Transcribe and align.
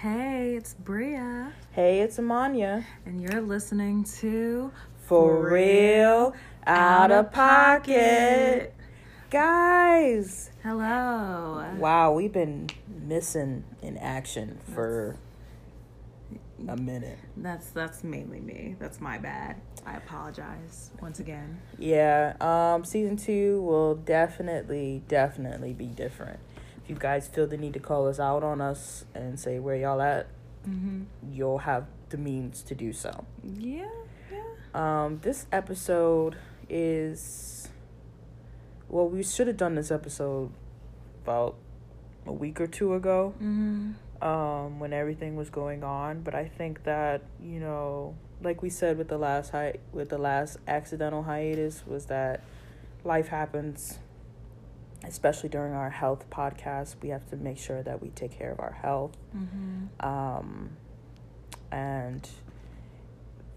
Hey, 0.00 0.54
it's 0.56 0.72
Bria, 0.72 1.52
Hey, 1.72 2.00
it's 2.00 2.16
Amanya. 2.16 2.84
and 3.04 3.20
you're 3.20 3.42
listening 3.42 4.04
to 4.20 4.72
For 5.06 5.46
real, 5.46 6.34
out 6.66 7.10
of 7.10 7.30
pocket. 7.32 8.74
Guys, 9.28 10.50
Hello. 10.62 11.66
wow, 11.76 12.12
we've 12.14 12.32
been 12.32 12.68
missing 12.88 13.64
in 13.82 13.98
action 13.98 14.58
for 14.74 15.16
a 16.66 16.76
minute. 16.78 17.18
That's 17.36 17.68
that's 17.68 18.02
mainly 18.02 18.40
me. 18.40 18.76
That's 18.78 19.02
my 19.02 19.18
bad. 19.18 19.56
I 19.84 19.96
apologize 19.96 20.92
once 21.02 21.20
again. 21.20 21.60
Yeah, 21.78 22.36
um, 22.40 22.84
season 22.86 23.18
two 23.18 23.60
will 23.62 23.96
definitely, 23.96 25.02
definitely 25.08 25.74
be 25.74 25.86
different. 25.86 26.40
You 26.90 26.96
guys 26.98 27.28
feel 27.28 27.46
the 27.46 27.56
need 27.56 27.74
to 27.74 27.78
call 27.78 28.08
us 28.08 28.18
out 28.18 28.42
on 28.42 28.60
us 28.60 29.04
and 29.14 29.38
say 29.38 29.60
where 29.60 29.76
y'all 29.76 30.02
at, 30.02 30.26
Mm-hmm. 30.68 31.04
you'll 31.32 31.58
have 31.58 31.86
the 32.10 32.18
means 32.18 32.62
to 32.64 32.74
do 32.74 32.92
so. 32.92 33.24
Yeah, 33.42 33.86
yeah. 34.30 34.42
Um, 34.74 35.20
this 35.22 35.46
episode 35.52 36.36
is 36.68 37.68
well, 38.88 39.08
we 39.08 39.22
should 39.22 39.46
have 39.46 39.56
done 39.56 39.76
this 39.76 39.90
episode 39.92 40.50
about 41.22 41.54
a 42.26 42.32
week 42.32 42.60
or 42.60 42.66
two 42.66 42.92
ago, 42.94 43.34
Mm-hmm. 43.40 44.24
um, 44.26 44.80
when 44.80 44.92
everything 44.92 45.36
was 45.36 45.48
going 45.48 45.82
on. 45.84 46.20
But 46.22 46.34
I 46.34 46.46
think 46.48 46.82
that 46.84 47.22
you 47.40 47.60
know, 47.60 48.16
like 48.42 48.62
we 48.62 48.68
said 48.68 48.98
with 48.98 49.08
the 49.08 49.16
last 49.18 49.52
hi- 49.52 49.78
with 49.92 50.08
the 50.10 50.18
last 50.18 50.58
accidental 50.66 51.22
hiatus, 51.22 51.84
was 51.86 52.06
that 52.06 52.42
life 53.04 53.28
happens. 53.28 53.98
Especially 55.04 55.48
during 55.48 55.72
our 55.72 55.90
health 55.90 56.28
podcast, 56.30 56.96
we 57.02 57.08
have 57.08 57.28
to 57.30 57.36
make 57.36 57.58
sure 57.58 57.82
that 57.82 58.02
we 58.02 58.10
take 58.10 58.32
care 58.38 58.52
of 58.52 58.60
our 58.60 58.72
health. 58.82 59.16
Mm-hmm. 59.34 60.06
Um, 60.06 60.70
and 61.72 62.28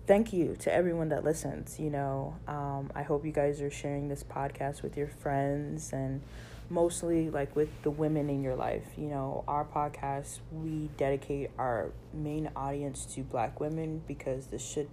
thank 0.08 0.34
you 0.34 0.56
to 0.60 0.74
everyone 0.74 1.10
that 1.10 1.24
listens. 1.24 1.80
You 1.80 1.90
know, 1.90 2.36
um, 2.48 2.92
I 2.96 3.04
hope 3.04 3.26
you 3.26 3.32
guys 3.32 3.62
are 3.62 3.72
sharing 3.72 4.08
this 4.08 4.24
podcast 4.24 4.84
with 4.84 4.98
your 4.98 5.08
friends 5.08 5.92
and 5.92 6.22
mostly 6.70 7.30
like 7.30 7.56
with 7.56 7.70
the 7.84 7.92
women 7.92 8.30
in 8.30 8.42
your 8.42 8.56
life. 8.56 8.86
You 8.98 9.08
know, 9.08 9.44
our 9.48 9.66
podcast, 9.66 10.40
we 10.52 10.90
dedicate 10.98 11.52
our 11.58 11.92
main 12.14 12.50
audience 12.56 13.06
to 13.16 13.22
black 13.22 13.60
women 13.60 14.02
because 14.08 14.48
this 14.48 14.66
should, 14.66 14.90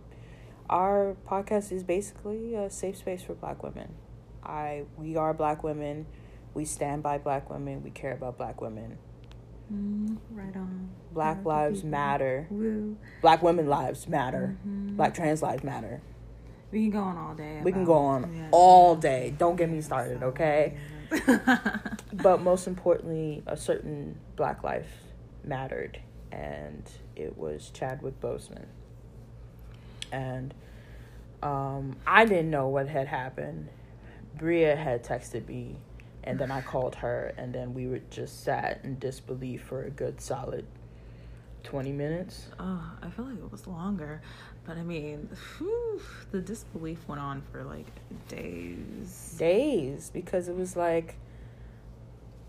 our 0.68 1.16
podcast 1.28 1.72
is 1.72 1.82
basically 1.82 2.54
a 2.54 2.70
safe 2.70 2.98
space 2.98 3.22
for 3.22 3.34
black 3.34 3.62
women. 3.62 3.94
I, 4.42 4.84
we 4.96 5.16
are 5.16 5.34
black 5.34 5.62
women. 5.62 6.06
We 6.54 6.64
stand 6.64 7.02
by 7.02 7.18
black 7.18 7.50
women. 7.50 7.82
We 7.82 7.90
care 7.90 8.12
about 8.12 8.36
black 8.36 8.60
women. 8.60 8.98
Mm, 9.72 10.16
right 10.30 10.56
on. 10.56 10.90
Black 11.12 11.44
lives 11.44 11.84
matter. 11.84 12.46
Woo. 12.50 12.96
Black 13.20 13.42
women 13.42 13.68
lives 13.68 14.08
matter. 14.08 14.56
Mhm. 14.66 14.96
Black 14.96 15.14
trans 15.14 15.42
lives 15.42 15.62
matter. 15.62 16.00
We 16.72 16.82
can 16.82 16.90
go 16.90 17.00
on 17.00 17.16
all 17.16 17.34
day. 17.34 17.60
We 17.62 17.72
can 17.72 17.84
go 17.84 17.94
on 17.94 18.34
yeah. 18.34 18.48
all 18.52 18.94
day. 18.96 19.34
Don't 19.36 19.56
get 19.56 19.70
me 19.70 19.80
started, 19.80 20.22
okay? 20.22 20.76
But 22.12 22.42
most 22.42 22.66
importantly, 22.66 23.42
a 23.46 23.56
certain 23.56 24.18
black 24.36 24.62
life 24.62 24.88
mattered, 25.44 26.00
and 26.30 26.88
it 27.16 27.36
was 27.36 27.70
Chadwick 27.70 28.20
Boseman. 28.20 28.66
And 30.12 30.54
um, 31.42 31.96
I 32.06 32.24
didn't 32.24 32.50
know 32.50 32.68
what 32.68 32.88
had 32.88 33.08
happened. 33.08 33.68
Bria 34.36 34.76
had 34.76 35.04
texted 35.04 35.48
me, 35.48 35.76
and 36.24 36.38
then 36.38 36.50
I 36.50 36.60
called 36.60 36.96
her, 36.96 37.32
and 37.36 37.54
then 37.54 37.74
we 37.74 37.86
were 37.86 38.00
just 38.10 38.44
sat 38.44 38.80
in 38.84 38.98
disbelief 38.98 39.62
for 39.62 39.84
a 39.84 39.90
good 39.90 40.20
solid 40.20 40.66
20 41.62 41.92
minutes. 41.92 42.46
Oh, 42.58 42.82
I 43.02 43.10
feel 43.10 43.24
like 43.24 43.38
it 43.38 43.50
was 43.50 43.66
longer, 43.66 44.20
but 44.64 44.76
I 44.76 44.82
mean, 44.82 45.28
whew, 45.58 46.00
the 46.30 46.40
disbelief 46.40 47.06
went 47.08 47.20
on 47.20 47.42
for 47.50 47.64
like 47.64 47.86
days. 48.28 49.34
days 49.38 50.10
because 50.12 50.48
it 50.48 50.56
was 50.56 50.76
like 50.76 51.16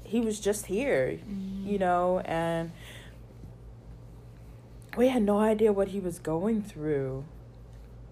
he 0.03 0.19
was 0.19 0.39
just 0.39 0.65
here, 0.65 1.19
mm-hmm. 1.25 1.67
you 1.67 1.79
know, 1.79 2.19
and 2.25 2.71
we 4.97 5.07
had 5.07 5.23
no 5.23 5.39
idea 5.39 5.71
what 5.71 5.89
he 5.89 5.99
was 5.99 6.19
going 6.19 6.61
through. 6.61 7.23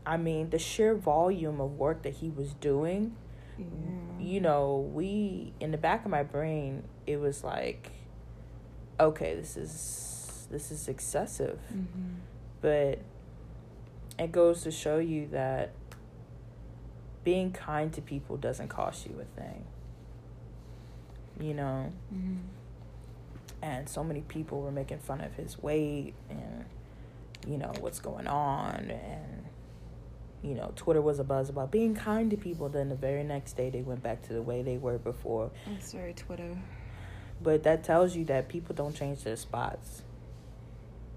I 0.05 0.17
mean, 0.17 0.49
the 0.49 0.59
sheer 0.59 0.95
volume 0.95 1.59
of 1.59 1.77
work 1.77 2.03
that 2.03 2.15
he 2.15 2.29
was 2.29 2.53
doing, 2.53 3.15
Yeah. 3.59 4.25
you 4.25 4.41
know, 4.41 4.89
we 4.93 5.53
in 5.59 5.71
the 5.71 5.77
back 5.77 6.05
of 6.05 6.11
my 6.11 6.23
brain, 6.23 6.83
it 7.05 7.17
was 7.17 7.43
like 7.43 7.91
okay, 8.99 9.35
this 9.35 9.55
is 9.55 10.47
this 10.51 10.71
is 10.71 10.87
excessive. 10.87 11.59
Mhm. 11.73 12.15
But 12.61 12.99
it 14.17 14.31
goes 14.31 14.63
to 14.63 14.71
show 14.71 14.97
you 14.97 15.27
that 15.27 15.71
being 17.23 17.51
kind 17.51 17.93
to 17.93 18.01
people 18.01 18.37
doesn't 18.37 18.67
cost 18.69 19.05
you 19.05 19.19
a 19.21 19.39
thing. 19.39 19.65
You 21.39 21.53
know? 21.53 21.91
Mhm. 22.13 22.39
And 23.61 23.87
so 23.89 24.03
many 24.03 24.21
people 24.21 24.61
were 24.61 24.71
making 24.71 24.99
fun 24.99 25.21
of 25.21 25.35
his 25.35 25.61
weight 25.61 26.13
and, 26.29 26.65
you 27.47 27.57
know, 27.57 27.71
what's 27.79 27.99
going 27.99 28.27
on. 28.27 28.89
And, 28.89 29.45
you 30.43 30.55
know, 30.55 30.71
Twitter 30.75 31.01
was 31.01 31.19
a 31.19 31.23
buzz 31.23 31.49
about 31.49 31.71
being 31.71 31.95
kind 31.95 32.31
to 32.31 32.37
people. 32.37 32.69
Then 32.69 32.89
the 32.89 32.95
very 32.95 33.23
next 33.23 33.53
day, 33.53 33.69
they 33.69 33.81
went 33.81 34.01
back 34.01 34.21
to 34.23 34.33
the 34.33 34.41
way 34.41 34.61
they 34.61 34.77
were 34.77 34.97
before. 34.97 35.51
I'm 35.67 35.81
sorry, 35.81 36.13
Twitter. 36.13 36.57
But 37.41 37.63
that 37.63 37.83
tells 37.83 38.15
you 38.15 38.25
that 38.25 38.49
people 38.49 38.75
don't 38.75 38.95
change 38.95 39.23
their 39.23 39.35
spots. 39.35 40.03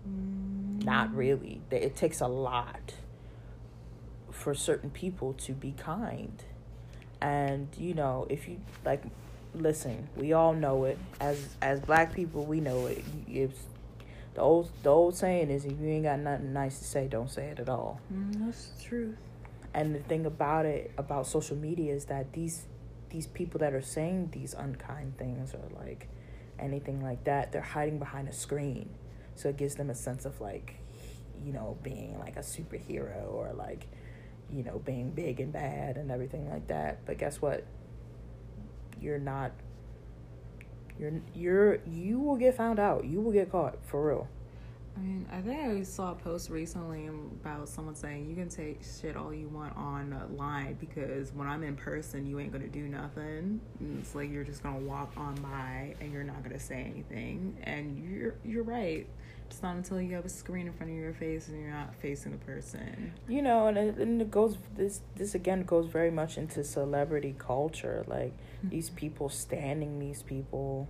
Mm. 0.09 0.85
Not 0.85 1.15
really. 1.15 1.61
It 1.71 1.97
takes 1.97 2.21
a 2.21 2.29
lot 2.29 2.95
for 4.31 4.55
certain 4.55 4.91
people 4.91 5.35
to 5.35 5.53
be 5.53 5.73
kind. 5.73 6.43
And, 7.21 7.69
you 7.79 7.95
know, 7.95 8.27
if 8.29 8.49
you 8.49 8.61
like 8.85 9.05
listen, 9.55 10.09
we 10.17 10.33
all 10.33 10.53
know 10.53 10.85
it. 10.85 10.99
As 11.21 11.49
as 11.61 11.81
black 11.81 12.15
people, 12.15 12.45
we 12.45 12.61
know 12.61 12.87
it. 12.87 13.05
It's 13.29 13.61
the 14.35 14.41
old 14.41 14.71
the 14.83 14.91
old 14.91 15.17
saying 15.17 15.51
is 15.51 15.65
if 15.65 15.79
you 15.79 15.89
ain't 15.89 16.05
got 16.05 16.19
nothing 16.19 16.53
nice 16.53 16.79
to 16.79 16.85
say, 16.85 17.07
don't 17.09 17.31
say 17.31 17.49
it 17.49 17.59
at 17.59 17.69
all. 17.69 18.01
Mm, 18.13 18.47
that's 18.47 18.69
the 18.69 18.83
truth. 18.83 19.17
And 19.75 19.95
the 19.95 20.01
thing 20.01 20.27
about 20.27 20.67
it 20.67 20.93
about 20.97 21.27
social 21.27 21.57
media 21.57 21.95
is 21.95 22.07
that 22.07 22.33
these 22.33 22.67
these 23.11 23.27
people 23.27 23.61
that 23.61 23.75
are 23.75 23.83
saying 23.83 24.31
these 24.33 24.55
unkind 24.55 25.19
things 25.19 25.55
or 25.55 25.61
like 25.79 26.09
anything 26.59 27.03
like 27.03 27.25
that, 27.25 27.53
they're 27.53 27.61
hiding 27.61 27.99
behind 27.99 28.29
a 28.29 28.33
screen. 28.33 28.89
So 29.35 29.51
it 29.51 29.57
gives 29.57 29.75
them 29.75 29.91
a 29.91 29.95
sense 29.95 30.25
of 30.25 30.41
like, 30.41 30.77
you 31.45 31.53
know, 31.53 31.77
being 31.83 32.19
like 32.19 32.37
a 32.37 32.41
superhero 32.41 33.33
or 33.33 33.53
like, 33.53 33.87
you 34.51 34.63
know, 34.63 34.79
being 34.79 35.11
big 35.11 35.41
and 35.41 35.53
bad 35.53 35.97
and 35.97 36.11
everything 36.11 36.49
like 36.51 36.69
that. 36.69 37.05
But 37.05 37.19
guess 37.19 37.41
what? 37.43 37.65
You're 39.01 39.19
not 39.19 39.53
you're 41.03 41.21
you're 41.35 41.79
you 41.87 42.21
will 42.21 42.37
get 42.37 42.57
found 42.57 42.79
out. 42.79 43.05
You 43.05 43.21
will 43.21 43.33
get 43.33 43.51
caught 43.51 43.77
for 43.85 44.07
real. 44.07 44.29
I 44.95 45.01
mean, 45.01 45.27
I 45.33 45.41
think 45.41 45.59
I 45.59 45.83
saw 45.85 46.13
a 46.13 46.15
post 46.15 46.51
recently 46.51 47.07
about 47.07 47.67
someone 47.67 47.95
saying 47.95 48.29
you 48.29 48.37
can 48.37 48.51
take 48.51 48.83
shit 48.85 49.17
all 49.17 49.33
you 49.33 49.49
want 49.49 49.75
online 49.75 50.75
because 50.75 51.33
when 51.33 51.49
I'm 51.49 51.63
in 51.63 51.77
person, 51.77 52.27
you 52.27 52.39
ain't 52.39 52.53
gonna 52.53 52.69
do 52.69 52.83
nothing. 52.83 53.61
It's 53.99 54.15
like 54.15 54.31
you're 54.31 54.45
just 54.45 54.63
gonna 54.63 54.81
walk 54.81 55.13
on 55.17 55.35
by 55.37 55.95
and 56.01 56.13
you're 56.13 56.25
not 56.25 56.43
gonna 56.43 56.61
say 56.61 56.83
anything. 56.95 57.57
And 57.65 57.99
you're 57.99 58.35
you're 58.45 58.65
right. 58.65 59.07
It's 59.53 59.63
not 59.63 59.77
until 59.77 60.01
you 60.01 60.15
have 60.15 60.25
a 60.25 60.31
screen 60.31 60.67
in 60.67 60.73
front 60.73 60.93
of 60.93 60.97
your 60.97 61.13
face 61.13 61.49
and 61.49 61.61
you're 61.61 61.71
not 61.71 61.95
facing 61.97 62.33
the 62.33 62.39
person. 62.39 63.13
you 63.29 63.43
know 63.43 63.67
and 63.67 63.77
it, 63.77 63.97
and 63.99 64.23
it 64.23 64.31
goes 64.31 64.57
this 64.75 65.03
this 65.15 65.35
again 65.35 65.65
goes 65.65 65.89
very 65.89 66.11
much 66.11 66.39
into 66.39 66.65
celebrity 66.65 67.35
culture 67.37 68.03
like 68.07 68.33
mm-hmm. 68.33 68.71
these 68.71 68.89
people 68.89 69.29
standing 69.29 69.99
these 69.99 70.23
people 70.23 70.89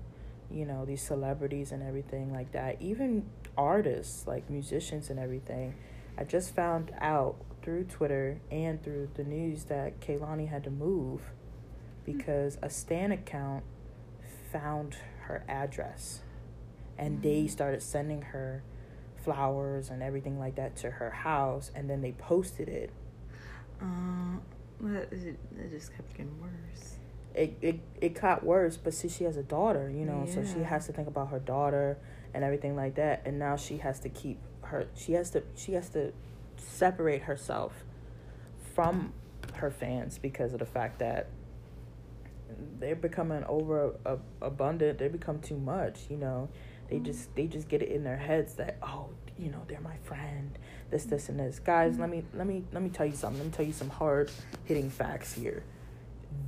you 0.48 0.64
know 0.64 0.84
these 0.84 1.02
celebrities 1.02 1.72
and 1.72 1.82
everything 1.82 2.32
like 2.32 2.52
that. 2.52 2.80
Even 2.80 3.26
artists 3.58 4.28
like 4.28 4.48
musicians 4.48 5.10
and 5.10 5.18
everything. 5.18 5.74
I 6.16 6.22
just 6.22 6.54
found 6.54 6.92
out 7.00 7.34
through 7.62 7.84
twitter 7.84 8.40
and 8.50 8.80
through 8.80 9.08
the 9.14 9.24
news 9.24 9.64
that 9.64 9.98
Kehlani 9.98 10.48
had 10.48 10.62
to 10.62 10.70
move 10.70 11.22
mm-hmm. 11.22 12.12
because 12.12 12.58
a 12.62 12.70
stan 12.70 13.10
account 13.10 13.64
found 14.52 14.98
her 15.22 15.42
address 15.48 16.20
and 16.98 17.22
they 17.22 17.46
started 17.46 17.82
sending 17.82 18.22
her 18.22 18.62
flowers 19.16 19.88
and 19.90 20.02
everything 20.02 20.38
like 20.38 20.56
that 20.56 20.76
to 20.76 20.90
her 20.90 21.10
house 21.10 21.70
and 21.74 21.88
then 21.88 22.00
they 22.02 22.12
posted 22.12 22.68
it. 22.68 22.90
Uh, 23.80 24.38
it, 24.84 25.38
it 25.58 25.70
just 25.70 25.92
kept 25.94 26.10
getting 26.12 26.40
worse. 26.40 26.96
it, 27.34 27.56
it 27.62 27.80
it 28.00 28.20
got 28.20 28.44
worse 28.44 28.76
but 28.76 28.92
see 28.92 29.08
she 29.08 29.24
has 29.24 29.36
a 29.36 29.42
daughter 29.42 29.88
you 29.90 30.04
know 30.04 30.26
so 30.26 30.44
she 30.44 30.60
has 30.60 30.86
to 30.86 30.92
think 30.92 31.06
about 31.08 31.28
her 31.30 31.38
daughter 31.38 31.98
and 32.34 32.42
everything 32.44 32.74
like 32.76 32.94
that 32.96 33.22
and 33.24 33.38
now 33.38 33.56
she 33.56 33.78
has 33.78 34.00
to 34.00 34.08
keep 34.08 34.38
her 34.62 34.86
she 34.94 35.12
has 35.12 35.30
to 35.30 35.42
she 35.54 35.72
has 35.72 35.88
to 35.88 36.12
separate 36.56 37.22
herself 37.22 37.84
from 38.74 39.12
her 39.54 39.70
fans 39.70 40.18
because 40.18 40.52
of 40.52 40.58
the 40.58 40.66
fact 40.66 40.98
that 40.98 41.28
they're 42.78 42.94
becoming 42.96 43.44
over 43.44 43.94
abundant 44.40 44.98
they 44.98 45.08
become 45.08 45.38
too 45.38 45.56
much 45.56 46.00
you 46.10 46.16
know 46.16 46.48
They 46.92 46.98
just 46.98 47.34
they 47.34 47.46
just 47.46 47.70
get 47.70 47.80
it 47.80 47.88
in 47.88 48.04
their 48.04 48.18
heads 48.18 48.52
that 48.56 48.76
oh 48.82 49.08
you 49.38 49.50
know 49.50 49.62
they're 49.66 49.80
my 49.80 49.96
friend 50.02 50.58
this 50.90 51.04
this 51.04 51.30
and 51.30 51.40
this. 51.40 51.58
Guys 51.58 51.98
let 51.98 52.10
me 52.10 52.22
let 52.34 52.46
me 52.46 52.64
let 52.70 52.82
me 52.82 52.90
tell 52.90 53.06
you 53.06 53.14
something. 53.14 53.38
Let 53.38 53.46
me 53.46 53.52
tell 53.56 53.64
you 53.64 53.72
some 53.72 53.88
hard 53.88 54.30
hitting 54.64 54.90
facts 54.90 55.32
here. 55.32 55.62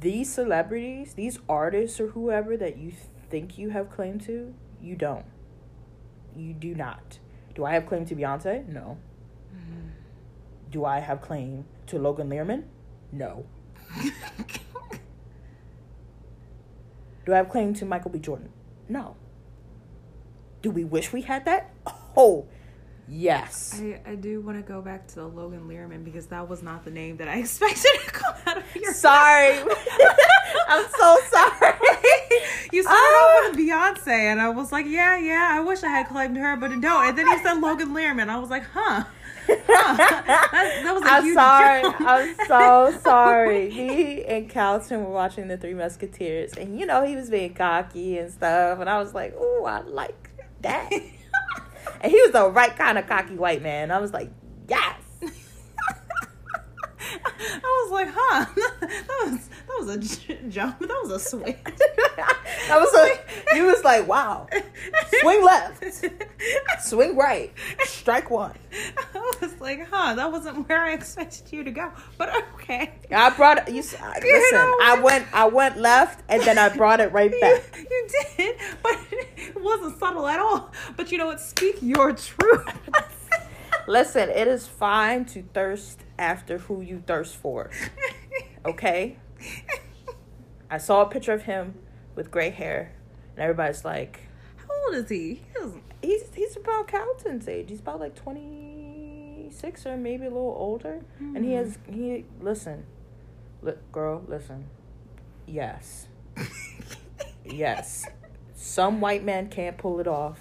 These 0.01 0.31
celebrities 0.31 1.15
these 1.15 1.39
artists 1.49 1.99
or 1.99 2.09
whoever 2.09 2.59
that 2.59 2.77
you 2.77 2.93
think 3.31 3.57
you 3.57 3.71
have 3.71 3.89
claim 3.89 4.21
to 4.21 4.53
you 4.83 4.97
don't. 4.97 5.25
You 6.37 6.53
do 6.53 6.75
not. 6.75 7.21
Do 7.55 7.65
i 7.65 7.73
have 7.73 7.87
claim 7.87 8.05
to 8.05 8.15
beyonce? 8.15 8.69
No. 8.69 8.99
Mm-hmm. 9.57 9.89
Do 10.71 10.85
i 10.85 10.99
have 10.99 11.23
claim 11.23 11.65
to 11.87 11.99
Logan 11.99 12.29
Lerman 12.29 12.65
no. 13.13 13.47
Do 17.25 17.33
i 17.33 17.39
have 17.39 17.49
claim 17.49 17.73
to 17.73 17.87
michael 17.87 18.11
b. 18.11 18.19
Jordan? 18.19 18.51
No 18.91 19.17
do 20.65 20.71
we 20.71 20.83
wish 20.83 21.13
we 21.13 21.21
had 21.21 21.45
that 21.45 21.71
oh 22.17 22.47
Yes. 23.07 23.79
I, 23.79 24.01
I 24.07 24.15
do 24.15 24.41
want 24.41 24.57
to 24.57 24.63
go 24.63 24.81
back 24.81 25.07
to 25.09 25.17
the 25.17 25.27
Logan 25.27 25.69
Lerman 25.69 26.05
because 26.05 26.27
that 26.29 26.49
was 26.49 26.63
not 26.63 26.85
the 26.85 26.91
name 26.91 27.19
that 27.19 27.29
I 27.29 27.37
expected 27.41 27.91
to 28.05 28.11
come 28.11 28.35
out 28.47 28.57
of 28.57 28.65
your 28.75 28.95
Sorry. 28.95 29.59
I'm 30.69 30.87
so 30.99 31.19
sorry. 31.31 31.75
you 32.73 32.83
started 32.83 32.97
off 32.97 33.29
oh. 33.29 33.51
with 33.51 33.61
Beyonce, 33.61 34.09
and 34.09 34.41
I 34.41 34.49
was 34.49 34.73
like, 34.73 34.87
yeah, 34.87 35.19
yeah, 35.19 35.51
I 35.53 35.61
wish 35.61 35.83
I 35.83 35.89
had 35.89 36.09
claimed 36.09 36.37
her, 36.39 36.57
but 36.57 36.71
no. 36.71 37.03
And 37.03 37.19
then 37.19 37.27
you 37.27 37.39
said 37.43 37.61
Logan 37.61 37.91
Lerman. 37.91 38.31
I 38.31 38.39
was 38.39 38.49
like, 38.49 38.65
huh. 38.65 39.05
huh. 39.47 39.97
That, 39.97 40.81
that 40.85 40.95
was 40.95 41.03
a 41.03 41.07
I'm 41.07 41.25
huge 41.25 41.35
sorry. 41.35 41.83
jump. 41.83 42.01
I'm 42.01 42.35
so 42.47 42.99
sorry. 43.03 43.71
He 43.71 44.25
and 44.25 44.49
Calton 44.49 45.05
were 45.05 45.11
watching 45.11 45.49
the 45.49 45.59
Three 45.59 45.75
Musketeers, 45.75 46.55
and 46.55 46.81
you 46.81 46.87
know 46.87 47.05
he 47.05 47.15
was 47.17 47.29
being 47.29 47.53
cocky 47.53 48.17
and 48.17 48.33
stuff, 48.33 48.81
and 48.81 48.89
I 48.89 48.99
was 48.99 49.13
like, 49.13 49.35
"Ooh, 49.39 49.65
I 49.65 49.81
like 49.81 50.31
that." 50.65 50.91
and 52.01 52.13
he 52.13 52.21
was 52.21 52.33
the 52.33 52.51
right 52.51 52.77
kind 52.77 52.99
of 52.99 53.07
cocky 53.07 53.37
white 53.37 53.63
man. 53.63 53.91
I 53.91 54.01
was 54.01 54.13
like, 54.13 54.31
"Yes." 54.69 55.04
I 57.47 57.85
was 57.85 57.93
like, 57.93 58.09
huh. 58.13 58.47
That 58.81 59.31
was 59.31 59.49
that 59.49 59.79
was 59.79 59.89
a 59.89 59.99
j- 59.99 60.41
jump. 60.49 60.79
That 60.81 61.01
was 61.03 61.11
a 61.11 61.19
swing. 61.19 61.57
I 61.67 62.79
was 62.79 62.93
like, 62.95 63.27
he 63.53 63.63
was 63.63 63.83
like, 63.83 64.07
"Wow, 64.07 64.47
swing 65.21 65.45
left, 65.45 65.85
swing 66.83 67.17
right, 67.17 67.53
strike 67.85 68.31
one." 68.31 68.55
I 69.15 69.33
was 69.41 69.61
like, 69.61 69.89
huh, 69.91 70.15
that 70.15 70.31
wasn't 70.31 70.69
where 70.69 70.83
I 70.83 70.93
expected 70.93 71.53
you 71.53 71.65
to 71.65 71.71
go. 71.71 71.91
But 72.19 72.35
okay. 72.55 72.95
I 73.11 73.31
brought 73.31 73.69
you. 73.69 73.77
Listen, 73.77 74.01
know 74.01 74.79
I 74.83 75.01
went, 75.03 75.27
I 75.33 75.47
went 75.47 75.79
left, 75.79 76.23
and 76.29 76.43
then 76.43 76.59
I 76.59 76.75
brought 76.75 77.01
it 77.01 77.13
right 77.13 77.33
back. 77.41 77.77
You, 77.77 77.87
you 77.91 78.09
did, 78.37 78.57
but 78.83 78.99
it 79.11 79.61
wasn't 79.61 79.99
subtle 79.99 80.27
at 80.27 80.41
all. 80.41 80.73
But 80.97 81.13
you 81.13 81.19
know 81.19 81.27
what? 81.27 81.41
Speak 81.41 81.77
your 81.81 82.13
truth. 82.13 82.67
Listen, 83.87 84.31
it 84.31 84.49
is 84.49 84.67
fine 84.67 85.25
to 85.27 85.43
thirst 85.55 86.04
after 86.19 86.59
who 86.59 86.81
you 86.81 87.03
thirst 87.07 87.37
for. 87.37 87.71
Okay. 88.67 89.19
I 90.71 90.79
saw 90.79 91.03
a 91.03 91.07
picture 91.07 91.33
of 91.33 91.43
him 91.43 91.75
with 92.15 92.31
gray 92.31 92.51
hair, 92.51 92.93
and 93.37 93.43
everybody's 93.43 93.85
like, 93.85 94.21
How 94.57 94.87
old 94.87 94.95
is 94.95 95.11
he? 95.11 95.43
He 95.55 96.09
he's 96.09 96.23
he's 96.35 96.57
about 96.57 96.89
Calton's 96.89 97.47
age. 97.47 97.69
He's 97.69 97.81
about 97.81 98.01
like 98.01 98.15
twenty 98.15 99.51
six 99.53 99.87
or 99.87 99.97
maybe 99.97 100.25
a 100.25 100.31
little 100.31 100.57
older, 100.59 101.03
and 101.19 101.45
he 101.45 101.51
hmm. 101.51 101.59
has 101.59 101.79
he 101.87 102.25
listen, 102.41 102.87
li- 103.63 103.75
girl, 103.93 104.23
listen, 104.27 104.67
yes, 105.47 106.09
yes, 107.45 108.07
some 108.55 109.01
white 109.01 109.25
man 109.25 109.49
can't 109.49 109.77
pull 109.77 110.01
it 110.01 110.09
off, 110.09 110.41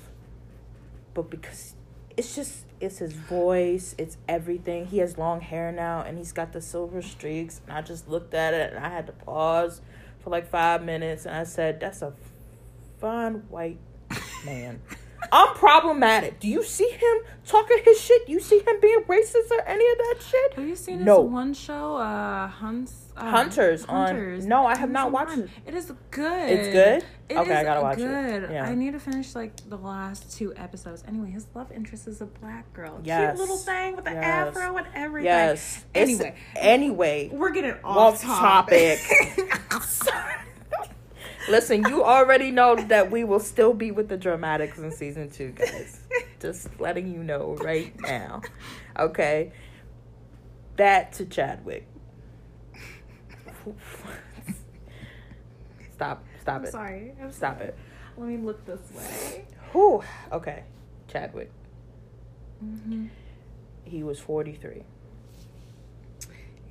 but 1.14 1.30
because 1.30 1.76
it's 2.16 2.36
just 2.36 2.66
it's 2.84 2.98
his 2.98 3.14
voice, 3.14 3.96
it's 3.98 4.18
everything. 4.28 4.88
He 4.88 4.98
has 4.98 5.18
long 5.18 5.42
hair 5.42 5.72
now, 5.72 6.02
and 6.02 6.18
he's 6.18 6.32
got 6.32 6.52
the 6.52 6.62
silver 6.62 7.02
streaks. 7.02 7.62
And 7.66 7.78
I 7.78 7.82
just 7.82 8.10
looked 8.10 8.34
at 8.34 8.54
it, 8.54 8.74
and 8.74 8.86
I 8.86 8.90
had 8.90 9.08
to 9.08 9.14
pause 9.14 9.82
for 10.20 10.30
like 10.30 10.50
five 10.50 10.84
minutes, 10.84 11.26
and 11.26 11.36
I 11.36 11.46
said, 11.46 11.80
"That's 11.80 12.02
a 12.02 12.14
fine 13.00 13.44
white 13.50 13.80
man." 14.46 14.82
I'm 15.32 15.56
problematic. 15.56 16.40
Do 16.40 16.50
you 16.50 16.64
see 16.64 16.90
him 16.90 17.18
talking 17.46 17.78
his 17.86 18.00
shit? 18.00 18.28
You 18.28 18.42
see 18.42 18.60
him 18.60 18.80
being 18.82 19.04
racist 19.08 19.50
or 19.52 19.62
any 19.66 19.90
of 19.90 19.98
that 19.98 20.16
shit? 20.30 20.54
Have 20.56 20.68
you 20.68 20.76
seen 20.76 21.06
this 21.06 21.18
one 21.18 21.54
show, 21.54 21.96
uh, 21.96 22.48
Hunts? 22.48 23.03
Uh, 23.16 23.30
Hunters 23.30 23.86
on- 23.86 24.40
no, 24.48 24.66
I 24.66 24.76
have 24.76 24.90
not 24.90 25.12
watched 25.12 25.34
on- 25.34 25.42
it. 25.42 25.50
It 25.68 25.76
is 25.76 25.92
good. 26.10 26.50
It's 26.50 26.68
good? 26.70 27.06
It 27.30 27.38
Okay, 27.38 27.54
I 27.54 27.64
gotta 27.64 27.82
watch 27.82 28.00
it. 28.00 28.02
It's 28.06 28.12
good. 28.48 28.52
Yeah. 28.52 28.66
I 28.66 28.74
need 28.74 28.94
to 28.94 29.00
finish 29.00 29.36
like 29.36 29.56
the 29.70 29.78
last 29.78 30.36
two 30.36 30.52
episodes. 30.56 31.04
Anyway, 31.08 31.30
his 31.30 31.46
love 31.54 31.72
interest 31.72 32.08
is 32.08 32.22
a 32.22 32.26
black 32.26 32.72
girl. 32.74 33.00
Yes. 33.04 33.32
Cute 33.36 33.40
little 33.40 33.58
thing 33.58 33.96
with 33.96 34.06
the 34.06 34.12
Yes. 34.12 34.56
afro 34.58 34.78
and 34.78 34.88
everything. 34.96 35.26
Yes. 35.26 35.86
Anyway, 35.94 36.28
It's- 36.30 36.42
anyway, 36.56 37.30
we're 37.32 37.52
getting 37.52 37.76
off, 37.84 38.16
off 38.16 38.22
topic. 38.24 39.00
topic. 39.70 40.10
Listen, 41.50 41.84
you 41.88 42.04
already 42.04 42.52
know 42.52 42.76
that 42.76 43.12
we 43.12 43.24
will 43.26 43.40
still 43.40 43.74
be 43.74 43.92
with 43.92 44.08
the 44.10 44.18
dramatics 44.18 44.80
in 44.80 44.92
season 44.92 45.30
two, 45.30 45.50
guys. 45.52 46.00
Just 46.40 46.68
letting 46.80 47.14
you 47.14 47.22
know 47.24 47.58
right 47.62 47.94
now. 48.02 48.42
Okay. 48.98 49.52
That 50.78 51.12
to 51.14 51.26
Chadwick. 51.26 51.86
Stop. 55.94 56.24
Stop 56.42 56.56
I'm 56.56 56.66
it. 56.66 56.72
sorry. 56.72 57.14
I'm 57.22 57.32
Stop 57.32 57.58
sorry. 57.58 57.70
it. 57.70 57.78
Let 58.18 58.28
me 58.30 58.38
look 58.38 58.66
this 58.66 58.82
way. 58.96 59.46
Whew. 59.72 60.04
Okay. 60.32 60.64
Chadwick. 61.08 61.52
hmm 62.60 63.08
He 63.86 64.04
was 64.04 64.20
43. 64.20 64.84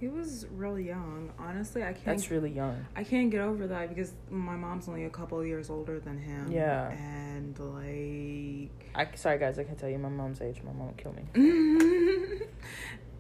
He 0.02 0.08
was 0.08 0.46
really 0.50 0.84
young. 0.88 1.30
Honestly, 1.38 1.82
I 1.84 1.92
can't. 1.92 2.04
That's 2.04 2.28
really 2.28 2.50
young. 2.50 2.84
I 2.96 3.04
can't 3.04 3.30
get 3.30 3.40
over 3.40 3.68
that 3.68 3.88
because 3.88 4.12
my 4.30 4.56
mom's 4.56 4.88
only 4.88 5.04
a 5.04 5.10
couple 5.10 5.38
of 5.38 5.46
years 5.46 5.70
older 5.70 6.00
than 6.00 6.18
him. 6.18 6.50
Yeah. 6.50 6.90
And 6.90 7.56
like. 7.56 8.90
I 8.96 9.06
sorry 9.14 9.38
guys, 9.38 9.60
I 9.60 9.64
can't 9.64 9.78
tell 9.78 9.88
you 9.88 9.98
my 9.98 10.08
mom's 10.08 10.40
age. 10.40 10.60
My 10.64 10.72
mom 10.72 10.88
would 10.88 10.96
kill 10.96 11.12
me. 11.12 11.22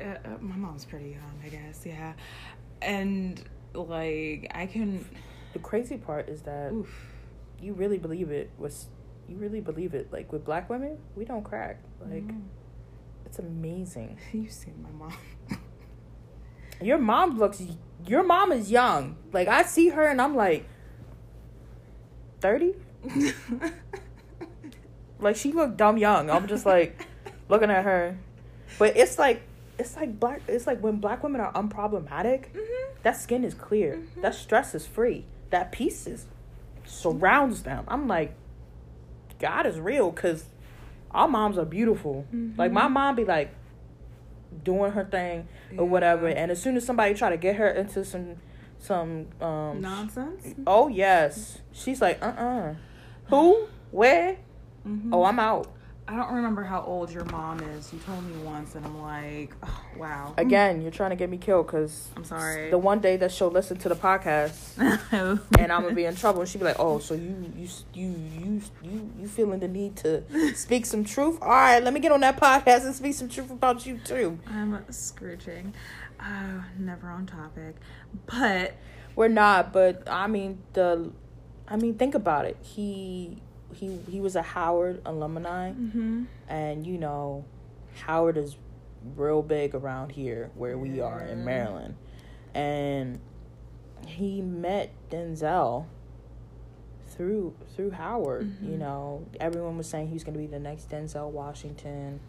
uh, 0.00 0.04
uh, 0.04 0.38
my 0.40 0.56
mom's 0.56 0.84
pretty 0.84 1.10
young, 1.10 1.40
I 1.44 1.50
guess. 1.50 1.86
Yeah, 1.86 2.14
and 2.82 3.40
like 3.74 4.50
I 4.54 4.66
can. 4.66 5.04
The 5.52 5.58
crazy 5.58 5.96
part 5.98 6.28
is 6.28 6.42
that 6.42 6.72
Oof. 6.72 6.88
you 7.60 7.74
really 7.74 7.98
believe 7.98 8.30
it 8.30 8.50
was 8.58 8.86
you 9.28 9.36
really 9.36 9.60
believe 9.60 9.94
it. 9.94 10.12
Like 10.12 10.32
with 10.32 10.44
black 10.44 10.68
women, 10.70 10.98
we 11.16 11.24
don't 11.24 11.44
crack. 11.44 11.80
Like 12.00 12.26
Mm. 12.26 12.42
it's 13.26 13.38
amazing. 13.38 14.18
you 14.32 14.48
see 14.48 14.72
my 14.82 14.90
mom. 14.90 15.14
Your 16.80 16.98
mom 16.98 17.38
looks 17.38 17.62
your 18.06 18.22
mom 18.24 18.50
is 18.50 18.70
young. 18.70 19.16
Like 19.32 19.46
I 19.48 19.62
see 19.62 19.88
her 19.90 20.04
and 20.06 20.20
I'm 20.20 20.34
like 20.34 20.66
30? 22.40 22.74
Like 25.20 25.36
she 25.36 25.52
looked 25.52 25.76
dumb 25.76 25.98
young. 25.98 26.28
I'm 26.30 26.48
just 26.48 26.66
like 26.66 27.06
looking 27.48 27.70
at 27.70 27.84
her. 27.84 28.18
But 28.78 28.96
it's 28.96 29.18
like 29.18 29.42
it's 29.82 29.96
like 29.96 30.18
black 30.18 30.40
it's 30.48 30.66
like 30.66 30.80
when 30.80 30.96
black 30.96 31.22
women 31.22 31.40
are 31.40 31.52
unproblematic, 31.52 32.52
Mhm. 32.54 33.02
that 33.02 33.16
skin 33.16 33.44
is 33.44 33.54
clear. 33.54 33.96
Mhm. 34.16 34.22
That 34.22 34.34
stress 34.34 34.74
is 34.74 34.86
free. 34.86 35.26
That 35.50 35.70
peace 35.72 36.06
is 36.06 36.26
surrounds 36.84 37.62
them. 37.62 37.84
I'm 37.88 38.06
like, 38.08 38.34
God 39.38 39.66
is 39.66 39.78
real 39.78 40.10
because 40.10 40.46
our 41.10 41.28
moms 41.28 41.58
are 41.58 41.64
beautiful. 41.64 42.26
Like 42.56 42.72
my 42.72 42.86
Mhm. 42.88 42.92
mom 42.92 43.16
be 43.16 43.24
like 43.24 43.50
doing 44.64 44.92
her 44.92 45.04
thing 45.04 45.48
or 45.78 45.86
whatever, 45.86 46.26
and 46.28 46.50
as 46.50 46.60
soon 46.60 46.76
as 46.76 46.84
somebody 46.84 47.14
try 47.14 47.30
to 47.30 47.36
get 47.36 47.56
her 47.56 47.68
into 47.68 48.04
some 48.04 48.36
some 48.78 49.26
um 49.40 49.80
Nonsense. 49.80 50.54
oh 50.66 50.88
yes, 50.88 51.60
she's 51.72 52.00
like 52.02 52.20
uh 52.22 52.26
uh 52.26 52.74
who 53.26 53.66
where 53.92 54.36
Mhm. 54.86 55.10
oh 55.12 55.24
I'm 55.24 55.38
out. 55.38 55.68
I 56.12 56.16
don't 56.16 56.34
remember 56.34 56.62
how 56.62 56.82
old 56.82 57.10
your 57.10 57.24
mom 57.24 57.60
is. 57.60 57.90
You 57.90 57.98
told 58.00 58.22
me 58.26 58.36
once, 58.42 58.74
and 58.74 58.84
I'm 58.84 59.00
like, 59.00 59.54
oh, 59.62 59.80
wow. 59.96 60.34
Again, 60.36 60.82
you're 60.82 60.90
trying 60.90 61.08
to 61.08 61.16
get 61.16 61.30
me 61.30 61.38
killed 61.38 61.66
because 61.66 62.10
I'm 62.14 62.24
sorry. 62.24 62.68
The 62.68 62.76
one 62.76 63.00
day 63.00 63.16
that 63.16 63.32
she'll 63.32 63.50
listen 63.50 63.78
to 63.78 63.88
the 63.88 63.96
podcast. 63.96 64.76
and 65.58 65.72
I'm 65.72 65.80
gonna 65.80 65.94
be 65.94 66.04
in 66.04 66.14
trouble. 66.14 66.42
And 66.42 66.50
she'd 66.50 66.58
be 66.58 66.66
like, 66.66 66.78
"Oh, 66.78 66.98
so 66.98 67.14
you 67.14 67.50
you 67.56 67.66
you 67.94 68.10
you 68.10 68.60
you 68.82 69.12
you 69.20 69.26
feeling 69.26 69.60
the 69.60 69.68
need 69.68 69.96
to 69.96 70.22
speak 70.54 70.84
some 70.84 71.02
truth? 71.02 71.38
All 71.40 71.48
right, 71.48 71.82
let 71.82 71.94
me 71.94 72.00
get 72.00 72.12
on 72.12 72.20
that 72.20 72.38
podcast 72.38 72.84
and 72.84 72.94
speak 72.94 73.14
some 73.14 73.30
truth 73.30 73.50
about 73.50 73.86
you 73.86 73.96
too." 74.04 74.38
I'm 74.46 74.84
scrooging. 74.92 75.72
Uh, 76.20 76.60
never 76.78 77.08
on 77.08 77.24
topic, 77.24 77.76
but 78.26 78.74
We're 79.16 79.28
not, 79.28 79.72
but 79.72 80.02
I 80.06 80.26
mean 80.26 80.58
the, 80.74 81.10
I 81.66 81.76
mean 81.76 81.94
think 81.94 82.14
about 82.14 82.44
it. 82.44 82.58
He 82.60 83.40
he 83.74 83.98
he 84.08 84.20
was 84.20 84.36
a 84.36 84.42
Howard 84.42 85.02
alumni, 85.04 85.72
hmm 85.72 86.24
and 86.48 86.86
you 86.86 86.98
know, 86.98 87.44
Howard 88.06 88.36
is 88.36 88.56
real 89.16 89.42
big 89.42 89.74
around 89.74 90.12
here 90.12 90.50
where 90.54 90.78
we 90.78 91.00
are 91.00 91.22
in 91.22 91.44
Maryland, 91.44 91.96
and 92.54 93.18
he 94.06 94.40
met 94.42 94.92
Denzel 95.10 95.86
through 97.08 97.54
through 97.74 97.90
Howard. 97.90 98.46
Mhm. 98.46 98.70
You 98.70 98.76
know, 98.78 99.24
everyone 99.40 99.76
was 99.76 99.86
saying 99.88 100.08
he 100.08 100.14
was 100.14 100.24
going 100.24 100.34
to 100.34 100.40
be 100.40 100.46
the 100.46 100.58
next 100.58 100.88
Denzel 100.90 101.30
Washington, 101.30 102.20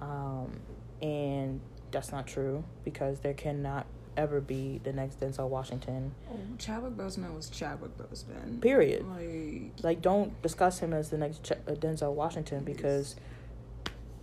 um, 0.00 0.60
and 1.02 1.60
that's 1.90 2.12
not 2.12 2.26
true 2.26 2.64
because 2.84 3.20
there 3.20 3.34
cannot 3.34 3.86
ever 4.16 4.40
be 4.40 4.80
the 4.84 4.92
next 4.92 5.20
Denzel 5.20 5.48
Washington. 5.48 6.12
Oh, 6.32 6.38
Chadwick 6.58 6.92
Boseman 6.96 7.34
was 7.34 7.48
Chadwick 7.50 7.96
Boseman. 7.98 8.60
Period. 8.60 9.04
Like 9.08 9.82
Like, 9.82 10.02
don't 10.02 10.40
discuss 10.42 10.78
him 10.78 10.92
as 10.92 11.10
the 11.10 11.18
next 11.18 11.42
Ch- 11.44 11.52
uh, 11.52 11.72
Denzel 11.72 12.12
Washington 12.14 12.64
because 12.64 13.16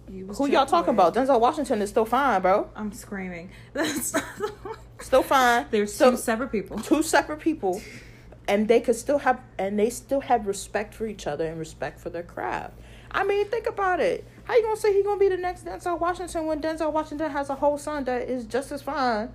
who 0.07 0.47
y'all 0.47 0.65
talking 0.65 0.93
about? 0.93 1.13
Denzel 1.13 1.39
Washington 1.39 1.81
is 1.81 1.89
still 1.89 2.05
fine, 2.05 2.41
bro. 2.41 2.69
I'm 2.75 2.91
screaming. 2.91 3.49
That's 3.73 4.13
not 4.13 4.23
the 4.37 4.51
point. 4.51 4.77
Still 4.99 5.23
fine. 5.23 5.67
There's 5.71 5.93
So- 5.93 6.11
two 6.11 6.17
separate 6.17 6.51
people. 6.51 6.79
two 6.79 7.01
separate 7.03 7.39
people 7.39 7.81
and 8.47 8.67
they 8.67 8.81
could 8.81 8.95
still 8.95 9.19
have 9.19 9.39
and 9.57 9.77
they 9.79 9.89
still 9.89 10.19
have 10.21 10.47
respect 10.47 10.93
for 10.93 11.05
each 11.05 11.27
other 11.27 11.45
and 11.45 11.59
respect 11.59 11.99
for 11.99 12.09
their 12.09 12.23
craft 12.23 12.73
i 13.11 13.23
mean 13.23 13.47
think 13.49 13.67
about 13.67 13.99
it 13.99 14.25
how 14.45 14.55
you 14.55 14.63
gonna 14.63 14.75
say 14.75 14.91
he 14.91 15.03
gonna 15.03 15.19
be 15.19 15.29
the 15.29 15.37
next 15.37 15.63
denzel 15.63 15.99
washington 15.99 16.47
when 16.47 16.59
denzel 16.59 16.91
washington 16.91 17.29
has 17.29 17.51
a 17.51 17.55
whole 17.55 17.77
son 17.77 18.03
that 18.03 18.23
is 18.27 18.45
just 18.45 18.71
as 18.71 18.81
fine 18.81 19.29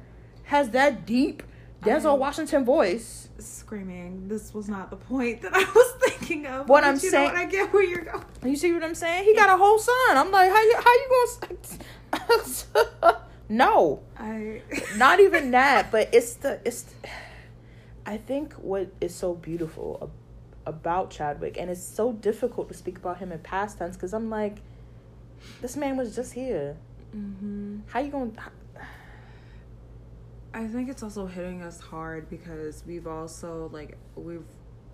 has 0.47 0.71
that 0.71 1.07
deep 1.07 1.43
denzel 1.83 2.13
I- 2.13 2.15
washington 2.15 2.65
voice 2.65 3.23
Screaming. 3.39 4.29
This 4.29 4.55
was 4.55 4.67
not 4.67 4.89
the 4.89 4.97
point 4.97 5.43
that 5.43 5.53
I 5.53 5.59
was 5.63 5.93
thinking 6.03 6.47
of. 6.47 6.71
What 6.71 6.85
I'm 6.85 6.97
saying- 6.97 7.33
I 7.37 7.45
get 7.45 7.71
where 7.71 7.83
you're 7.85 8.01
going. 8.03 8.25
you 8.45 8.57
see 8.57 8.73
what 8.73 8.83
i'm 8.83 8.95
saying 8.95 9.25
he 9.25 9.35
got 9.35 9.51
a 9.51 9.59
whole 9.59 9.79
son 9.79 10.17
i'm 10.17 10.31
like 10.31 10.51
how 10.51 10.63
you 10.63 10.75
how 10.77 10.93
you 10.93 11.27
gonna 12.13 13.17
no 13.51 14.01
I. 14.19 14.63
not 14.97 15.21
even 15.21 15.51
that 15.51 15.91
but 15.93 16.09
it's 16.13 16.35
the 16.35 16.61
it's 16.65 16.87
i 18.07 18.17
think 18.17 18.55
what 18.55 18.89
is 19.01 19.15
so 19.15 19.35
beautiful 19.35 20.11
about 20.65 21.11
chadwick 21.11 21.57
and 21.59 21.71
it's 21.71 21.83
so 21.85 22.13
difficult 22.13 22.69
to 22.69 22.75
speak 22.75 22.97
about 22.99 23.19
him 23.19 23.31
in 23.33 23.39
past 23.41 23.79
tense 23.79 23.97
because 23.97 24.13
i'm 24.15 24.31
like 24.31 24.57
this 25.61 25.77
man 25.77 25.97
was 25.97 26.15
just 26.17 26.33
here 26.33 26.77
hmm 27.13 27.79
how 27.89 28.01
you 28.01 28.11
gonna 28.11 28.31
I 30.57 30.67
think 30.67 30.89
it's 30.89 31.03
also 31.03 31.27
hitting 31.27 31.61
us 31.63 31.79
hard 31.79 32.31
because 32.31 32.83
we've 32.87 33.07
also 33.07 33.69
like 33.75 33.99
we've 34.15 34.43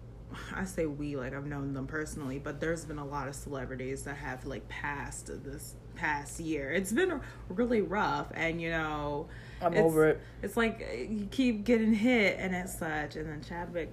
I 0.55 0.65
say 0.65 0.87
we 0.87 1.15
like 1.15 1.33
I've 1.35 1.47
known 1.47 1.73
them 1.73 1.87
personally, 1.87 2.41
but 2.41 2.59
there's 2.59 2.85
been 2.85 2.99
a 2.99 3.05
lot 3.07 3.29
of 3.29 3.37
celebrities 3.37 4.03
that 4.03 4.17
have 4.17 4.45
like 4.45 4.69
passed 4.69 5.29
this 5.45 5.77
past 5.95 6.41
year. 6.41 6.73
It's 6.73 6.91
been 6.91 7.21
really 7.49 7.81
rough, 7.81 8.27
and 8.35 8.61
you 8.61 8.71
know, 8.71 9.29
i'm 9.61 9.73
It's- 9.73 9.85
over 9.85 10.09
it 10.09 10.21
it's 10.43 10.57
like 10.57 10.81
eh, 10.91 11.07
you 11.09 11.27
keep 11.31 11.65
getting 11.65 11.95
hit 11.95 12.39
and 12.41 12.57
it's 12.57 12.77
such. 12.77 13.15
And 13.15 13.29
then 13.29 13.41
Chadwick, 13.41 13.93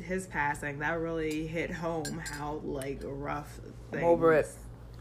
his 0.00 0.28
passing 0.28 0.78
that 0.78 1.00
really 1.00 1.48
hit 1.48 1.72
home 1.72 2.22
how 2.30 2.60
like 2.62 3.00
rough. 3.02 3.58
i'm 3.92 4.04
over 4.04 4.34
it 4.34 4.48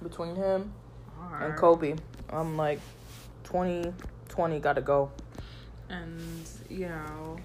between 0.01 0.35
him 0.35 0.73
Are. 1.19 1.45
and 1.47 1.55
kobe 1.57 1.95
i'm 2.29 2.57
like 2.57 2.79
2020 3.43 4.59
gotta 4.59 4.81
go 4.81 5.11
and 5.89 6.47
you 6.69 6.87
know 6.87 7.37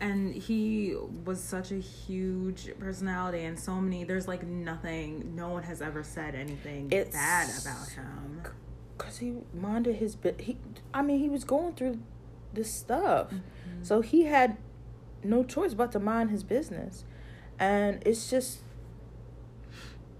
and 0.00 0.34
he 0.34 0.96
was 1.24 1.38
such 1.42 1.70
a 1.72 1.76
huge 1.78 2.70
personality 2.78 3.44
and 3.44 3.58
so 3.58 3.74
many 3.74 4.02
there's 4.04 4.26
like 4.26 4.42
nothing 4.46 5.34
no 5.36 5.48
one 5.50 5.62
has 5.62 5.80
ever 5.82 6.02
said 6.02 6.34
anything 6.34 6.90
It's- 6.90 7.12
bad 7.12 7.48
about 7.60 7.88
him. 7.90 8.42
because 8.96 9.18
he 9.18 9.34
minded 9.54 9.96
his 9.96 10.16
bit 10.16 10.40
he 10.42 10.56
i 10.94 11.02
mean 11.02 11.18
he 11.20 11.28
was 11.28 11.44
going 11.44 11.74
through 11.74 11.98
this 12.52 12.72
stuff. 12.74 13.28
Mm-hmm. 13.28 13.82
so 13.84 14.00
he 14.00 14.24
had 14.24 14.56
no 15.22 15.44
choice 15.44 15.74
but 15.74 15.92
to 15.92 16.00
mind 16.00 16.30
his 16.30 16.42
business. 16.42 17.04
And 17.60 18.02
it's 18.06 18.28
just 18.30 18.60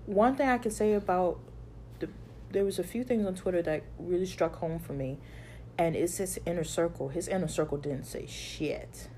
one 0.06 0.36
thing 0.36 0.48
i 0.48 0.58
can 0.58 0.70
say 0.70 0.92
about 0.92 1.38
the 2.00 2.08
there 2.50 2.64
was 2.64 2.78
a 2.78 2.84
few 2.84 3.02
things 3.04 3.24
on 3.26 3.34
twitter 3.34 3.62
that 3.62 3.82
really 3.98 4.26
struck 4.26 4.56
home 4.56 4.78
for 4.78 4.92
me 4.92 5.18
and 5.80 5.96
it's 5.96 6.18
his 6.18 6.38
inner 6.44 6.64
circle 6.64 7.08
his 7.08 7.26
inner 7.28 7.48
circle 7.48 7.78
didn't 7.78 8.04
say 8.04 8.26
shit 8.26 9.08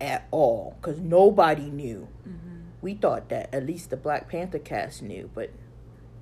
at 0.00 0.26
all 0.30 0.76
because 0.80 0.98
nobody 0.98 1.70
knew 1.70 2.08
Mm-hmm. 2.28 2.56
we 2.80 2.94
thought 2.94 3.28
that 3.28 3.54
at 3.54 3.64
least 3.64 3.90
the 3.90 3.96
black 3.96 4.28
panther 4.28 4.58
cast 4.58 5.02
knew 5.02 5.30
but 5.34 5.50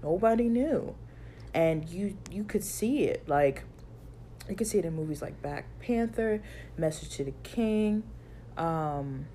nobody 0.02 0.48
knew 0.48 0.94
and 1.54 1.88
you 1.88 2.16
you 2.30 2.44
could 2.44 2.64
see 2.64 3.04
it 3.04 3.26
like 3.28 3.64
you 4.48 4.56
could 4.56 4.66
see 4.66 4.78
it 4.78 4.84
in 4.84 4.94
movies 4.94 5.22
like 5.22 5.40
Black 5.40 5.66
Panther, 5.78 6.42
Message 6.76 7.10
to 7.16 7.22
the 7.24 7.34
King, 7.44 8.02
um, 8.56 9.26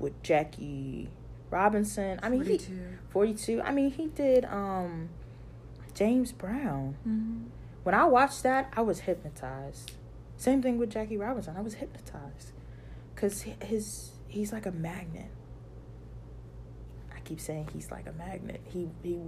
with 0.00 0.20
Jackie 0.24 1.08
Robinson. 1.50 2.18
I 2.24 2.28
mean, 2.28 2.40
he 2.44 2.58
42. 2.58 2.98
forty 3.10 3.34
two. 3.34 3.62
I 3.62 3.70
mean, 3.70 3.90
he 3.92 4.06
did 4.08 4.44
um, 4.46 5.08
James 5.96 6.30
Brown. 6.30 6.96
Mhm. 7.08 7.46
When 7.82 7.94
I 7.94 8.04
watched 8.04 8.42
that, 8.42 8.70
I 8.76 8.82
was 8.82 9.00
hypnotized. 9.00 9.92
Same 10.36 10.60
thing 10.60 10.76
with 10.76 10.90
Jackie 10.90 11.16
Robinson. 11.16 11.56
I 11.56 11.62
was 11.62 11.74
hypnotized 11.74 12.52
because 13.14 13.42
his 13.42 14.12
he's 14.28 14.52
like 14.52 14.66
a 14.66 14.70
magnet. 14.72 15.30
I 17.14 17.20
keep 17.20 17.40
saying 17.40 17.70
he's 17.72 17.90
like 17.90 18.06
a 18.06 18.12
magnet. 18.12 18.60
He 18.64 18.90
he 19.02 19.20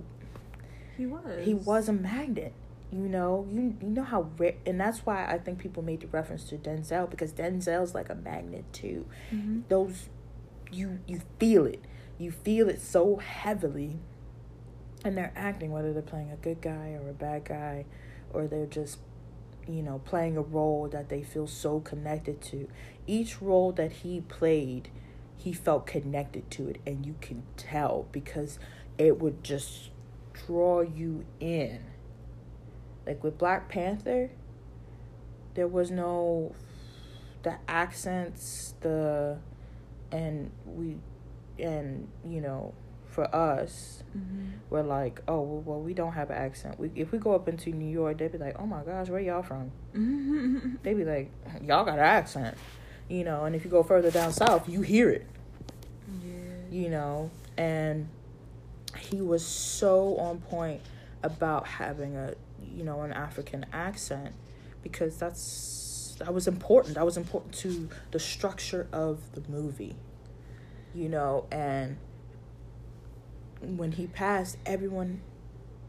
he 0.98 1.06
was 1.06 1.44
he 1.44 1.54
was 1.54 1.88
a 1.88 1.92
magnet. 1.94 2.52
You 2.92 3.08
know, 3.08 3.46
you 3.50 3.74
you 3.80 3.88
know 3.88 4.02
how 4.02 4.30
rare, 4.36 4.54
and 4.66 4.78
that's 4.78 5.06
why 5.06 5.26
I 5.26 5.38
think 5.38 5.58
people 5.58 5.82
made 5.82 6.00
the 6.00 6.06
reference 6.08 6.44
to 6.50 6.58
Denzel 6.58 7.08
because 7.08 7.32
Denzel's 7.32 7.94
like 7.94 8.10
a 8.10 8.14
magnet 8.14 8.64
too. 8.72 9.06
Mhm. 9.32 9.62
Those, 9.68 10.08
you 10.70 10.98
you 11.06 11.20
feel 11.38 11.64
it, 11.64 11.80
you 12.18 12.30
feel 12.30 12.68
it 12.68 12.80
so 12.80 13.16
heavily, 13.16 14.00
and 15.04 15.16
they're 15.16 15.32
acting 15.36 15.70
whether 15.70 15.92
they're 15.92 16.02
playing 16.02 16.30
a 16.30 16.36
good 16.36 16.60
guy 16.60 16.98
or 17.00 17.08
a 17.08 17.14
bad 17.14 17.44
guy, 17.44 17.84
or 18.32 18.46
they're 18.46 18.66
just, 18.66 18.98
you 19.66 19.82
know, 19.82 20.00
playing 20.04 20.36
a 20.36 20.42
role 20.42 20.88
that 20.88 21.08
they 21.08 21.22
feel 21.22 21.46
so 21.46 21.80
connected 21.80 22.40
to. 22.42 22.68
Each 23.06 23.40
role 23.40 23.72
that 23.72 23.92
he 23.92 24.20
played, 24.20 24.90
he 25.36 25.52
felt 25.52 25.86
connected 25.86 26.50
to 26.52 26.68
it, 26.68 26.80
and 26.86 27.06
you 27.06 27.14
can 27.20 27.42
tell 27.56 28.06
because 28.12 28.58
it 28.98 29.20
would 29.20 29.44
just 29.44 29.90
draw 30.46 30.80
you 30.80 31.24
in. 31.40 31.80
Like 33.06 33.22
with 33.22 33.38
Black 33.38 33.68
Panther, 33.68 34.30
there 35.54 35.68
was 35.68 35.90
no 35.90 36.54
the 37.42 37.56
accents, 37.66 38.74
the 38.80 39.38
and 40.10 40.50
we 40.66 40.96
and 41.58 42.08
you 42.24 42.40
know, 42.40 42.74
for 43.18 43.34
us, 43.34 44.04
Mhm. 44.16 44.52
we're 44.70 44.82
like, 44.84 45.20
oh 45.26 45.40
well, 45.42 45.62
well, 45.66 45.80
we 45.80 45.92
don't 45.92 46.12
have 46.12 46.30
an 46.30 46.36
accent. 46.36 46.78
We 46.78 46.92
if 46.94 47.10
we 47.10 47.18
go 47.18 47.34
up 47.34 47.48
into 47.48 47.70
New 47.70 47.90
York, 47.90 48.18
they'd 48.18 48.30
be 48.30 48.38
like, 48.38 48.56
oh 48.60 48.66
my 48.66 48.84
gosh, 48.84 49.08
where 49.08 49.20
y'all 49.20 49.42
from? 49.42 49.72
Mhm. 49.92 50.80
They'd 50.84 50.94
be 50.94 51.04
like, 51.04 51.32
y'all 51.60 51.84
got 51.84 51.94
an 51.98 52.04
accent, 52.04 52.56
you 53.08 53.24
know. 53.24 53.44
And 53.44 53.56
if 53.56 53.64
you 53.64 53.70
go 53.72 53.82
further 53.82 54.12
down 54.12 54.32
south, 54.32 54.68
you 54.68 54.82
hear 54.82 55.10
it 55.10 55.26
yeah 56.22 56.34
you 56.70 56.88
know, 56.90 57.30
and 57.56 58.08
he 58.96 59.20
was 59.20 59.44
so 59.44 60.16
on 60.18 60.38
point 60.38 60.80
about 61.24 61.66
having 61.66 62.14
a, 62.16 62.34
you 62.62 62.84
know, 62.84 63.00
an 63.02 63.12
African 63.12 63.66
accent 63.72 64.32
because 64.84 65.16
that's 65.18 66.14
that 66.20 66.32
was 66.32 66.46
important. 66.46 66.94
That 66.94 67.04
was 67.04 67.16
important 67.16 67.52
to 67.64 67.88
the 68.12 68.20
structure 68.20 68.86
of 68.92 69.18
the 69.32 69.42
movie, 69.50 69.96
you 70.94 71.08
know, 71.08 71.46
and 71.50 71.96
when 73.60 73.92
he 73.92 74.06
passed, 74.06 74.56
everyone 74.66 75.20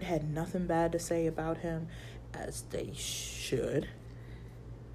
had 0.01 0.33
nothing 0.33 0.65
bad 0.65 0.91
to 0.93 0.99
say 0.99 1.27
about 1.27 1.57
him, 1.57 1.87
as 2.33 2.63
they 2.69 2.91
should. 2.93 3.87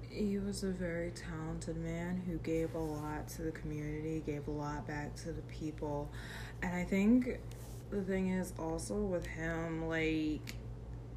He 0.09 0.37
was 0.37 0.63
a 0.63 0.71
very 0.71 1.11
talented 1.11 1.77
man 1.77 2.23
who 2.25 2.37
gave 2.37 2.73
a 2.73 2.79
lot 2.79 3.27
to 3.29 3.41
the 3.41 3.51
community, 3.51 4.23
gave 4.25 4.47
a 4.47 4.51
lot 4.51 4.87
back 4.87 5.15
to 5.17 5.33
the 5.33 5.41
people. 5.43 6.09
And 6.61 6.73
I 6.73 6.85
think 6.85 7.39
the 7.91 8.01
thing 8.01 8.29
is 8.29 8.53
also 8.57 8.95
with 8.95 9.25
him, 9.25 9.87
like, 9.87 10.55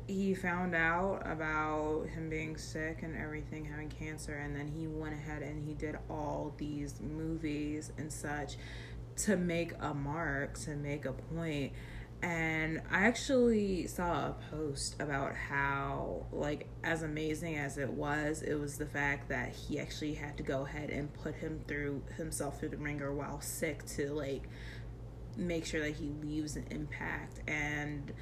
he 0.08 0.34
found 0.34 0.74
out 0.74 1.22
about 1.24 2.06
him 2.08 2.30
being 2.30 2.56
sick 2.56 3.02
and 3.02 3.14
everything, 3.16 3.64
having 3.66 3.90
cancer, 3.90 4.34
and 4.34 4.56
then 4.56 4.66
he 4.66 4.86
went 4.86 5.14
ahead 5.14 5.42
and 5.42 5.62
he 5.66 5.74
did 5.74 5.98
all 6.08 6.54
these 6.56 6.94
movies 7.00 7.92
and 7.98 8.10
such 8.10 8.56
to 9.18 9.36
make 9.36 9.72
a 9.80 9.94
mark, 9.94 10.58
to 10.60 10.70
make 10.70 11.04
a 11.04 11.12
point. 11.12 11.72
And 12.20 12.82
I 12.90 13.06
actually 13.06 13.86
saw 13.86 14.30
a 14.30 14.36
post 14.50 14.96
about 15.00 15.36
how, 15.36 16.26
like, 16.32 16.66
as 16.82 17.02
amazing 17.02 17.56
as 17.56 17.78
it 17.78 17.90
was, 17.90 18.42
it 18.42 18.54
was 18.54 18.76
the 18.76 18.86
fact 18.86 19.28
that 19.28 19.54
he 19.54 19.78
actually 19.78 20.14
had 20.14 20.36
to 20.38 20.42
go 20.42 20.66
ahead 20.66 20.90
and 20.90 21.12
put 21.14 21.36
him 21.36 21.60
through 21.68 22.02
himself 22.16 22.58
through 22.58 22.70
the 22.70 22.76
ringer 22.76 23.12
while 23.12 23.40
sick 23.40 23.86
to, 23.86 24.12
like, 24.12 24.48
make 25.36 25.64
sure 25.64 25.80
that 25.80 25.94
he 25.94 26.10
leaves 26.20 26.56
an 26.56 26.66
impact. 26.70 27.38
And 27.46 28.12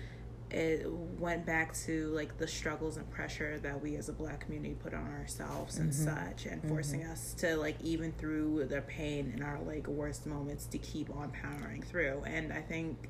it 0.50 0.86
went 1.18 1.44
back 1.44 1.74
to 1.74 2.08
like 2.08 2.38
the 2.38 2.46
struggles 2.46 2.96
and 2.96 3.10
pressure 3.10 3.58
that 3.58 3.82
we 3.82 3.96
as 3.96 4.08
a 4.08 4.12
black 4.12 4.40
community 4.40 4.74
put 4.82 4.94
on 4.94 5.06
ourselves 5.18 5.78
and 5.78 5.90
Mm-hmm. 5.92 6.04
such 6.32 6.46
and 6.46 6.62
forcing 6.68 7.04
us 7.04 7.34
to 7.38 7.56
like 7.56 7.76
even 7.82 8.12
through 8.12 8.66
the 8.66 8.80
pain 8.82 9.32
in 9.36 9.42
our 9.42 9.58
like 9.62 9.86
worst 9.88 10.24
moments 10.26 10.66
to 10.66 10.78
keep 10.78 11.10
on 11.14 11.30
powering 11.30 11.82
through 11.82 12.22
and 12.26 12.52
i 12.52 12.60
think 12.60 13.08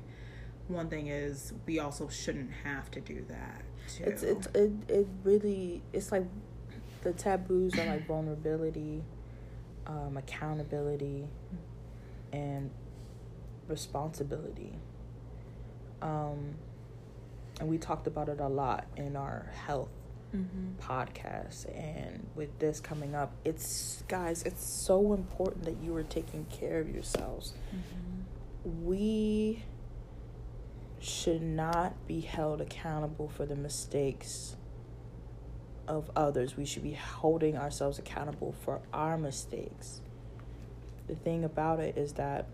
one 0.67 0.89
thing 0.89 1.07
is 1.07 1.53
we 1.65 1.79
also 1.79 2.09
shouldn't 2.09 2.51
have 2.63 2.89
to 2.91 2.99
do 2.99 3.23
that 3.29 3.61
too. 3.95 4.03
It's 4.03 4.23
it's 4.23 4.47
it, 4.47 4.71
it 4.89 5.07
really 5.23 5.81
it's 5.93 6.11
like 6.11 6.25
the 7.03 7.13
taboos 7.13 7.77
are 7.79 7.85
like 7.85 8.05
vulnerability, 8.05 9.03
um, 9.85 10.17
accountability, 10.17 11.29
and 12.33 12.69
responsibility. 13.69 14.73
Um, 16.01 16.55
and 17.59 17.69
we 17.69 17.77
talked 17.77 18.07
about 18.07 18.29
it 18.29 18.39
a 18.39 18.47
lot 18.47 18.85
in 18.95 19.15
our 19.15 19.47
health 19.53 19.89
Mhm. 20.33 20.75
podcast. 20.79 21.65
And 21.73 22.27
with 22.35 22.59
this 22.59 22.79
coming 22.79 23.15
up 23.15 23.31
it's 23.45 24.03
guys 24.07 24.43
it's 24.43 24.63
so 24.63 25.13
important 25.13 25.63
that 25.65 25.77
you 25.77 25.95
are 25.95 26.03
taking 26.03 26.45
care 26.45 26.79
of 26.79 26.89
yourselves. 26.89 27.53
We 28.83 29.63
should 30.99 31.41
not 31.41 31.93
be 32.07 32.21
held 32.21 32.59
accountable 32.59 33.29
for 33.29 33.45
the 33.45 33.55
mistakes 33.55 34.55
of 35.87 36.11
others. 36.15 36.57
We 36.57 36.65
should 36.65 36.83
be 36.83 36.93
holding 36.93 37.55
ourselves 37.57 37.97
accountable 37.97 38.51
for 38.51 38.81
our 38.91 39.17
mistakes. 39.17 40.01
The 41.07 41.15
thing 41.15 41.45
about 41.45 41.79
it 41.79 41.97
is 41.97 42.13
that 42.13 42.47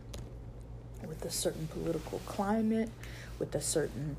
with 1.07 1.25
a 1.25 1.31
certain 1.31 1.67
political 1.67 2.19
climate 2.25 2.89
with 3.39 3.53
a 3.55 3.61
certain 3.61 4.15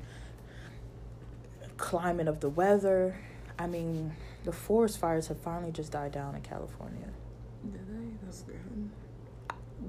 climate 1.77 2.27
of 2.27 2.39
the 2.39 2.49
weather 2.49 3.17
I 3.57 3.67
mean, 3.67 4.13
the 4.43 4.51
forest 4.51 4.97
fires 4.99 5.27
have 5.27 5.39
finally 5.39 5.71
just 5.71 5.93
died 5.93 6.11
down 6.11 6.35
in 6.35 6.41
California. 6.41 7.07
Did 7.71 7.87
they? 7.87 8.17
That's 8.25 8.41
good. 8.41 8.89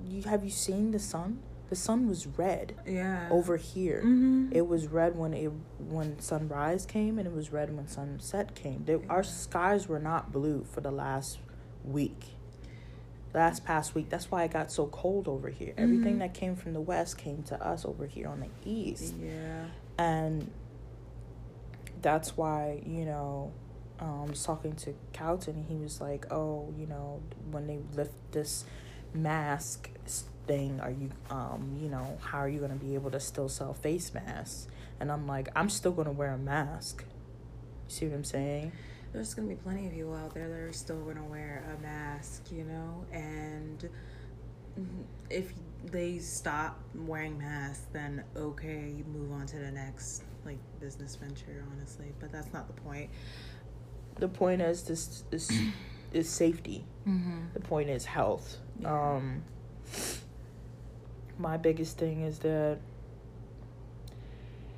You 0.08 0.22
have 0.22 0.44
you 0.44 0.50
seen 0.50 0.92
the 0.92 1.00
sun? 1.00 1.40
The 1.68 1.74
sun 1.74 2.08
was 2.08 2.28
red 2.28 2.76
Yeah. 2.86 3.26
over 3.28 3.56
here. 3.56 4.02
Mm-hmm. 4.04 4.50
It 4.52 4.68
was 4.68 4.86
red 4.86 5.16
when 5.16 5.34
it 5.34 5.50
when 5.80 6.20
sunrise 6.20 6.86
came, 6.86 7.18
and 7.18 7.26
it 7.26 7.34
was 7.34 7.50
red 7.52 7.74
when 7.74 7.88
sunset 7.88 8.54
came. 8.54 8.84
They, 8.84 9.00
Our 9.08 9.24
skies 9.24 9.88
were 9.88 9.98
not 9.98 10.30
blue 10.30 10.64
for 10.70 10.80
the 10.80 10.92
last 10.92 11.38
week. 11.84 12.26
Last 13.34 13.64
past 13.64 13.96
week. 13.96 14.08
That's 14.10 14.30
why 14.30 14.44
it 14.44 14.52
got 14.52 14.70
so 14.70 14.86
cold 14.86 15.26
over 15.26 15.48
here. 15.50 15.74
Everything 15.76 16.16
Mhm. 16.16 16.18
that 16.20 16.34
came 16.34 16.54
from 16.54 16.72
the 16.72 16.80
west 16.80 17.18
came 17.18 17.42
to 17.44 17.60
us 17.66 17.84
over 17.84 18.06
here 18.06 18.28
on 18.28 18.40
the 18.40 18.48
east. 18.64 19.14
Yeah. 19.20 19.64
and 19.98 20.50
that's 22.06 22.36
why 22.36 22.80
you 22.86 23.04
know 23.04 23.52
um, 23.98 24.22
I 24.26 24.30
was 24.30 24.44
talking 24.44 24.76
to 24.76 24.94
Calton 25.12 25.56
and 25.56 25.66
he 25.68 25.74
was 25.74 26.00
like 26.00 26.32
oh 26.32 26.72
you 26.78 26.86
know 26.86 27.20
when 27.50 27.66
they 27.66 27.80
lift 27.96 28.14
this 28.30 28.64
mask 29.12 29.90
thing 30.46 30.78
are 30.80 30.92
you 30.92 31.10
um 31.28 31.76
you 31.82 31.88
know 31.88 32.16
how 32.22 32.38
are 32.38 32.48
you 32.48 32.60
going 32.60 32.70
to 32.70 32.76
be 32.76 32.94
able 32.94 33.10
to 33.10 33.18
still 33.18 33.48
sell 33.48 33.74
face 33.74 34.14
masks? 34.14 34.68
And 35.00 35.10
I'm 35.10 35.26
like 35.26 35.48
I'm 35.56 35.68
still 35.68 35.90
going 35.90 36.06
to 36.06 36.12
wear 36.12 36.32
a 36.32 36.38
mask. 36.38 37.04
You 37.88 37.94
see 37.94 38.06
what 38.06 38.14
I'm 38.14 38.24
saying? 38.24 38.70
There's 39.12 39.34
gonna 39.34 39.48
be 39.48 39.56
plenty 39.56 39.86
of 39.86 39.92
people 39.92 40.14
out 40.14 40.32
there 40.34 40.48
that 40.48 40.58
are 40.60 40.72
still 40.72 41.02
gonna 41.04 41.24
wear 41.24 41.64
a 41.74 41.82
mask, 41.82 42.52
you 42.52 42.64
know, 42.64 43.04
and 43.10 43.88
if 45.30 45.54
they 45.90 46.18
stop 46.18 46.78
wearing 46.94 47.38
masks, 47.38 47.86
then 47.92 48.24
okay, 48.36 49.02
move 49.10 49.32
on 49.32 49.46
to 49.46 49.58
the 49.58 49.70
next 49.70 50.22
like 50.46 50.58
business 50.80 51.16
venture, 51.16 51.64
honestly. 51.72 52.06
But 52.20 52.32
that's 52.32 52.52
not 52.52 52.66
the 52.68 52.80
point. 52.80 53.10
the 54.18 54.28
point 54.28 54.62
is 54.62 54.82
this 54.84 55.24
is 55.30 55.50
is 56.12 56.28
safety 56.28 56.84
Mm-hmm. 57.06 57.38
the 57.54 57.60
point 57.60 57.88
is 57.90 58.04
health 58.06 58.56
Yeah. 58.80 58.88
um 59.16 59.42
my 61.38 61.56
biggest 61.58 61.98
thing 61.98 62.22
is 62.22 62.38
that 62.40 62.78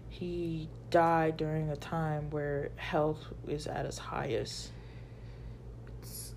he 0.08 0.68
died 0.90 1.36
during 1.36 1.70
a 1.70 1.76
time 1.76 2.30
where 2.30 2.70
health 2.76 3.24
is 3.46 3.66
at 3.66 3.86
its 3.86 3.98
highest 3.98 4.72
It's, 6.02 6.34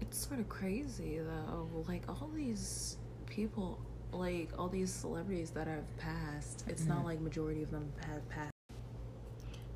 it's 0.00 0.18
sort 0.26 0.40
of 0.40 0.48
crazy 0.48 1.18
though. 1.18 1.68
Like 1.88 2.02
all 2.08 2.30
these 2.34 2.98
people, 3.26 3.78
like 4.14 4.50
all 4.58 4.68
these 4.68 4.92
celebrities 4.92 5.50
that 5.50 5.66
have 5.66 5.96
passed, 5.98 6.64
it's 6.68 6.84
not 6.84 7.00
Mhm. 7.02 7.04
like 7.04 7.20
majority 7.20 7.62
of 7.62 7.70
them 7.70 7.92
have 8.06 8.28
passed. 8.28 8.50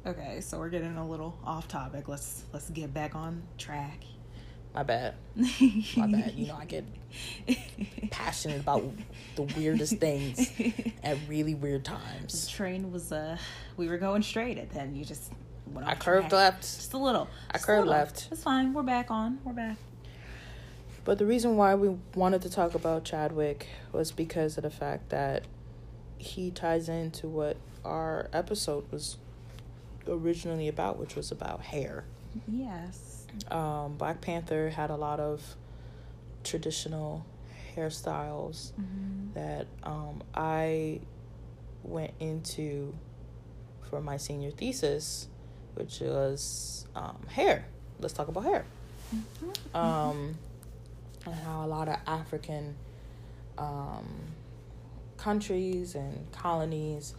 Okay, 0.07 0.41
so 0.41 0.59
we're 0.59 0.69
getting 0.71 0.97
a 0.97 1.07
little 1.07 1.37
off 1.45 1.69
topic. 1.69 2.09
Let's 2.09 2.45
let's 2.53 2.71
get 2.71 2.95
back 2.95 3.15
on 3.15 3.43
track. 3.59 4.05
my 4.75 4.83
bad 4.83 5.15
my 5.97 6.07
bad 6.07 6.35
you 6.35 6.47
know 6.47 6.55
i 6.55 6.67
get 6.67 6.85
passionate 8.11 8.61
about 8.61 8.85
the 9.35 9.43
weirdest 9.57 9.97
things 9.97 10.53
at 11.03 11.17
really 11.27 11.55
weird 11.55 11.85
times. 11.85 12.45
The 12.47 12.51
train 12.53 12.93
was 12.93 13.11
uh, 13.11 13.39
we 13.77 13.89
were 13.89 13.97
going 13.99 14.23
straight, 14.23 14.59
and 14.59 14.71
then 14.71 14.95
you 14.95 15.05
just 15.05 15.33
went 15.73 15.87
i 15.89 15.95
curved 15.95 16.29
track. 16.31 16.53
left 16.55 16.63
just 16.63 16.93
a 16.93 16.99
little. 16.99 17.29
I 17.51 17.55
just 17.55 17.67
curved 17.67 17.89
left. 17.89 18.29
It's 18.31 18.43
fine. 18.43 18.73
We're 18.75 18.83
back 18.83 19.11
on. 19.11 19.39
We're 19.45 19.53
back. 19.55 19.77
But 21.09 21.17
the 21.17 21.25
reason 21.25 21.57
why 21.57 21.75
we 21.75 21.97
wanted 22.15 22.43
to 22.43 22.51
talk 22.51 22.75
about 22.75 23.03
Chadwick 23.03 23.67
was 23.93 24.13
because 24.13 24.59
of 24.59 24.63
the 24.65 24.69
fact 24.71 25.09
that 25.09 25.45
he 26.19 26.51
ties 26.51 26.87
into 26.91 27.27
what 27.29 27.57
our 27.83 28.29
episode 28.31 28.85
was 28.93 29.17
originally 30.07 30.69
about, 30.69 30.99
which 30.99 31.17
was 31.17 31.31
about 31.33 31.63
hair. 31.63 32.05
Yes. 32.47 33.27
Um, 33.51 33.95
Black 33.97 34.21
Panther 34.21 34.69
had 34.69 34.91
a 34.91 34.97
lot 34.97 35.19
of 35.19 35.57
traditional 36.45 37.25
hairstyles 37.75 38.73
Mm-hmm. 38.73 39.33
that 39.33 39.67
um, 39.85 40.23
I 40.35 41.01
went 41.85 42.13
into 42.21 42.93
for 43.89 44.03
my 44.03 44.19
senior 44.19 44.51
thesis, 44.51 45.29
which 45.73 46.01
was 46.01 46.87
um, 46.95 47.17
hair. 47.31 47.65
Let's 47.99 48.13
talk 48.13 48.29
about 48.29 48.45
hair 48.45 48.67
Mm-hmm. 49.17 49.75
um, 49.75 50.35
and 51.31 51.41
how 51.41 51.65
a 51.65 51.69
lot 51.69 51.89
of 51.89 51.97
African 52.07 52.77
um, 53.57 54.07
countries 55.17 55.95
and 55.95 56.31
colonies, 56.33 57.15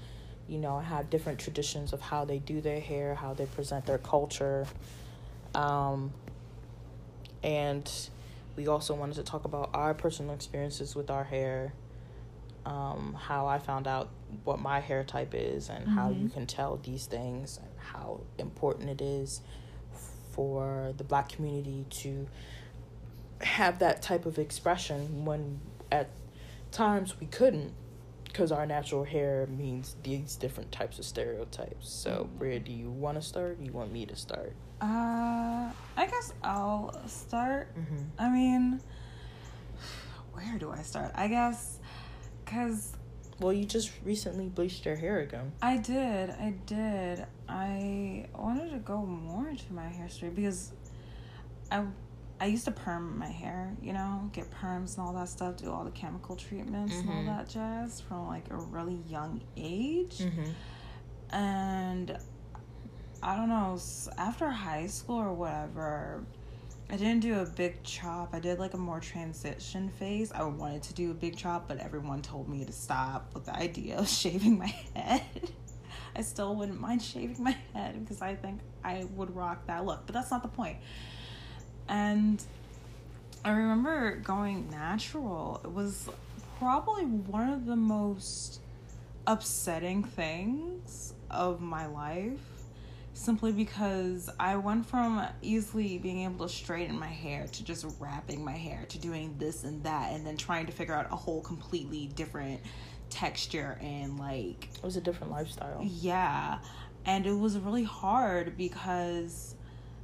you 0.47 0.57
know, 0.57 0.79
have 0.79 1.09
different 1.09 1.39
traditions 1.39 1.93
of 1.93 2.01
how 2.01 2.25
they 2.25 2.39
do 2.39 2.61
their 2.61 2.79
hair, 2.79 3.15
how 3.15 3.33
they 3.33 3.45
present 3.45 3.85
their 3.85 3.97
culture. 3.97 4.65
Um, 5.53 6.11
and 7.43 7.89
we 8.55 8.67
also 8.67 8.93
wanted 8.93 9.15
to 9.15 9.23
talk 9.23 9.45
about 9.45 9.69
our 9.73 9.93
personal 9.93 10.33
experiences 10.33 10.95
with 10.95 11.09
our 11.09 11.23
hair, 11.23 11.73
um, 12.65 13.15
how 13.19 13.47
I 13.47 13.59
found 13.59 13.87
out 13.87 14.09
what 14.43 14.59
my 14.59 14.79
hair 14.79 15.03
type 15.03 15.33
is, 15.33 15.69
and 15.69 15.87
how 15.87 16.09
you 16.09 16.27
Mhm. 16.27 16.33
can 16.33 16.45
tell 16.45 16.77
these 16.77 17.05
things, 17.05 17.57
and 17.57 17.69
how 17.77 18.21
important 18.37 18.89
it 18.89 19.01
is 19.01 19.41
for 20.31 20.93
the 20.97 21.03
black 21.03 21.29
community 21.29 21.85
to 21.89 22.27
have 23.41 23.80
that 23.80 24.02
type 24.02 24.25
of 24.25 24.38
expression 24.38 25.25
when 25.25 25.60
at 25.91 26.10
times 26.71 27.19
we 27.19 27.25
couldn't 27.28 27.73
because 28.25 28.52
our 28.52 28.65
natural 28.65 29.04
hair 29.04 29.47
means 29.47 29.95
these 30.04 30.36
different 30.36 30.71
types 30.71 30.99
of 30.99 31.06
stereotypes. 31.06 31.89
So, 31.89 32.30
Bria, 32.38 32.60
do 32.60 32.71
you 32.71 32.89
want 32.89 33.17
to 33.19 33.21
start? 33.21 33.60
You 33.60 33.71
want 33.71 33.91
me 33.91 34.06
to 34.06 34.15
start? 34.15 34.54
Uh, 34.82 35.71
I 35.97 36.06
guess 36.06 36.34
I'll 36.43 36.93
start. 37.08 37.75
Mm-hmm. 37.75 38.04
I 38.17 38.30
mean, 38.30 38.82
where 40.34 40.58
do 40.60 40.71
I 40.71 40.82
start? 40.84 41.12
I 41.15 41.28
guess 41.28 41.80
because 42.45 42.93
Well, 43.39 43.52
you 43.52 43.65
just 43.65 43.91
recently 44.04 44.47
bleached 44.47 44.86
your 44.86 44.95
hair 44.95 45.19
again. 45.21 45.52
I 45.62 45.78
did, 45.78 46.30
I 46.30 46.54
did. 46.65 47.25
I 47.47 48.28
wanted 48.38 48.71
to 48.71 48.78
go 48.78 49.06
more 49.06 49.49
into 49.49 49.73
my 49.73 49.88
hair 49.88 50.06
history 50.06 50.30
because 50.30 50.71
I 51.71 51.84
I 52.41 52.45
used 52.45 52.65
to 52.65 52.71
perm 52.71 53.19
my 53.19 53.28
hair, 53.28 53.75
you 53.82 53.91
know, 53.91 54.30
get 54.32 54.49
perms 54.49 54.97
and 54.97 55.06
all 55.06 55.13
that 55.13 55.28
stuff, 55.30 55.58
do 55.58 55.71
all 55.71 55.84
the 55.84 55.91
chemical 55.91 56.36
treatments 56.38 56.95
and 56.95 57.10
all 57.10 57.15
Mhm. 57.23 57.25
that 57.25 57.49
jazz 57.49 57.99
from 57.99 58.28
like 58.28 58.49
a 58.49 58.56
really 58.56 59.02
young 59.08 59.41
age. 59.58 60.19
Mm-hmm. 60.19 60.52
And 61.36 62.17
I 63.21 63.36
don't 63.36 63.49
know, 63.49 63.78
after 64.17 64.49
high 64.49 64.88
school 64.88 65.17
or 65.17 65.34
whatever, 65.34 66.23
I 66.89 66.95
didn't 66.95 67.19
do 67.19 67.39
a 67.39 67.45
big 67.45 67.84
chop. 67.84 68.34
I 68.34 68.39
did 68.39 68.58
like 68.58 68.73
a 68.73 68.78
more 68.78 68.99
transition 68.99 69.89
phase. 69.89 70.32
I 70.32 70.43
wanted 70.43 70.82
to 70.84 70.93
do 70.93 71.12
a 71.12 71.13
big 71.13 71.36
chop, 71.36 71.67
but 71.67 71.78
everyone 71.78 72.21
told 72.21 72.47
me 72.49 72.63
to 72.65 72.71
stop 72.71 73.32
with 73.34 73.45
the 73.45 73.56
idea 73.56 73.97
of 73.99 74.08
shaving 74.21 74.58
my 74.58 74.73
head. 74.95 75.52
I 76.15 76.21
still 76.21 76.56
wouldn't 76.56 76.80
mind 76.80 77.02
shaving 77.04 77.43
my 77.43 77.56
head 77.73 77.99
because 77.99 78.21
I 78.21 78.36
think 78.36 78.62
I 78.84 79.06
would 79.15 79.36
rock 79.36 79.67
that 79.67 79.86
look, 79.86 80.06
but 80.06 80.13
that's 80.15 80.32
not 80.32 80.41
the 80.41 80.47
point. 80.49 80.78
And 81.89 82.41
I 83.43 83.52
remember 83.52 84.17
going 84.17 84.69
natural. 84.69 85.60
It 85.63 85.71
was 85.71 86.08
probably 86.60 87.04
one 87.04 87.49
of 87.49 87.65
the 87.65 87.75
most 87.75 88.62
upsetting 89.25 90.04
things 90.04 91.13
of 91.30 91.62
my 91.62 91.88
life 91.88 92.39
simply 93.13 93.52
because 93.52 94.30
I 94.39 94.56
went 94.56 94.86
from 94.86 95.25
easily 95.41 95.97
being 95.97 96.23
able 96.23 96.47
to 96.47 96.54
straighten 96.54 96.97
my 96.97 97.08
hair 97.08 97.47
to 97.52 97.63
just 97.63 97.86
wrapping 97.99 98.43
my 98.43 98.54
hair 98.54 98.86
to 98.89 98.97
doing 98.97 99.36
this 99.38 99.63
and 99.63 99.84
that 99.84 100.13
and 100.13 100.25
then 100.25 100.38
trying 100.38 100.65
to 100.67 100.71
figure 100.71 100.93
out 100.93 101.12
a 101.12 101.15
whole 101.15 101.41
completely 101.41 102.08
different 102.15 102.62
texture 103.10 103.78
and 103.82 104.17
like 104.19 104.69
it 104.73 104.84
was 104.84 104.95
a 104.95 105.02
different 105.02 105.32
lifestyle. 105.32 105.82
Yeah. 105.84 106.60
And 107.06 107.25
it 107.25 107.34
was 107.38 107.58
really 107.58 107.84
hard 107.84 108.56
because 108.56 109.56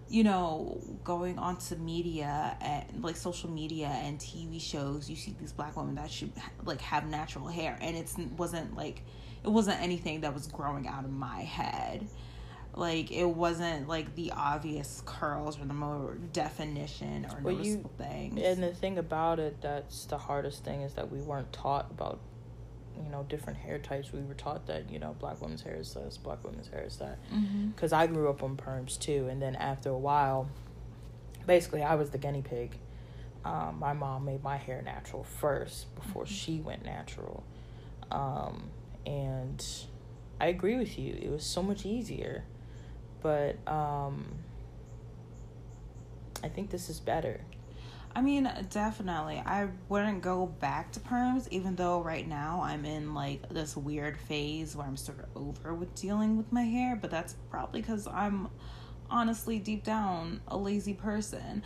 you 0.10 0.24
know, 0.24 0.80
going 1.04 1.40
onto 1.40 1.76
media 1.76 2.58
and 2.62 3.04
like 3.04 3.16
social 3.16 3.50
media 3.50 3.88
and 3.88 4.20
TV 4.20 4.62
shows, 4.62 5.10
you 5.10 5.16
see 5.16 5.36
these 5.40 5.52
black 5.52 5.76
women 5.76 5.96
that 5.96 6.12
should 6.12 6.32
like 6.64 6.82
have 6.82 7.08
natural 7.08 7.48
hair, 7.48 7.78
and 7.82 7.96
it 7.96 8.12
wasn't 8.38 8.76
like 8.76 9.02
it 9.44 9.50
wasn't 9.50 9.82
anything 9.82 10.22
that 10.22 10.34
was 10.34 10.48
growing 10.48 10.88
out 10.88 11.06
of 11.06 11.12
my 11.12 11.42
head. 11.42 12.08
Like 12.76 13.12
it 13.12 13.26
wasn't 13.26 13.88
like 13.88 14.16
the 14.16 14.32
obvious 14.32 15.02
curls 15.06 15.60
or 15.60 15.66
the 15.66 15.74
more 15.74 16.18
definition 16.34 17.26
or 17.26 17.40
well, 17.42 17.56
noticeable 17.56 17.92
you, 17.98 18.06
things. 18.06 18.42
And 18.44 18.62
the 18.62 18.74
thing 18.74 18.98
about 18.98 19.40
it 19.40 19.62
that's 19.62 20.06
the 20.06 20.18
hardest 20.18 20.66
thing 20.66 20.82
is 20.82 20.94
that 20.96 21.10
we 21.10 21.20
weren't 21.20 21.54
taught 21.54 21.90
about 21.90 22.20
you 23.04 23.10
know 23.10 23.24
different 23.28 23.60
hair 23.60 23.80
types. 23.80 24.12
We 24.12 24.22
were 24.22 24.34
taught 24.34 24.68
that 24.68 24.90
you 24.90 25.00
know 25.00 25.16
black 25.20 25.42
women's 25.42 25.62
hair 25.62 25.76
is 25.76 25.94
this 25.94 26.18
black 26.18 26.44
women's 26.44 26.68
hair 26.68 26.84
is 26.84 26.98
that. 26.98 27.20
Because 27.76 27.92
mm-hmm. 27.92 28.02
i 28.02 28.08
grew 28.08 28.30
up 28.30 28.44
on 28.44 28.58
perms 28.58 29.00
too. 29.00 29.28
And 29.30 29.42
then 29.42 29.56
after 29.56 29.90
a 29.90 29.98
while 29.98 30.50
basically 31.46 31.84
i 31.84 31.96
was 31.96 32.10
the 32.10 32.18
guinea 32.18 32.42
pig. 32.42 32.78
Um, 33.44 33.78
my 33.80 33.94
mom 33.94 34.26
made 34.26 34.44
my 34.44 34.58
hair 34.58 34.82
natural 34.82 35.24
first 35.24 35.94
before 35.96 36.24
mm-hmm. 36.24 36.34
she 36.34 36.60
went 36.60 36.84
natural. 36.84 37.44
Um, 38.12 38.70
and 39.06 39.66
i 40.40 40.48
agree 40.48 40.78
with 40.78 40.98
you. 40.98 41.18
It 41.22 41.30
was 41.30 41.44
so 41.44 41.62
much 41.62 41.86
easier. 41.86 42.44
But 43.22 43.58
um, 43.68 44.36
i 46.44 46.48
think 46.48 46.70
this 46.70 46.90
is 46.90 47.00
better 47.00 47.42
I 48.16 48.22
mean, 48.22 48.50
definitely. 48.70 49.44
I 49.46 49.68
wouldn't 49.90 50.22
go 50.22 50.46
back 50.46 50.94
to 50.94 51.02
perms, 51.02 51.50
even 51.52 51.76
though 51.76 52.02
right 52.02 52.26
now 52.26 52.62
I'm 52.64 52.86
in 52.86 53.14
like 53.14 53.50
this 53.50 53.76
weird 53.76 54.18
phase 54.18 54.74
where 54.74 54.88
I'm 54.88 54.96
sort 54.96 55.20
of 55.20 55.26
over 55.36 55.74
with 55.74 55.94
dealing 55.96 56.38
with 56.38 56.50
my 56.50 56.64
hair, 56.64 56.96
but 56.96 57.12
that's 57.12 57.36
probably 57.52 57.82
because 57.82 58.08
I'm 58.08 58.48
honestly 59.10 59.60
deep 59.60 59.84
down 59.84 60.40
a 60.48 60.56
lazy 60.56 60.94
person. 60.94 61.62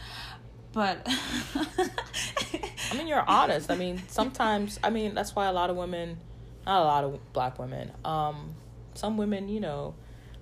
But 0.74 1.02
I 1.56 2.98
mean, 2.98 3.08
you're 3.08 3.28
honest. 3.28 3.70
I 3.70 3.76
mean, 3.76 4.02
sometimes, 4.08 4.80
I 4.84 4.90
mean, 4.90 5.14
that's 5.14 5.36
why 5.36 5.46
a 5.46 5.54
lot 5.54 5.70
of 5.70 5.76
women, 5.76 6.18
not 6.66 6.82
a 6.82 6.86
lot 6.86 7.04
of 7.04 7.34
black 7.34 7.60
women, 7.60 7.92
um, 8.04 8.56
some 8.96 9.18
women, 9.18 9.50
you 9.50 9.60
know, 9.60 9.94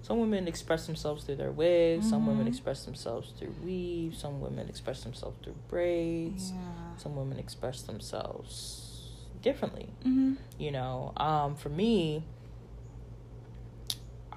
some 0.08 0.20
women 0.20 0.48
express 0.48 0.86
themselves 0.86 1.26
through 1.26 1.36
their 1.36 1.52
wigs 1.52 2.06
mm-hmm. 2.06 2.10
some 2.10 2.26
women 2.26 2.44
mm-hmm. 2.44 2.48
express 2.48 2.86
themselves 2.86 3.34
through 3.38 3.54
weaves 3.62 4.18
some 4.18 4.40
women 4.40 4.70
express 4.70 5.04
themselves 5.04 5.38
through 5.44 5.56
braids 5.68 6.52
yeah. 6.52 6.96
some 6.96 7.14
women 7.18 7.38
express 7.38 7.82
themselves 7.82 9.10
differently 9.42 9.90
mm-hmm. 10.06 10.36
you 10.58 10.72
know 10.72 11.12
um, 11.18 11.56
for 11.56 11.68
me 11.68 12.24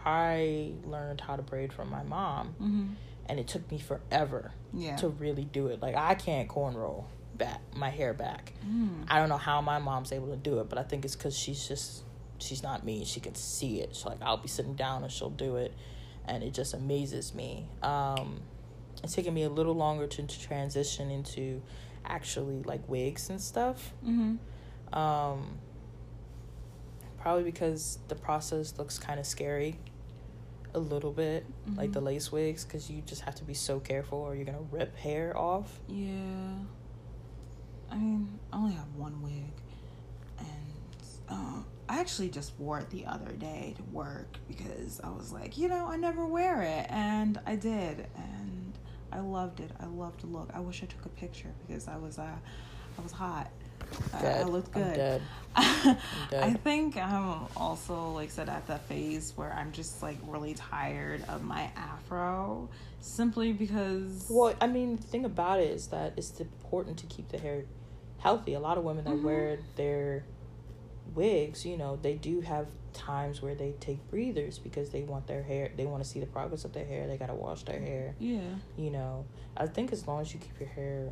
i 0.04 0.72
learned 0.85 1.20
how 1.20 1.37
to 1.37 1.42
braid 1.42 1.72
from 1.72 1.88
my 1.88 2.02
mom 2.02 2.48
mm-hmm. 2.61 2.87
and 3.26 3.38
it 3.38 3.46
took 3.46 3.70
me 3.70 3.78
forever 3.78 4.50
yeah. 4.74 4.96
to 4.96 5.09
really 5.09 5.44
do 5.44 5.68
it 5.68 5.80
like 5.80 5.94
i 5.94 6.16
can't 6.16 6.48
cornrow 6.48 7.04
back 7.37 7.61
my 7.76 7.90
hair 7.90 8.12
back 8.12 8.52
mm. 8.66 8.90
i 9.09 9.18
don't 9.18 9.28
know 9.28 9.37
how 9.38 9.61
my 9.61 9.78
mom's 9.78 10.11
able 10.11 10.28
to 10.28 10.37
do 10.37 10.59
it 10.59 10.68
but 10.68 10.78
i 10.78 10.83
think 10.83 11.04
it's 11.04 11.14
because 11.14 11.38
she's 11.38 11.66
just 11.68 12.02
she's 12.40 12.62
not 12.62 12.85
me. 12.85 13.05
She 13.05 13.20
can 13.20 13.35
see 13.35 13.81
it. 13.81 13.94
So 13.96 14.09
like 14.09 14.22
I'll 14.22 14.37
be 14.37 14.48
sitting 14.48 14.74
down 14.74 15.03
and 15.03 15.12
she'll 15.12 15.31
do 15.31 15.57
it, 15.57 15.72
and 16.26 16.42
it 16.42 16.55
just 16.55 16.74
amazes 16.74 17.35
me. 17.35 17.66
Um, 17.83 18.40
it's 19.03 19.14
taken 19.14 19.33
me 19.33 19.44
a 19.44 19.50
little 19.50 19.74
longer 19.74 20.07
to, 20.07 20.22
to 20.22 20.40
transition 20.40 21.11
into 21.11 21.62
actually 22.05 22.62
like 22.62 22.87
wigs 22.88 23.31
and 23.31 23.40
stuff. 23.40 23.92
Mm-hmm. 24.05 24.98
Um, 24.98 25.59
probably 27.20 27.44
because 27.44 27.98
the 28.09 28.14
process 28.14 28.79
looks 28.79 28.98
kind 28.98 29.20
of 29.20 29.26
scary 29.26 29.79
a 30.74 30.79
little 30.79 31.12
bit 31.12 31.44
mm-hmm. 31.44 31.79
like 31.79 31.92
the 31.92 32.00
lace 32.00 32.31
wigs 32.31 32.64
because 32.64 32.90
you 32.90 33.03
just 33.03 33.22
have 33.22 33.35
to 33.35 33.44
be 33.44 33.55
so 33.55 33.81
careful 33.81 34.18
or 34.18 34.35
you're 34.35 34.44
gonna 34.44 34.59
rip 34.70 34.96
hair 34.96 35.37
off 35.37 35.81
yeah 35.88 36.55
i 37.90 37.96
mean 37.96 38.38
i 38.53 38.57
only 38.57 38.74
have 38.74 38.87
one 38.94 39.20
wig 39.22 39.50
and 40.38 40.48
um, 41.29 41.64
I 41.90 41.98
actually 41.98 42.29
just 42.29 42.53
wore 42.57 42.79
it 42.79 42.88
the 42.90 43.05
other 43.05 43.33
day 43.33 43.74
to 43.76 43.83
work 43.92 44.37
because 44.46 45.00
I 45.03 45.11
was 45.11 45.33
like, 45.33 45.59
you 45.59 45.66
know, 45.68 45.87
I 45.87 45.96
never 45.96 46.24
wear 46.24 46.62
it. 46.62 46.87
And 46.88 47.40
I 47.46 47.57
did. 47.57 48.07
And 48.16 48.79
I 49.11 49.18
loved 49.18 49.59
it. 49.59 49.72
I 49.81 49.87
loved 49.87 50.20
the 50.20 50.29
look. 50.29 50.50
I 50.55 50.61
wish 50.61 50.85
I 50.85 50.87
took 50.87 51.05
a 51.05 51.09
picture 51.09 51.53
because 51.66 51.88
I 51.88 51.96
was, 51.96 52.20
uh, 52.20 52.29
I 52.96 53.03
was 53.03 53.11
hot. 53.11 53.50
Uh, 54.14 54.24
I 54.24 54.42
looked 54.44 54.70
good. 54.70 54.85
I'm 54.85 54.94
dead. 54.94 55.22
I'm 55.57 55.96
dead. 56.31 56.44
I 56.44 56.53
think 56.55 56.96
I'm 56.96 57.48
also 57.57 58.11
like 58.11 58.31
said 58.31 58.48
at 58.48 58.68
that 58.68 58.87
phase 58.87 59.33
where 59.35 59.53
I'm 59.53 59.72
just 59.72 60.00
like 60.00 60.18
really 60.29 60.55
tired 60.55 61.24
of 61.29 61.42
my 61.42 61.72
afro 61.74 62.68
simply 63.00 63.53
because 63.53 64.29
Well, 64.31 64.55
I 64.61 64.68
mean, 64.68 64.94
the 64.94 65.03
thing 65.03 65.24
about 65.24 65.59
it 65.59 65.72
is 65.72 65.88
that 65.88 66.12
it's 66.16 66.38
important 66.38 66.98
to 66.98 67.07
keep 67.07 67.31
the 67.31 67.38
hair 67.38 67.64
healthy. 68.18 68.55
A 68.55 68.61
lot 68.61 68.79
of 68.79 68.85
women 68.85 69.03
that 69.07 69.14
mm-hmm. 69.14 69.26
wear 69.26 69.59
their 69.74 70.24
wigs, 71.14 71.64
you 71.64 71.76
know, 71.76 71.98
they 72.00 72.14
do 72.14 72.40
have 72.40 72.66
times 72.92 73.42
where 73.42 73.54
they 73.54 73.72
take 73.80 74.08
breathers 74.10 74.58
because 74.58 74.90
they 74.90 75.02
want 75.02 75.26
their 75.26 75.42
hair 75.42 75.70
they 75.76 75.86
want 75.86 76.02
to 76.02 76.08
see 76.08 76.20
the 76.20 76.26
progress 76.26 76.64
of 76.64 76.72
their 76.72 76.84
hair 76.84 77.06
they 77.06 77.16
got 77.16 77.26
to 77.26 77.34
wash 77.34 77.62
their 77.64 77.80
hair. 77.80 78.14
Yeah. 78.18 78.40
You 78.76 78.90
know 78.90 79.26
i 79.56 79.66
think 79.66 79.92
as 79.92 80.06
long 80.06 80.20
as 80.20 80.32
you 80.32 80.38
keep 80.38 80.58
your 80.60 80.68
hair 80.68 81.10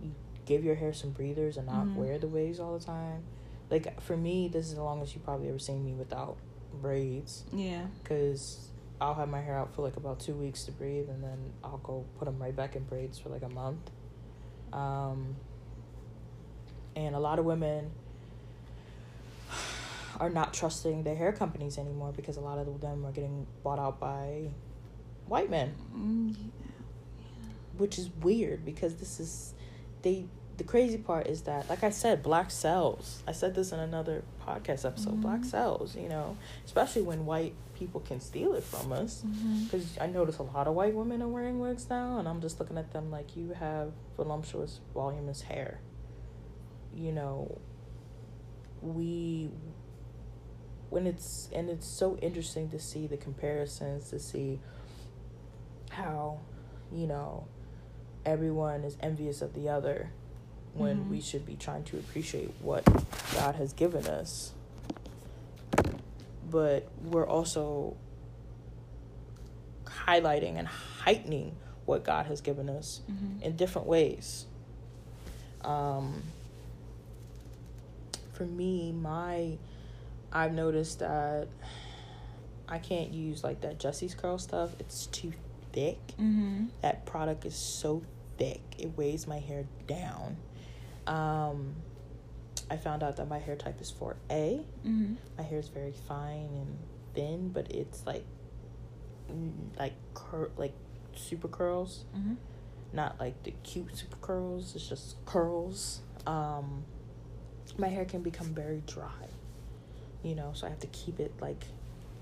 you 0.00 0.14
give 0.44 0.64
your 0.64 0.74
hair 0.74 0.92
some 0.92 1.10
breathers 1.10 1.56
and 1.56 1.66
not 1.66 1.86
mm-hmm. 1.86 1.96
wear 1.96 2.18
the 2.18 2.28
wigs 2.28 2.60
all 2.60 2.78
the 2.78 2.84
time. 2.84 3.24
Like 3.70 4.00
for 4.00 4.16
me 4.16 4.48
this 4.48 4.66
is 4.66 4.74
the 4.74 4.82
longest 4.82 5.14
you 5.14 5.20
probably 5.20 5.48
ever 5.48 5.58
seen 5.58 5.84
me 5.84 5.92
without 5.92 6.36
braids. 6.80 7.44
Yeah. 7.52 7.86
Because 8.02 8.70
i'll 9.00 9.14
have 9.14 9.28
my 9.28 9.40
hair 9.40 9.58
out 9.58 9.74
for 9.74 9.82
like 9.82 9.96
about 9.96 10.18
two 10.18 10.34
weeks 10.34 10.64
to 10.64 10.72
breathe 10.72 11.10
and 11.10 11.22
then 11.22 11.52
i'll 11.62 11.76
go 11.78 12.06
put 12.18 12.24
them 12.24 12.38
right 12.38 12.56
back 12.56 12.76
in 12.76 12.82
braids 12.84 13.18
for 13.18 13.28
like 13.28 13.42
a 13.42 13.48
month. 13.48 13.90
Um 14.72 15.36
and 16.94 17.14
a 17.14 17.18
lot 17.18 17.38
of 17.38 17.44
women 17.44 17.90
are 20.20 20.30
not 20.30 20.54
trusting 20.54 21.02
their 21.02 21.16
hair 21.16 21.32
companies 21.32 21.78
anymore 21.78 22.12
because 22.14 22.36
a 22.36 22.40
lot 22.40 22.58
of 22.58 22.80
them 22.80 23.04
are 23.04 23.12
getting 23.12 23.46
bought 23.62 23.78
out 23.78 24.00
by 24.00 24.48
white 25.26 25.50
men. 25.50 25.74
Mm, 25.94 26.36
yeah. 26.36 26.66
Which 27.76 27.98
is 27.98 28.10
weird 28.20 28.64
because 28.64 28.96
this 28.96 29.20
is 29.20 29.54
they 30.02 30.26
the 30.56 30.64
crazy 30.64 30.96
part 30.96 31.26
is 31.26 31.42
that 31.42 31.68
like 31.68 31.84
I 31.84 31.90
said 31.90 32.22
black 32.22 32.50
sells. 32.50 33.22
I 33.26 33.32
said 33.32 33.54
this 33.54 33.72
in 33.72 33.78
another 33.78 34.22
podcast 34.46 34.86
episode. 34.86 35.12
Mm-hmm. 35.12 35.20
Black 35.22 35.44
sells, 35.44 35.94
you 35.94 36.08
know, 36.08 36.36
especially 36.64 37.02
when 37.02 37.26
white 37.26 37.54
people 37.74 38.00
can 38.00 38.20
steal 38.20 38.54
it 38.54 38.62
from 38.62 38.92
us 38.92 39.22
because 39.64 39.84
mm-hmm. 39.84 40.02
I 40.02 40.06
notice 40.06 40.38
a 40.38 40.42
lot 40.42 40.66
of 40.66 40.74
white 40.74 40.94
women 40.94 41.20
are 41.20 41.28
wearing 41.28 41.58
wigs 41.58 41.90
now 41.90 42.18
and 42.18 42.26
I'm 42.26 42.40
just 42.40 42.58
looking 42.58 42.78
at 42.78 42.92
them 42.92 43.10
like 43.10 43.36
you 43.36 43.50
have 43.50 43.92
voluptuous 44.16 44.80
voluminous 44.94 45.42
hair. 45.42 45.80
You 46.94 47.12
know, 47.12 47.58
we 48.80 49.50
when 50.90 51.06
it's 51.06 51.48
and 51.52 51.68
it's 51.68 51.86
so 51.86 52.16
interesting 52.18 52.70
to 52.70 52.78
see 52.78 53.06
the 53.06 53.16
comparisons 53.16 54.10
to 54.10 54.18
see 54.18 54.60
how 55.90 56.38
you 56.92 57.06
know 57.06 57.46
everyone 58.24 58.84
is 58.84 58.96
envious 59.00 59.42
of 59.42 59.54
the 59.54 59.68
other 59.68 60.10
when 60.74 60.98
mm-hmm. 60.98 61.10
we 61.10 61.20
should 61.20 61.46
be 61.46 61.56
trying 61.56 61.82
to 61.84 61.96
appreciate 61.96 62.50
what 62.60 62.84
God 63.34 63.54
has 63.56 63.72
given 63.72 64.06
us 64.06 64.52
but 66.50 66.88
we're 67.02 67.26
also 67.26 67.96
highlighting 69.84 70.56
and 70.58 70.68
heightening 70.68 71.56
what 71.84 72.04
God 72.04 72.26
has 72.26 72.40
given 72.40 72.68
us 72.68 73.00
mm-hmm. 73.10 73.42
in 73.42 73.56
different 73.56 73.88
ways 73.88 74.46
um 75.64 76.22
for 78.32 78.44
me 78.44 78.92
my 78.92 79.56
I've 80.32 80.52
noticed 80.52 81.00
that 81.00 81.48
I 82.68 82.78
can't 82.78 83.12
use 83.12 83.44
like 83.44 83.60
that 83.60 83.78
Jesse's 83.78 84.14
curl 84.14 84.38
stuff. 84.38 84.70
It's 84.78 85.06
too 85.06 85.32
thick. 85.72 85.98
Mm-hmm. 86.18 86.66
That 86.82 87.06
product 87.06 87.44
is 87.44 87.54
so 87.54 88.02
thick. 88.38 88.60
It 88.78 88.96
weighs 88.96 89.26
my 89.26 89.38
hair 89.38 89.66
down. 89.86 90.36
Um, 91.06 91.74
I 92.70 92.76
found 92.76 93.02
out 93.02 93.16
that 93.16 93.28
my 93.28 93.38
hair 93.38 93.56
type 93.56 93.80
is 93.80 93.92
4A. 93.92 94.14
Mm-hmm. 94.84 95.14
My 95.38 95.44
hair 95.44 95.58
is 95.58 95.68
very 95.68 95.94
fine 96.08 96.48
and 96.52 96.78
thin, 97.14 97.50
but 97.50 97.70
it's 97.70 98.04
like 98.06 98.24
like 99.78 99.94
cur- 100.14 100.50
like 100.56 100.74
super 101.14 101.48
curls. 101.48 102.04
Mm-hmm. 102.16 102.34
Not 102.92 103.18
like 103.20 103.42
the 103.42 103.52
cute 103.62 103.96
super 103.96 104.16
curls. 104.16 104.74
It's 104.74 104.88
just 104.88 105.24
curls. 105.24 106.00
Um, 106.26 106.84
my 107.78 107.88
hair 107.88 108.04
can 108.04 108.22
become 108.22 108.46
very 108.48 108.82
dry 108.86 109.28
you 110.26 110.34
know, 110.34 110.50
so 110.54 110.66
I 110.66 110.70
have 110.70 110.80
to 110.80 110.88
keep 110.88 111.20
it 111.20 111.32
like 111.40 111.64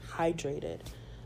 hydrated. 0.07 0.81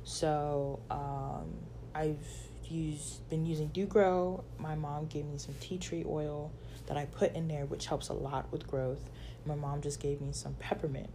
So 0.05 0.79
um, 0.91 1.53
I've 1.95 2.25
used 2.69 3.29
been 3.29 3.45
using 3.45 3.69
Doo 3.69 3.87
Gro. 3.87 4.45
My 4.59 4.77
mom 4.77 5.07
gave 5.07 5.27
me 5.27 5.39
some 5.39 5.55
tea 5.61 5.79
tree 5.79 6.05
oil 6.07 6.53
that 6.87 6.97
I 6.97 7.07
put 7.07 7.35
in 7.35 7.49
there, 7.49 7.67
which 7.67 7.87
helps 7.87 8.09
a 8.09 8.15
lot 8.15 8.51
with 8.53 8.67
growth. 8.67 9.11
My 9.45 9.57
mom 9.57 9.83
just 9.83 9.99
gave 10.01 10.21
me 10.21 10.33
some 10.33 10.55
peppermint, 10.55 11.11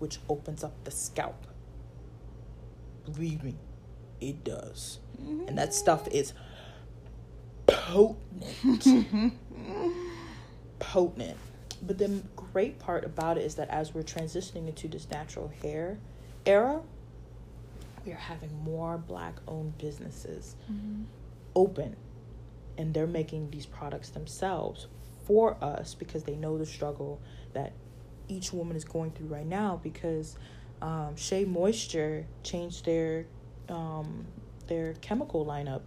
which 0.00 0.18
opens 0.28 0.64
up 0.64 0.72
the 0.84 0.90
scalp. 0.90 1.46
Believe 3.04 3.44
me, 3.44 3.54
it 4.20 4.42
does. 4.42 4.98
Mm-hmm. 5.22 5.48
And 5.48 5.58
that 5.58 5.72
stuff 5.72 6.08
is 6.08 6.32
potent. 7.66 8.18
potent. 10.80 11.36
But 11.82 11.98
the 11.98 12.22
great 12.34 12.78
part 12.78 13.04
about 13.04 13.38
it 13.38 13.44
is 13.44 13.54
that 13.56 13.68
as 13.68 13.94
we're 13.94 14.02
transitioning 14.02 14.68
into 14.68 14.88
this 14.88 15.08
natural 15.10 15.52
hair 15.62 15.98
era, 16.44 16.80
we 18.04 18.12
are 18.12 18.16
having 18.16 18.56
more 18.62 18.98
black 18.98 19.34
owned 19.48 19.76
businesses 19.78 20.54
mm-hmm. 20.70 21.02
open 21.54 21.96
and 22.78 22.94
they're 22.94 23.06
making 23.06 23.50
these 23.50 23.66
products 23.66 24.10
themselves 24.10 24.86
for 25.24 25.56
us 25.62 25.94
because 25.94 26.22
they 26.22 26.36
know 26.36 26.56
the 26.56 26.66
struggle 26.66 27.20
that 27.52 27.72
each 28.28 28.52
woman 28.52 28.76
is 28.76 28.84
going 28.84 29.10
through 29.10 29.26
right 29.26 29.46
now 29.46 29.80
because 29.82 30.36
um, 30.82 31.16
Shea 31.16 31.44
Moisture 31.44 32.26
changed 32.42 32.84
their 32.84 33.26
um, 33.68 34.26
their 34.68 34.94
chemical 34.94 35.44
lineup. 35.44 35.82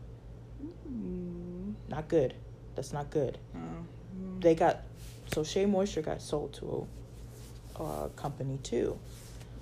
Mm. 0.89 1.75
Not 1.87 2.07
good. 2.07 2.33
That's 2.75 2.91
not 2.91 3.09
good. 3.09 3.37
Mm. 3.55 4.41
They 4.41 4.55
got 4.55 4.81
so 5.33 5.43
Shea 5.43 5.65
Moisture 5.65 6.01
got 6.01 6.21
sold 6.21 6.53
to 6.55 6.87
a, 7.75 7.83
a 7.83 8.09
company 8.15 8.59
too. 8.63 8.97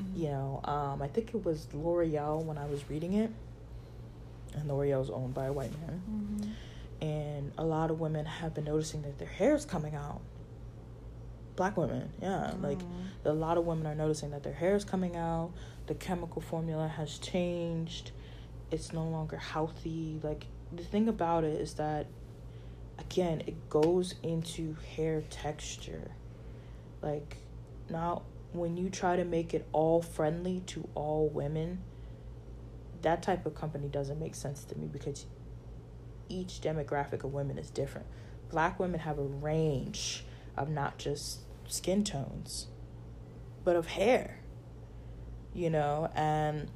Mm-hmm. 0.01 0.21
You 0.23 0.29
know, 0.29 0.61
um, 0.63 1.01
I 1.01 1.07
think 1.07 1.33
it 1.33 1.43
was 1.43 1.67
L'Oreal 1.73 2.43
when 2.43 2.57
I 2.57 2.65
was 2.65 2.89
reading 2.89 3.13
it, 3.13 3.31
and 4.53 4.67
L'Oreal 4.67 5.01
is 5.01 5.09
owned 5.09 5.33
by 5.33 5.45
a 5.45 5.53
white 5.53 5.71
man. 5.81 6.01
Mm-hmm. 6.09 6.51
And 6.99 7.51
a 7.57 7.63
lot 7.63 7.91
of 7.91 7.99
women 7.99 8.25
have 8.25 8.53
been 8.53 8.65
noticing 8.65 9.03
that 9.03 9.19
their 9.19 9.27
hair 9.27 9.55
is 9.55 9.65
coming 9.65 9.95
out. 9.95 10.21
Black 11.55 11.77
women, 11.77 12.11
yeah, 12.21 12.51
mm-hmm. 12.51 12.63
like 12.63 12.79
a 13.25 13.33
lot 13.33 13.57
of 13.57 13.65
women 13.65 13.87
are 13.87 13.95
noticing 13.95 14.31
that 14.31 14.43
their 14.43 14.53
hair 14.53 14.75
is 14.75 14.85
coming 14.85 15.15
out. 15.15 15.51
The 15.87 15.95
chemical 15.95 16.41
formula 16.41 16.87
has 16.87 17.17
changed. 17.17 18.11
It's 18.71 18.93
no 18.93 19.03
longer 19.03 19.37
healthy. 19.37 20.19
Like 20.21 20.45
the 20.71 20.83
thing 20.83 21.07
about 21.07 21.43
it 21.43 21.59
is 21.59 21.73
that 21.75 22.07
again, 22.99 23.43
it 23.47 23.69
goes 23.69 24.15
into 24.23 24.75
hair 24.95 25.23
texture. 25.29 26.11
Like 27.01 27.37
now 27.89 28.23
when 28.53 28.77
you 28.77 28.89
try 28.89 29.15
to 29.15 29.25
make 29.25 29.53
it 29.53 29.67
all 29.71 30.01
friendly 30.01 30.61
to 30.67 30.87
all 30.95 31.29
women, 31.29 31.79
that 33.01 33.21
type 33.21 33.45
of 33.45 33.55
company 33.55 33.87
doesn't 33.87 34.19
make 34.19 34.35
sense 34.35 34.63
to 34.65 34.77
me 34.77 34.87
because 34.87 35.25
each 36.29 36.59
demographic 36.61 37.23
of 37.23 37.33
women 37.33 37.57
is 37.57 37.69
different. 37.69 38.07
Black 38.49 38.79
women 38.79 39.01
have 39.01 39.19
a 39.19 39.23
range 39.23 40.23
of 40.55 40.69
not 40.69 40.97
just 40.97 41.41
skin 41.67 42.03
tones, 42.03 42.67
but 43.63 43.75
of 43.75 43.87
hair. 43.87 44.39
You 45.53 45.69
know, 45.69 46.09
and 46.15 46.69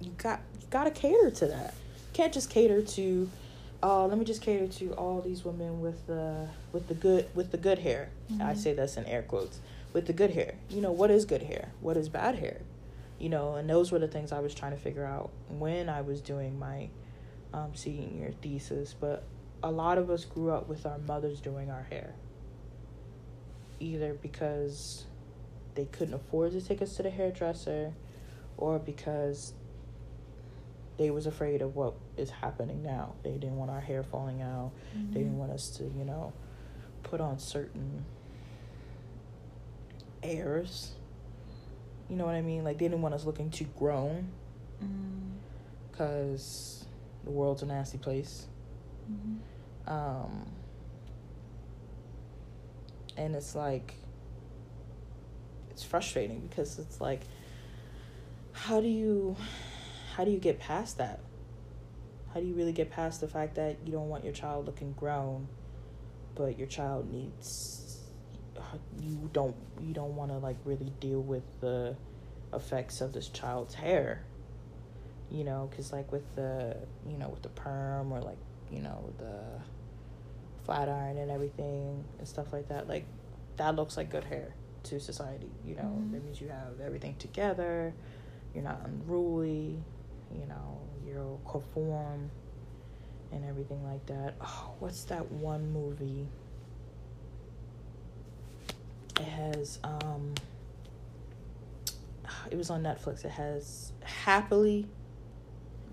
you 0.00 0.12
got 0.16 0.40
you 0.60 0.66
got 0.70 0.84
to 0.84 0.90
cater 0.90 1.30
to 1.30 1.46
that. 1.46 1.74
You 1.74 2.12
can't 2.12 2.32
just 2.32 2.50
cater 2.50 2.82
to 2.82 3.28
oh, 3.84 4.06
let 4.06 4.18
me 4.18 4.24
just 4.24 4.40
cater 4.40 4.66
to 4.66 4.94
all 4.94 5.20
these 5.20 5.44
women 5.44 5.80
with 5.80 6.06
the 6.06 6.48
with 6.72 6.88
the 6.88 6.94
good 6.94 7.28
with 7.34 7.52
the 7.52 7.58
good 7.58 7.78
hair. 7.78 8.08
Mm-hmm. 8.32 8.42
I 8.42 8.54
say 8.54 8.72
that's 8.72 8.96
in 8.96 9.04
air 9.04 9.22
quotes 9.22 9.60
with 9.92 10.06
the 10.06 10.12
good 10.12 10.30
hair. 10.30 10.54
You 10.70 10.80
know 10.80 10.90
what 10.90 11.10
is 11.10 11.26
good 11.26 11.42
hair? 11.42 11.70
What 11.80 11.96
is 11.96 12.08
bad 12.08 12.36
hair? 12.36 12.62
You 13.18 13.28
know, 13.28 13.54
and 13.54 13.68
those 13.68 13.92
were 13.92 13.98
the 13.98 14.08
things 14.08 14.32
I 14.32 14.40
was 14.40 14.54
trying 14.54 14.72
to 14.72 14.78
figure 14.78 15.04
out 15.04 15.30
when 15.48 15.88
I 15.88 16.00
was 16.00 16.20
doing 16.20 16.58
my 16.58 16.88
um, 17.52 17.74
senior 17.74 18.32
thesis. 18.42 18.94
But 18.98 19.22
a 19.62 19.70
lot 19.70 19.98
of 19.98 20.10
us 20.10 20.24
grew 20.24 20.50
up 20.50 20.66
with 20.66 20.86
our 20.86 20.98
mothers 20.98 21.40
doing 21.40 21.70
our 21.70 21.84
hair, 21.90 22.14
either 23.80 24.14
because 24.14 25.04
they 25.74 25.84
couldn't 25.84 26.14
afford 26.14 26.52
to 26.52 26.60
take 26.62 26.80
us 26.80 26.96
to 26.96 27.02
the 27.02 27.10
hairdresser, 27.10 27.92
or 28.56 28.78
because 28.78 29.52
they 30.96 31.10
was 31.10 31.26
afraid 31.26 31.60
of 31.62 31.74
what 31.74 31.94
is 32.16 32.30
happening 32.30 32.82
now. 32.82 33.14
They 33.22 33.32
didn't 33.32 33.56
want 33.56 33.70
our 33.70 33.80
hair 33.80 34.02
falling 34.02 34.42
out. 34.42 34.70
Mm-hmm. 34.96 35.12
They 35.12 35.20
didn't 35.20 35.38
want 35.38 35.52
us 35.52 35.70
to, 35.70 35.84
you 35.84 36.04
know, 36.04 36.32
put 37.02 37.20
on 37.20 37.38
certain 37.38 38.04
airs. 40.22 40.92
You 42.08 42.16
know 42.16 42.24
what 42.24 42.34
I 42.34 42.42
mean? 42.42 42.64
Like 42.64 42.78
they 42.78 42.86
didn't 42.86 43.02
want 43.02 43.14
us 43.14 43.24
looking 43.24 43.50
too 43.50 43.66
grown. 43.76 44.28
Because 45.90 46.84
mm-hmm. 46.84 47.26
the 47.26 47.30
world's 47.32 47.62
a 47.62 47.66
nasty 47.66 47.98
place. 47.98 48.46
Mm-hmm. 49.10 49.92
Um, 49.92 50.46
and 53.16 53.34
it's 53.34 53.54
like, 53.54 53.94
it's 55.70 55.82
frustrating 55.82 56.40
because 56.48 56.78
it's 56.78 57.00
like, 57.00 57.22
how 58.52 58.80
do 58.80 58.86
you 58.86 59.36
how 60.16 60.24
do 60.24 60.30
you 60.30 60.38
get 60.38 60.60
past 60.60 60.98
that? 60.98 61.20
How 62.32 62.40
do 62.40 62.46
you 62.46 62.54
really 62.54 62.72
get 62.72 62.90
past 62.90 63.20
the 63.20 63.28
fact 63.28 63.56
that 63.56 63.78
you 63.84 63.92
don't 63.92 64.08
want 64.08 64.24
your 64.24 64.32
child 64.32 64.66
looking 64.66 64.92
grown, 64.92 65.48
but 66.34 66.58
your 66.58 66.68
child 66.68 67.12
needs 67.12 67.84
you 69.00 69.30
don't 69.32 69.54
you 69.80 69.92
don't 69.92 70.14
want 70.16 70.30
to 70.30 70.38
like 70.38 70.56
really 70.64 70.92
deal 71.00 71.20
with 71.20 71.44
the 71.60 71.96
effects 72.52 73.00
of 73.00 73.12
this 73.12 73.28
child's 73.28 73.74
hair 73.74 74.24
you 75.30 75.44
know 75.44 75.68
because 75.70 75.92
like 75.92 76.10
with 76.12 76.34
the 76.34 76.76
you 77.08 77.16
know 77.16 77.28
with 77.28 77.42
the 77.42 77.48
perm 77.50 78.12
or 78.12 78.20
like 78.20 78.38
you 78.70 78.80
know 78.80 79.12
the 79.18 79.40
flat 80.64 80.88
iron 80.88 81.18
and 81.18 81.30
everything 81.30 82.04
and 82.18 82.26
stuff 82.26 82.52
like 82.52 82.68
that 82.68 82.88
like 82.88 83.06
that 83.56 83.76
looks 83.76 83.96
like 83.96 84.10
good 84.10 84.24
hair 84.24 84.54
to 84.82 84.98
society 84.98 85.50
you 85.64 85.74
know 85.74 85.82
mm-hmm. 85.82 86.12
that 86.12 86.24
means 86.24 86.40
you 86.40 86.48
have 86.48 86.80
everything 86.84 87.14
together 87.16 87.92
you're 88.54 88.64
not 88.64 88.80
unruly 88.84 89.78
you 90.34 90.46
know, 90.46 90.80
you'll 91.06 91.40
conform 91.48 92.30
and 93.32 93.44
everything 93.44 93.82
like 93.84 94.04
that. 94.06 94.34
Oh, 94.40 94.74
what's 94.78 95.04
that 95.04 95.30
one 95.30 95.72
movie? 95.72 96.26
It 99.20 99.26
has 99.26 99.78
um 99.84 100.34
it 102.50 102.56
was 102.56 102.70
on 102.70 102.82
Netflix. 102.82 103.24
It 103.24 103.30
has 103.30 103.92
happily 104.02 104.86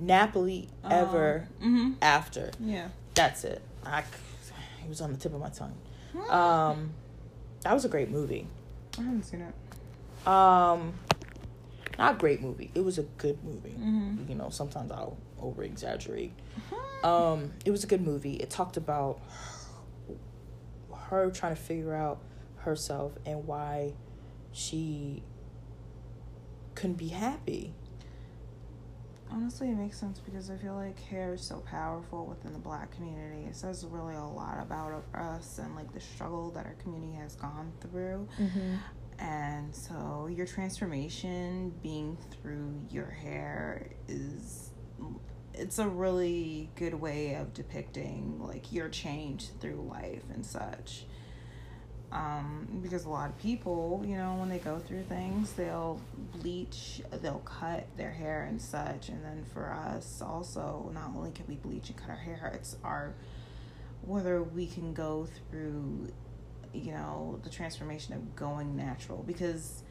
Nappily 0.04 0.68
uh, 0.84 0.90
ever 0.92 1.48
mm-hmm. 1.62 1.94
after. 2.02 2.52
Yeah. 2.60 2.90
That's 3.14 3.44
it. 3.44 3.62
I 3.86 4.00
it 4.00 4.90
was 4.90 5.02
on 5.02 5.12
the 5.12 5.18
tip 5.18 5.34
of 5.34 5.40
my 5.40 5.50
tongue. 5.50 5.78
Um 6.30 6.94
that 7.62 7.74
was 7.74 7.86
a 7.86 7.90
great 7.90 8.10
movie. 8.10 8.48
I 8.98 9.04
haven't 9.04 9.24
seen 9.24 9.42
it. 9.42 10.28
Um 10.28 10.94
not 12.02 12.16
a 12.16 12.18
great 12.18 12.42
movie. 12.42 12.72
It 12.74 12.84
was 12.84 12.98
a 12.98 13.04
good 13.04 13.44
movie. 13.44 13.76
Mm-hmm. 13.80 14.28
You 14.28 14.36
know, 14.36 14.50
sometimes 14.50 14.92
I'll 14.92 15.18
over 15.40 15.64
exaggerate. 15.64 16.34
Mm-hmm. 16.60 17.06
Um, 17.06 17.54
it 17.64 17.70
was 17.70 17.84
a 17.84 17.88
good 17.88 18.02
movie. 18.02 18.34
It 18.34 18.50
talked 18.50 18.76
about 18.76 19.22
her 21.10 21.30
trying 21.30 21.56
to 21.56 21.62
figure 21.62 21.94
out 21.94 22.20
herself 22.58 23.14
and 23.24 23.46
why 23.46 23.94
she 24.52 25.22
couldn't 26.74 26.96
be 26.96 27.10
happy. 27.10 27.76
Honestly, 29.30 29.70
it 29.70 29.76
makes 29.76 30.00
sense 30.00 30.20
because 30.20 30.50
I 30.50 30.58
feel 30.58 30.74
like 30.74 31.00
hair 31.04 31.36
is 31.36 31.42
so 31.42 31.60
powerful 31.60 32.26
within 32.26 32.52
the 32.52 32.60
black 32.60 32.92
community. 32.96 33.46
It 33.46 33.56
says 33.56 33.86
really 33.86 34.16
a 34.16 34.24
lot 34.24 34.58
about 34.60 35.04
us 35.14 35.60
and 35.60 35.76
like 35.76 35.94
the 35.94 36.02
struggle 36.02 36.50
that 36.52 36.66
our 36.66 36.76
community 36.82 37.14
has 37.14 37.36
gone 37.36 37.72
through. 37.80 38.28
Mm-hmm. 38.40 38.76
And 39.22 39.74
so 39.74 40.28
your 40.36 40.48
transformation 40.48 41.74
being 41.84 42.18
through 42.32 42.82
your 42.90 43.10
hair 43.10 43.88
is 44.08 44.72
it's 45.54 45.78
a 45.78 45.88
really 45.88 46.70
good 46.76 46.96
way 46.96 47.36
of 47.36 47.54
depicting 47.54 48.42
like 48.42 48.72
your 48.74 48.90
change 48.90 49.50
through 49.60 49.88
life 49.90 50.24
and 50.34 50.44
such. 50.44 51.06
Um, 52.12 52.80
because 52.82 53.06
a 53.06 53.10
lot 53.10 53.30
of 53.30 53.38
people, 53.38 54.04
you 54.06 54.18
know, 54.18 54.36
when 54.36 54.50
they 54.50 54.58
go 54.58 54.80
through 54.80 55.04
things, 55.04 55.54
they'll 55.54 56.02
bleach, 56.34 57.02
they'll 57.22 57.40
cut 57.40 57.86
their 57.96 58.12
hair 58.12 58.48
and 58.50 58.62
such. 58.62 59.10
And 59.10 59.24
then 59.24 59.46
for 59.54 59.72
us, 59.72 60.22
also, 60.22 60.92
not 60.94 61.12
only 61.16 61.32
can 61.32 61.46
we 61.48 61.56
bleach 61.56 61.90
and 61.90 61.98
cut 61.98 62.10
our 62.10 62.16
hair, 62.18 62.52
it's 62.54 62.76
our 62.84 63.14
whether 64.02 64.42
we 64.42 64.66
can 64.66 64.94
go 64.94 65.28
through 65.52 66.10
you 66.74 66.92
know, 66.92 67.40
the 67.44 67.50
transformation 67.50 68.14
of 68.14 68.36
going 68.36 68.76
natural 68.76 69.24
because 69.28 69.84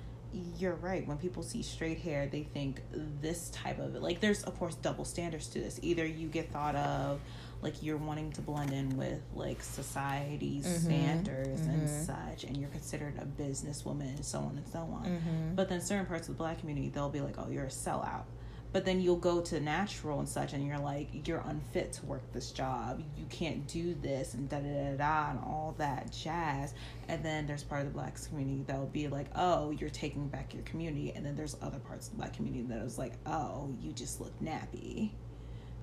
you're 0.59 0.77
right. 0.77 1.07
When 1.09 1.17
people 1.19 1.43
see 1.43 1.63
straight 1.63 1.99
hair, 1.99 2.29
they 2.31 2.43
think 2.45 2.81
this 3.21 3.51
type 3.51 3.79
of 3.81 3.97
it. 3.97 4.03
like 4.03 4.21
there's 4.21 4.45
of 4.45 4.57
course 4.59 4.77
double 4.77 5.05
standards 5.05 5.49
to 5.49 5.59
this. 5.61 5.79
Either 5.83 6.07
you 6.07 6.29
get 6.29 6.51
thought 6.53 6.77
of 6.77 7.21
like 7.63 7.83
you're 7.83 7.97
wanting 7.99 8.31
to 8.33 8.41
blend 8.41 8.73
in 8.73 8.97
with 8.97 9.21
like 9.35 9.61
society's 9.63 10.65
Mhm, 10.67 10.81
standards 10.85 11.67
and 11.67 11.87
mhm. 11.87 12.07
such 12.07 12.45
and 12.45 12.57
you're 12.57 12.71
considered 12.71 13.15
a 13.19 13.27
businesswoman 13.43 14.15
and 14.17 14.25
so 14.25 14.39
on 14.39 14.57
and 14.57 14.67
so 14.69 14.79
on 14.79 15.05
Mhm. 15.05 15.57
but 15.57 15.69
then 15.69 15.81
certain 15.83 16.07
parts 16.07 16.29
of 16.29 16.37
the 16.37 16.39
black 16.39 16.59
community 16.61 16.89
they'll 16.89 17.11
be 17.11 17.21
like 17.21 17.35
oh 17.39 17.49
you're 17.51 17.65
a 17.65 17.69
sellout 17.69 18.23
but 18.73 18.85
then 18.85 19.01
you'll 19.01 19.17
go 19.17 19.41
to 19.41 19.59
natural 19.61 20.19
and 20.21 20.29
such 20.29 20.53
and 20.53 20.67
you're 20.67 20.79
like 20.79 21.09
you're 21.27 21.43
unfit 21.47 21.93
to 21.93 22.07
work 22.07 22.23
this 22.33 22.51
job 22.53 23.03
you 23.17 23.25
can't 23.29 23.67
do 23.67 23.95
this 23.95 24.35
and 24.35 24.49
da 24.49 24.59
da 24.59 24.69
da 24.69 24.97
da 24.97 25.31
and 25.31 25.39
all 25.41 25.75
that 25.79 26.11
jazz 26.13 26.75
and 27.09 27.25
then 27.25 27.47
there's 27.47 27.63
part 27.65 27.81
of 27.81 27.87
the 27.89 27.93
black 27.93 28.17
community 28.29 28.63
that 28.67 28.79
will 28.79 28.87
be 28.87 29.09
like 29.09 29.27
oh 29.35 29.71
you're 29.73 29.91
taking 29.91 30.29
back 30.29 30.55
your 30.55 30.63
community 30.63 31.13
and 31.17 31.25
then 31.27 31.35
there's 31.35 31.57
other 31.63 31.79
parts 31.81 32.07
of 32.07 32.13
the 32.13 32.19
black 32.19 32.33
community 32.35 32.63
that 32.63 32.79
is 32.83 32.97
like 32.99 33.15
oh 33.27 33.69
you 33.81 33.93
just 33.93 34.21
look 34.21 34.33
nappy 34.41 35.11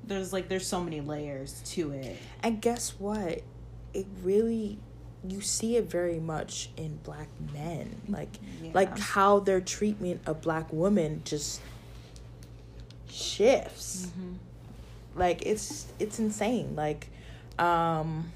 there's 0.06 0.32
like 0.32 0.48
there's 0.48 0.66
so 0.66 0.82
many 0.82 1.02
layers 1.02 1.62
to 1.66 1.92
it 1.92 2.18
And 2.42 2.62
guess 2.62 2.92
what? 2.98 3.42
It 3.94 4.08
really 4.24 4.80
you 5.28 5.42
see 5.42 5.76
it 5.76 5.90
very 5.90 6.20
much 6.20 6.70
in 6.78 6.98
black 7.04 7.28
men. 7.54 8.02
Like 8.08 8.38
Yeah. 8.62 8.72
like 8.74 8.98
how 8.98 9.40
their 9.40 9.60
treatment 9.60 10.22
of 10.26 10.42
black 10.42 10.72
women 10.72 11.22
just 11.26 11.60
shifts. 13.10 14.08
Mhm. 14.18 14.38
Like 15.16 15.46
it's 15.46 15.88
it's 16.00 16.20
insane. 16.20 16.76
Like 16.76 17.10
um 17.60 18.32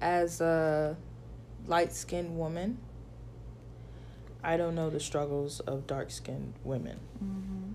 as 0.00 0.40
a 0.40 0.96
light-skinned 1.66 2.36
woman, 2.38 2.78
I 4.42 4.56
don't 4.56 4.74
know 4.74 4.90
the 4.90 5.00
struggles 5.00 5.60
of 5.60 5.86
dark-skinned 5.86 6.52
women. 6.62 7.00
Mhm. 7.22 7.74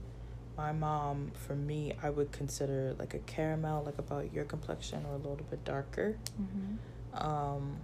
My 0.55 0.71
mom, 0.71 1.31
for 1.33 1.55
me, 1.55 1.93
I 2.03 2.09
would 2.09 2.31
consider 2.31 2.93
like 2.99 3.13
a 3.13 3.19
caramel, 3.19 3.83
like 3.83 3.97
about 3.97 4.31
your 4.33 4.45
complexion 4.45 5.05
or 5.05 5.13
a 5.15 5.17
little 5.17 5.45
bit 5.49 5.63
darker. 5.65 6.17
Mhm. 6.39 6.77
Um, 7.19 7.77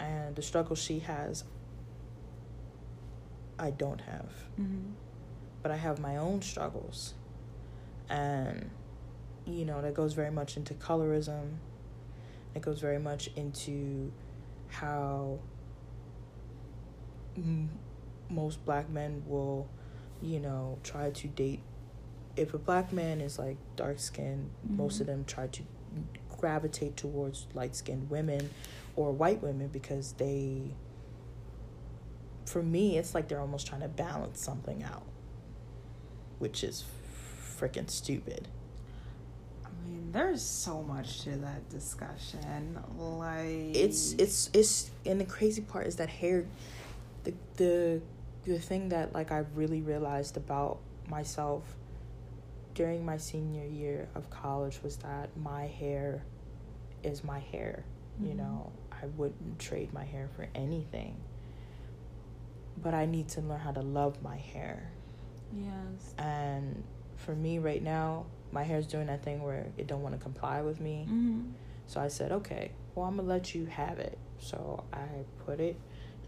and 0.00 0.34
the 0.34 0.42
struggle 0.42 0.74
she 0.74 0.98
has, 1.00 1.44
I 3.58 3.70
don't 3.70 4.00
have. 4.02 4.30
Mhm. 4.58 4.92
But 5.62 5.72
I 5.72 5.76
have 5.76 5.98
my 5.98 6.16
own 6.16 6.42
struggles. 6.42 7.14
And, 8.08 8.70
you 9.46 9.64
know, 9.64 9.82
that 9.82 9.94
goes 9.94 10.12
very 10.14 10.30
much 10.30 10.56
into 10.56 10.74
colorism. 10.74 11.56
It 12.54 12.62
goes 12.62 12.80
very 12.80 12.98
much 12.98 13.28
into 13.36 14.12
how 14.68 15.38
m- 17.36 17.70
most 18.28 18.64
black 18.64 18.88
men 18.88 19.22
will, 19.26 19.68
you 20.22 20.40
know, 20.40 20.78
try 20.82 21.10
to 21.10 21.28
date. 21.28 21.60
If 22.36 22.54
a 22.54 22.58
black 22.58 22.92
man 22.92 23.20
is 23.20 23.38
like 23.38 23.56
dark 23.76 23.98
skinned, 23.98 24.50
most 24.68 25.00
of 25.00 25.06
them 25.06 25.24
try 25.24 25.46
to 25.48 25.62
gravitate 26.38 26.96
towards 26.96 27.46
light 27.54 27.74
skinned 27.74 28.10
women 28.10 28.50
or 28.94 29.12
white 29.12 29.42
women 29.42 29.68
because 29.68 30.12
they, 30.14 30.74
for 32.46 32.62
me, 32.62 32.96
it's 32.96 33.14
like 33.14 33.28
they're 33.28 33.40
almost 33.40 33.66
trying 33.66 33.82
to 33.82 33.88
balance 33.88 34.40
something 34.40 34.82
out, 34.82 35.02
which 36.38 36.64
is 36.64 36.84
freaking 37.58 37.90
stupid. 37.90 38.48
I 39.64 39.68
mean, 39.88 40.10
there's 40.12 40.42
so 40.42 40.82
much 40.82 41.22
to 41.22 41.30
that 41.36 41.68
discussion. 41.68 42.78
Like 42.98 43.74
it's 43.76 44.12
it's 44.14 44.50
it's 44.52 44.90
and 45.04 45.20
the 45.20 45.24
crazy 45.24 45.62
part 45.62 45.86
is 45.86 45.96
that 45.96 46.08
hair 46.08 46.46
the 47.24 47.34
the 47.56 48.00
the 48.44 48.58
thing 48.58 48.88
that 48.90 49.12
like 49.12 49.32
I 49.32 49.44
really 49.54 49.82
realized 49.82 50.36
about 50.36 50.78
myself 51.08 51.62
during 52.74 53.04
my 53.04 53.16
senior 53.16 53.64
year 53.66 54.08
of 54.14 54.28
college 54.30 54.78
was 54.82 54.96
that 54.98 55.30
my 55.36 55.66
hair 55.66 56.22
is 57.02 57.24
my 57.24 57.38
hair. 57.38 57.84
You 58.20 58.28
Mhm. 58.34 58.36
know, 58.36 58.72
I 58.92 59.06
wouldn't 59.16 59.58
trade 59.58 59.92
my 59.92 60.04
hair 60.04 60.28
for 60.36 60.46
anything. 60.54 61.16
But 62.82 62.94
I 62.94 63.06
need 63.06 63.28
to 63.30 63.40
learn 63.40 63.60
how 63.60 63.72
to 63.72 63.80
love 63.82 64.22
my 64.22 64.36
hair. 64.36 64.90
yes. 65.52 66.14
And 66.18 66.82
for 67.16 67.34
me 67.34 67.58
right 67.58 67.82
now, 67.82 68.26
my 68.52 68.62
hair's 68.62 68.86
doing 68.86 69.06
that 69.06 69.22
thing 69.24 69.42
where 69.42 69.66
it 69.76 69.86
don't 69.86 70.02
want 70.02 70.14
to 70.14 70.20
comply 70.22 70.60
with 70.62 70.80
me. 70.80 71.06
Mm-hmm. 71.08 71.40
So 71.86 72.00
I 72.00 72.08
said, 72.08 72.32
okay, 72.32 72.72
well, 72.94 73.06
I'm 73.06 73.16
gonna 73.16 73.28
let 73.28 73.54
you 73.54 73.66
have 73.66 73.98
it. 73.98 74.18
So 74.38 74.84
I 74.92 75.06
put 75.44 75.60
it 75.60 75.76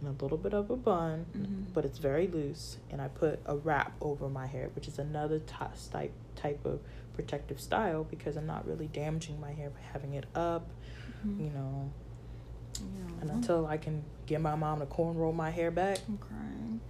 in 0.00 0.06
a 0.08 0.12
little 0.22 0.38
bit 0.38 0.54
of 0.54 0.70
a 0.70 0.76
bun, 0.76 1.26
Mhm. 1.36 1.74
but 1.74 1.84
it's 1.84 1.98
very 1.98 2.26
loose, 2.28 2.78
and 2.90 3.02
I 3.02 3.08
put 3.08 3.40
a 3.46 3.56
wrap 3.56 3.92
over 4.00 4.28
my 4.28 4.46
hair, 4.46 4.70
which 4.74 4.86
is 4.88 4.98
another 4.98 5.40
t- 5.40 5.54
type 5.90 6.12
type 6.36 6.64
of 6.64 6.80
protective 7.14 7.60
style 7.60 8.04
because 8.04 8.36
I'm 8.36 8.46
not 8.46 8.66
really 8.66 8.86
damaging 8.86 9.40
my 9.40 9.52
hair 9.52 9.70
by 9.70 9.80
having 9.92 10.14
it 10.14 10.26
up, 10.34 10.70
Mm-hmm. 11.26 11.44
you 11.44 11.50
know. 11.50 11.90
Yeah. 12.80 13.20
And 13.20 13.30
until 13.30 13.66
I 13.66 13.76
can 13.76 14.04
get 14.26 14.40
my 14.40 14.54
mom 14.54 14.80
to 14.80 14.86
cornrow 14.86 15.34
my 15.34 15.50
hair 15.50 15.70
back, 15.70 15.98
I'm 16.08 16.18
crying. 16.18 16.80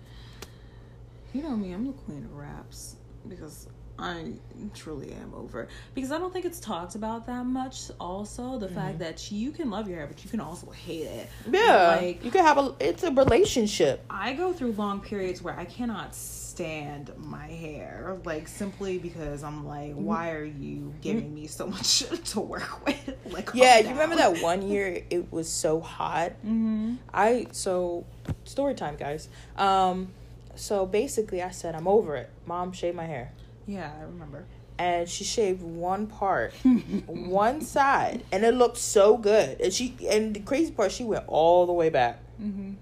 You 1.33 1.43
know 1.43 1.57
me, 1.57 1.73
I'm 1.73 1.87
the 1.87 1.93
queen 1.93 2.25
of 2.25 2.35
raps 2.35 2.97
because 3.29 3.69
I 3.99 4.33
truly 4.75 5.13
am 5.13 5.33
over. 5.35 5.67
Because 5.95 6.13
I 6.13 6.19
don't 6.19 6.33
think 6.33 6.45
it's 6.45 6.61
talked 6.61 6.95
about 6.95 7.27
that 7.27 7.45
much. 7.47 7.91
Also, 7.99 8.57
the 8.59 8.69
fact 8.69 8.97
Mhm. 8.97 9.01
that 9.01 9.33
you 9.33 9.51
can 9.51 9.71
love 9.71 9.89
your 9.89 9.99
hair, 9.99 10.07
but 10.07 10.23
you 10.25 10.31
can 10.31 10.41
also 10.41 10.71
hate 10.71 11.07
it. 11.07 11.29
yeah, 11.51 11.97
Like- 12.01 12.25
you 12.25 12.31
can 12.31 12.45
have 12.45 12.59
a. 12.59 12.75
It's 12.79 13.03
a 13.03 13.11
relationship. 13.11 14.05
I 14.09 14.35
go 14.35 14.53
through 14.53 14.73
long 14.73 15.01
periods 15.01 15.43
where 15.43 15.59
I 15.59 15.65
cannot 15.65 16.15
stand 16.15 17.13
my 17.19 17.47
hair, 17.47 18.19
like 18.25 18.47
simply 18.49 18.99
because 18.99 19.43
I'm 19.45 19.67
like, 19.67 19.93
Mm-hmm. 19.93 20.05
why 20.05 20.31
are 20.31 20.45
you 20.45 20.93
giving 21.01 21.35
me 21.35 21.47
so 21.47 21.67
much 21.67 22.01
to 22.33 22.41
work 22.41 22.85
with? 22.87 23.17
Like, 23.33 23.51
Yeah, 23.55 23.79
you 23.79 23.91
remember 23.91 24.17
that 24.17 24.43
one 24.43 24.63
year 24.63 25.03
it 25.11 25.33
was 25.33 25.49
so 25.49 25.81
hot 25.81 26.33
Mm-hmm. 26.45 26.95
I 27.13 27.47
so 27.53 28.05
story 28.45 28.75
time, 28.75 28.97
guys. 28.97 29.29
Um, 29.57 30.09
so 30.57 30.85
basically, 30.87 31.43
I 31.43 31.51
said 31.51 31.75
I'm 31.75 31.87
over 31.89 32.17
it. 32.17 32.31
Mom, 32.47 32.73
shave 32.73 32.95
my 32.95 33.07
hair, 33.07 33.33
Yeah, 33.69 33.93
I 34.01 34.03
remember. 34.05 34.47
and 34.79 35.09
she 35.09 35.23
shaved 35.25 35.63
one 35.63 36.07
part, 36.09 36.53
one 37.07 37.61
side, 37.61 38.25
and 38.33 38.45
it 38.45 38.55
looked 38.55 38.79
so 38.79 39.17
good. 39.19 39.61
And 39.61 39.73
she 39.73 39.95
and 40.11 40.35
the 40.35 40.41
crazy 40.41 40.73
part, 40.73 40.91
she 40.91 41.05
went 41.05 41.25
all 41.29 41.67
the 41.67 41.73
way 41.73 41.91
back, 41.91 42.21
Mm-hmm. 42.43 42.73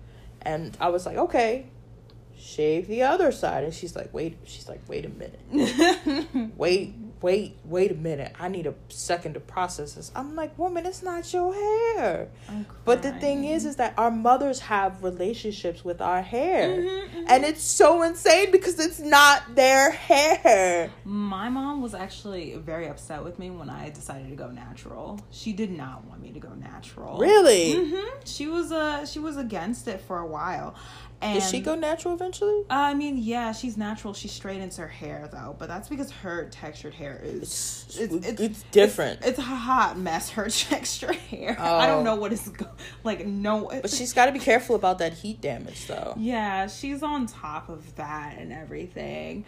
and 0.43 0.77
I 0.81 0.89
was 0.91 1.05
like, 1.07 1.17
okay, 1.17 1.67
shave 2.39 2.87
the 2.89 3.03
other 3.03 3.33
side. 3.33 3.65
And 3.65 3.75
she's 3.75 3.97
like, 3.97 4.13
wait, 4.15 4.37
she's 4.45 4.69
like, 4.69 4.81
wait 4.89 5.05
a 5.05 5.09
minute, 5.09 6.53
wait, 6.57 6.95
wait, 7.23 7.57
wait 7.65 7.91
a 7.91 7.95
minute. 7.95 8.35
I 8.39 8.49
need 8.49 8.67
a 8.67 8.75
second 8.89 9.35
to 9.35 9.41
process 9.41 9.95
this. 9.95 10.13
I'm 10.15 10.35
like, 10.37 10.59
woman, 10.59 10.87
it's 10.87 11.03
not 11.03 11.33
your 11.33 11.55
hair. 11.55 12.29
But 12.85 13.03
the 13.03 13.13
thing 13.13 13.45
is, 13.45 13.65
is 13.65 13.77
that 13.77 13.95
our 13.97 14.11
mothers 14.11 14.61
have 14.61 15.03
relationships 15.03 15.85
with 15.85 16.01
our 16.01 16.23
hair. 16.23 16.69
Mm-hmm, 16.69 17.25
And 17.29 17.45
it's 17.45 17.63
so 17.63 18.03
insane 18.03 18.51
because 18.51 18.79
it's 18.79 19.01
not 19.01 19.55
their 19.55 19.91
hair. 19.91 20.91
My 21.05 21.49
mom 21.49 21.83
was 21.83 21.95
actually 21.95 22.57
very 22.57 22.87
upset 22.89 23.25
with 23.25 23.39
me 23.39 23.51
when 23.51 23.71
I 23.71 23.91
decided 23.91 24.29
to 24.31 24.37
go 24.37 24.51
natural. 24.51 25.21
She 25.31 25.53
did 25.53 25.71
not 25.71 26.05
want 26.05 26.23
me 26.23 26.33
to 26.33 26.41
go 26.41 26.51
natural. 26.51 27.19
Really? 27.19 27.75
Mm-hmm. 27.75 28.21
She 28.25 28.47
was 28.47 28.73
uh 28.73 29.07
she 29.07 29.19
was 29.19 29.37
against 29.37 29.89
it 29.89 30.01
for 30.01 30.19
a 30.19 30.27
while. 30.27 30.75
And 31.23 31.41
Did 31.41 31.49
she 31.49 31.61
go 31.61 31.75
natural 31.75 32.13
eventually? 32.13 32.61
Uh, 32.69 32.75
I 32.75 32.93
mean, 32.95 33.17
yeah, 33.17 33.53
she's 33.53 33.79
natural. 33.79 34.13
She 34.13 34.29
straightens 34.29 34.77
her 34.77 34.87
hair 34.87 35.29
though, 35.33 35.57
but 35.59 35.67
that's 35.67 35.89
because 35.89 36.11
her 36.11 36.47
textured 36.51 36.93
hair 36.93 37.19
is 37.25 37.97
It's, 37.99 38.13
it's, 38.27 38.41
it's, 38.41 38.63
different. 38.65 39.21
It's, 39.25 39.39
a 39.39 39.43
hot 39.43 39.99
mess. 39.99 40.29
Her 40.31 40.49
textured 40.51 41.15
hair. 41.17 41.57
I 41.59 41.85
Oh. 41.87 41.89
don't 41.89 42.05
know 42.05 42.17
what 42.17 42.33
is 42.35 42.53
like. 43.03 43.25
No, 43.27 43.69
but 43.71 43.89
she's 43.89 44.13
got 44.13 44.27
to 44.27 44.33
be 44.33 44.39
careful 44.39 44.77
about 44.77 44.99
that 44.99 45.15
heat 45.15 45.41
damage, 45.41 45.87
though. 45.87 46.15
yeah, 46.19 46.67
she's 46.67 47.03
on 47.03 47.27
top 47.27 47.71
of 47.71 47.97
that 47.97 48.37
and 48.39 48.53
everything. 48.53 49.47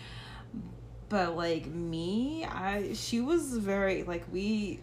But 1.10 1.36
like 1.36 1.66
me, 1.66 2.44
I 2.46 2.94
she 2.94 3.20
was 3.20 3.56
very 3.58 4.04
like 4.04 4.24
we 4.32 4.80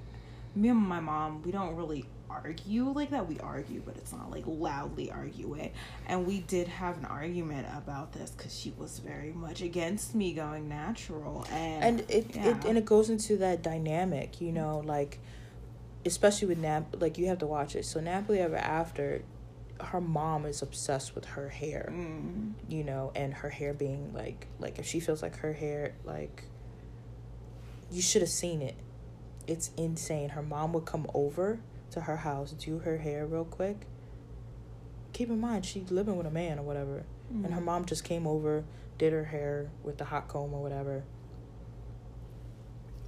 me 0.55 0.69
and 0.69 0.77
my 0.79 0.99
mom, 0.99 1.41
we 1.43 1.51
don't 1.51 1.75
really 1.75 2.05
argue 2.29 2.89
like 2.89 3.11
that. 3.11 3.27
We 3.27 3.39
argue, 3.39 3.81
but 3.85 3.97
it's 3.97 4.11
not 4.11 4.31
like 4.31 4.43
loudly 4.45 5.11
argue 5.11 5.55
it. 5.55 5.73
And 6.07 6.25
we 6.25 6.39
did 6.41 6.67
have 6.67 6.97
an 6.97 7.05
argument 7.05 7.67
about 7.75 8.13
this 8.13 8.31
cuz 8.37 8.57
she 8.57 8.73
was 8.77 8.99
very 8.99 9.31
much 9.33 9.61
against 9.61 10.15
me 10.15 10.33
going 10.33 10.67
natural 10.67 11.45
and 11.51 12.01
And 12.01 12.11
it, 12.11 12.35
yeah. 12.35 12.49
it 12.49 12.65
and 12.65 12.77
it 12.77 12.85
goes 12.85 13.09
into 13.09 13.37
that 13.37 13.61
dynamic, 13.61 14.41
you 14.41 14.51
know, 14.51 14.79
like 14.85 15.19
especially 16.05 16.47
with 16.47 16.59
Nap 16.59 16.95
like 16.99 17.17
you 17.17 17.27
have 17.27 17.39
to 17.39 17.47
watch 17.47 17.75
it. 17.75 17.85
So 17.85 17.99
Nappily 17.99 18.37
Ever 18.37 18.57
After, 18.57 19.23
her 19.81 20.01
mom 20.01 20.45
is 20.45 20.61
obsessed 20.61 21.15
with 21.15 21.25
her 21.25 21.49
hair. 21.49 21.91
Mm. 21.91 22.53
you 22.69 22.83
know, 22.83 23.11
and 23.15 23.33
her 23.33 23.49
hair 23.49 23.73
being 23.73 24.13
like 24.13 24.47
like 24.59 24.79
if 24.79 24.85
she 24.85 24.99
feels 24.99 25.21
like 25.21 25.37
her 25.37 25.53
hair 25.53 25.95
like 26.03 26.43
you 27.91 28.01
should 28.01 28.21
have 28.21 28.29
seen 28.29 28.61
it. 28.61 28.75
It's 29.47 29.69
insane. 29.77 30.29
Her 30.29 30.41
mom 30.41 30.73
would 30.73 30.85
come 30.85 31.07
over 31.13 31.59
to 31.91 32.01
her 32.01 32.17
house, 32.17 32.51
do 32.51 32.79
her 32.79 32.97
hair 32.97 33.25
real 33.25 33.45
quick. 33.45 33.85
Keep 35.13 35.29
in 35.29 35.39
mind 35.39 35.65
she's 35.65 35.91
living 35.91 36.17
with 36.17 36.27
a 36.27 36.31
man 36.31 36.59
or 36.59 36.63
whatever. 36.63 37.05
And 37.29 37.53
her 37.53 37.61
Mhm. 37.61 37.65
mom 37.65 37.85
just 37.85 38.03
came 38.03 38.27
over, 38.27 38.63
did 38.97 39.11
her 39.13 39.25
hair 39.25 39.69
with 39.83 39.97
the 39.97 40.05
hot 40.05 40.27
comb 40.27 40.53
or 40.53 40.61
whatever. 40.61 41.03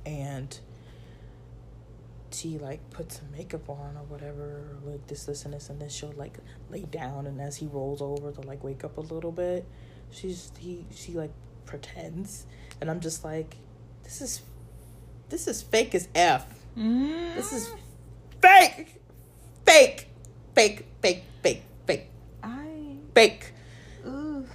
and 0.05 0.59
she 2.31 2.57
like 2.57 2.89
put 2.91 3.11
some 3.11 3.29
makeup 3.31 3.69
on 3.69 3.97
or 3.97 4.03
whatever, 4.07 4.41
or 4.85 4.91
like 4.91 5.05
this, 5.07 5.25
this, 5.25 5.43
and 5.43 5.53
this, 5.53 5.69
and 5.69 5.81
then 5.81 5.89
she'll 5.89 6.13
like 6.13 6.37
lay 6.69 6.81
down, 6.83 7.25
and 7.27 7.41
as 7.41 7.57
he 7.57 7.67
rolls 7.67 8.01
over 8.01 8.31
to 8.31 8.41
like 8.41 8.63
wake 8.63 8.83
up 8.85 8.97
a 8.97 9.01
little 9.01 9.31
bit, 9.31 9.65
she's 10.11 10.51
he 10.57 10.85
she 10.95 11.11
like 11.13 11.31
pretends, 11.65 12.45
and 12.79 12.89
I'm 12.89 12.99
just 13.01 13.23
like, 13.25 13.57
this 14.03 14.21
is 14.21 14.41
this 15.29 15.47
is 15.47 15.61
fake 15.61 15.93
as 15.93 16.07
f. 16.15 16.45
Mm. 16.77 17.35
This 17.35 17.51
is 17.51 17.69
fake, 18.41 19.01
fake, 19.65 20.07
fake, 20.55 20.85
fake, 21.01 21.23
fake, 21.43 21.63
fake, 21.85 22.09
I. 22.43 22.67
fake. 23.13 23.53
Ugh. 24.05 24.45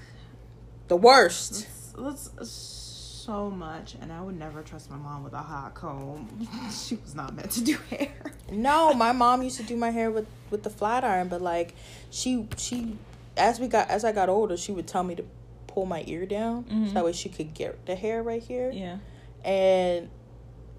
The 0.89 0.97
worst. 0.97 1.67
That's, 1.97 2.29
that's 2.29 2.51
so 2.51 3.49
much, 3.51 3.95
and 4.01 4.13
I 4.13 4.21
would 4.21 4.37
never 4.39 4.63
trust 4.63 4.91
my 4.91 4.97
mom 4.97 5.23
with 5.25 5.33
a 5.33 5.39
hot 5.39 5.75
comb. 5.75 6.29
she 6.87 6.97
was 6.97 7.15
not 7.15 7.35
meant 7.35 7.51
to 7.53 7.63
do 7.63 7.79
hair. 7.91 8.13
No, 8.51 8.93
my 8.95 9.13
mom 9.13 9.43
used 9.43 9.57
to 9.59 9.63
do 9.63 9.77
my 9.77 9.91
hair 9.91 10.11
with 10.11 10.27
with 10.51 10.63
the 10.65 10.71
flat 10.71 11.05
iron, 11.05 11.29
but 11.29 11.41
like 11.41 11.75
she 12.11 12.47
she 12.57 12.97
as 13.37 13.61
we 13.61 13.69
got 13.69 13.89
as 13.91 14.05
I 14.05 14.13
got 14.13 14.29
older, 14.29 14.57
she 14.57 14.73
would 14.73 14.87
tell 14.87 15.05
me 15.05 15.15
to 15.15 15.25
pull 15.69 15.87
my 15.87 16.03
ear 16.07 16.27
down 16.27 16.67
so 16.69 16.75
Mhm. 16.75 16.93
that 16.95 17.05
way 17.05 17.13
she 17.13 17.29
could 17.31 17.55
get 17.55 17.87
the 17.87 17.95
hair 17.95 18.23
right 18.23 18.43
here. 18.43 18.71
Yeah. 18.73 18.99
And 19.45 20.11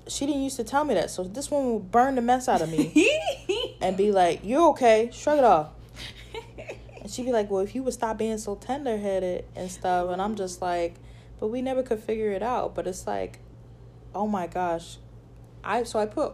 she 0.08 0.26
didn't 0.26 0.44
used 0.44 0.58
to 0.58 0.64
tell 0.64 0.84
me 0.84 0.94
that, 0.96 1.10
so 1.10 1.24
this 1.24 1.50
one 1.50 1.74
would 1.74 1.92
burn 1.92 2.16
the 2.16 2.22
mess 2.22 2.48
out 2.48 2.62
of 2.62 2.70
me 2.70 3.10
and 3.82 3.96
be 3.96 4.12
like, 4.12 4.42
"You're 4.44 4.70
okay? 4.70 5.10
Shrug 5.12 5.38
it 5.40 5.44
off." 5.44 5.70
And 7.02 7.12
she'd 7.12 7.26
be 7.26 7.32
like, 7.32 7.50
"Well, 7.52 7.62
if 7.62 7.76
you 7.76 7.84
would 7.84 7.94
stop 7.94 8.18
being 8.18 8.38
so 8.38 8.56
tender 8.56 8.98
headed 8.98 9.46
and 9.56 9.70
stuff," 9.70 10.10
and 10.10 10.22
I'm 10.22 10.36
just 10.36 10.62
like, 10.62 10.96
"But 11.40 11.48
we 11.48 11.62
never 11.62 11.84
could 11.84 12.00
figure 12.00 12.32
it 12.32 12.44
out." 12.44 12.76
But 12.76 12.88
it's 12.88 13.06
like, 13.08 13.40
oh 14.16 14.28
my 14.28 14.48
gosh, 14.48 14.98
I 15.64 15.84
so 15.84 16.00
I 16.00 16.06
put 16.06 16.34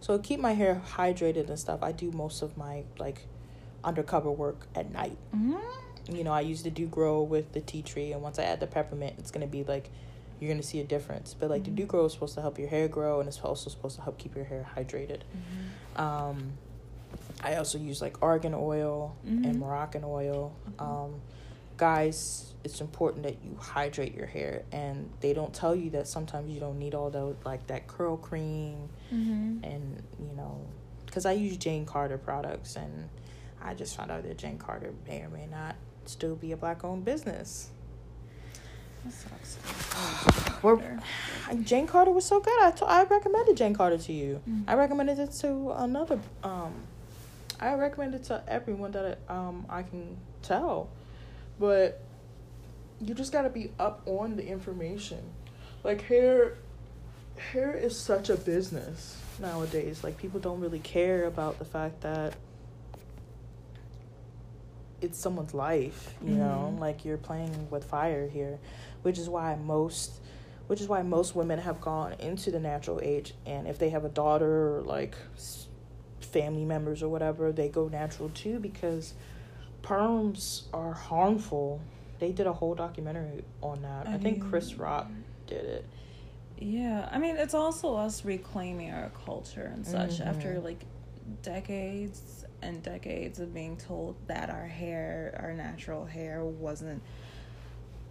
so 0.00 0.16
to 0.16 0.22
keep 0.22 0.40
my 0.40 0.52
hair 0.52 0.82
hydrated 0.94 1.48
and 1.48 1.58
stuff. 1.58 1.82
I 1.82 1.92
do 1.92 2.10
most 2.10 2.42
of 2.42 2.56
my 2.56 2.84
like 2.98 3.26
undercover 3.84 4.30
work 4.30 4.66
at 4.74 4.92
night. 4.92 5.16
Mhm. 5.34 5.60
You 6.08 6.24
know, 6.24 6.32
I 6.32 6.40
used 6.40 6.64
to 6.64 6.70
Doo 6.70 6.86
Gro 6.86 7.22
with 7.22 7.52
the 7.52 7.60
tea 7.60 7.82
tree, 7.82 8.12
and 8.12 8.22
once 8.22 8.38
I 8.38 8.44
add 8.44 8.60
the 8.60 8.66
peppermint, 8.66 9.14
it's 9.18 9.30
gonna 9.30 9.46
be 9.46 9.64
like 9.64 9.90
you're 10.40 10.50
gonna 10.50 10.62
see 10.62 10.80
a 10.80 10.84
difference. 10.84 11.34
But 11.38 11.50
like 11.50 11.64
the 11.64 11.70
Doo 11.70 11.84
Gro 11.86 12.06
is 12.06 12.12
supposed 12.12 12.34
to 12.34 12.40
help 12.40 12.58
your 12.58 12.68
hair 12.68 12.88
grow, 12.88 13.20
and 13.20 13.28
it's 13.28 13.40
also 13.40 13.70
supposed 13.70 13.96
to 13.96 14.02
help 14.02 14.18
keep 14.18 14.34
your 14.34 14.44
hair 14.46 14.66
hydrated. 14.76 15.20
Um, 15.96 16.52
I 17.42 17.56
also 17.56 17.78
use 17.78 18.00
like 18.02 18.16
argan 18.22 18.54
oil 18.54 19.14
Mhm. 19.26 19.44
and 19.46 19.58
Moroccan 19.58 20.02
oil. 20.04 20.52
Um, 20.78 21.20
guys, 21.76 22.52
it's 22.64 22.80
important 22.80 23.22
that 23.22 23.42
you 23.42 23.56
hydrate 23.58 24.14
your 24.14 24.26
hair, 24.26 24.64
and 24.72 25.10
they 25.20 25.32
don't 25.32 25.52
tell 25.54 25.74
you 25.74 25.90
that 25.90 26.06
sometimes 26.06 26.50
you 26.50 26.60
don't 26.60 26.78
need 26.78 26.94
all 26.94 27.10
those 27.10 27.36
like 27.44 27.66
that 27.68 27.86
curl 27.86 28.16
cream 28.16 28.88
Mhm. 29.12 29.64
and 29.64 30.02
you 30.18 30.34
know, 30.36 30.58
because 31.06 31.24
I 31.26 31.32
use 31.32 31.56
Jane 31.56 31.86
Carter 31.86 32.18
products, 32.18 32.76
and 32.76 33.08
I 33.62 33.74
just 33.74 33.96
found 33.96 34.10
out 34.10 34.22
that 34.24 34.36
Jane 34.38 34.58
Carter 34.58 34.92
may 35.06 35.22
or 35.22 35.28
may 35.30 35.46
not 35.46 35.76
still 36.06 36.34
be 36.36 36.52
a 36.52 36.56
black 36.56 36.84
owned 36.84 37.04
business. 37.04 37.70
We're- 40.62 40.98
Jane 41.64 41.86
Carter 41.86 42.10
was 42.12 42.24
so 42.24 42.40
good. 42.40 42.58
I 42.62 42.72
I 42.86 43.04
recommended 43.04 43.56
Jane 43.56 43.74
Carter 43.74 43.98
to 43.98 44.12
you. 44.12 44.40
Mm. 44.48 44.64
I 44.68 44.74
recommended 44.74 45.18
it 45.18 45.32
to 45.40 45.72
another. 45.76 46.20
Um, 46.44 46.72
I 47.58 47.74
recommend 47.74 48.14
it 48.14 48.24
to 48.24 48.42
everyone 48.46 48.92
that 48.92 49.18
um 49.28 49.66
I 49.68 49.82
can 49.82 50.16
tell, 50.42 50.88
but 51.58 52.00
you 53.00 53.14
just 53.14 53.32
gotta 53.32 53.50
be 53.50 53.70
up 53.78 54.02
on 54.06 54.36
the 54.36 54.46
information. 54.46 55.20
Like 55.82 56.02
hair, 56.02 56.54
hair 57.52 57.72
is 57.74 57.98
such 57.98 58.28
a 58.28 58.36
business 58.36 59.16
nowadays. 59.40 60.04
Like 60.04 60.18
people 60.18 60.38
don't 60.40 60.60
really 60.60 60.78
care 60.78 61.24
about 61.24 61.58
the 61.58 61.64
fact 61.64 62.02
that 62.02 62.34
it's 65.00 65.18
someone's 65.18 65.54
life. 65.54 66.14
You 66.22 66.36
know, 66.36 66.72
Mhm. 66.76 66.80
like 66.80 67.04
you're 67.04 67.16
playing 67.18 67.68
with 67.70 67.84
fire 67.84 68.28
here, 68.28 68.58
which 69.02 69.18
is 69.18 69.28
why 69.28 69.54
most 69.56 70.20
which 70.66 70.80
is 70.80 70.86
why 70.86 71.02
most 71.02 71.34
women 71.34 71.58
have 71.58 71.80
gone 71.80 72.12
into 72.20 72.52
the 72.52 72.60
natural 72.60 73.00
age 73.02 73.34
and 73.44 73.66
if 73.66 73.76
they 73.78 73.88
have 73.90 74.04
a 74.04 74.08
daughter 74.08 74.76
or 74.76 74.82
like 74.82 75.16
family 76.20 76.64
members 76.64 77.02
or 77.02 77.08
whatever 77.08 77.50
they 77.50 77.68
go 77.68 77.88
natural 77.88 78.28
too 78.28 78.60
because 78.60 79.14
perms 79.82 80.62
are 80.72 80.92
harmful 80.92 81.80
they 82.20 82.30
did 82.30 82.46
a 82.46 82.52
whole 82.52 82.76
documentary 82.76 83.42
on 83.62 83.82
that 83.82 84.06
i, 84.06 84.12
I 84.14 84.18
think 84.18 84.40
chris 84.48 84.74
rock 84.74 85.10
did 85.48 85.64
it 85.64 85.84
Yeah, 86.58 87.08
I 87.10 87.18
mean, 87.18 87.36
it's 87.38 87.54
also 87.54 87.96
us 87.96 88.24
reclaiming 88.24 88.92
our 88.92 89.10
culture 89.24 89.72
and 89.74 89.84
such 89.86 90.20
Mhm. 90.20 90.26
after 90.26 90.60
like 90.60 90.84
decades 91.42 92.39
and 92.62 92.82
decades 92.82 93.40
of 93.40 93.54
being 93.54 93.76
told 93.76 94.16
that 94.26 94.50
our 94.50 94.66
hair, 94.66 95.38
our 95.42 95.52
natural 95.52 96.04
hair, 96.04 96.44
wasn't 96.44 97.02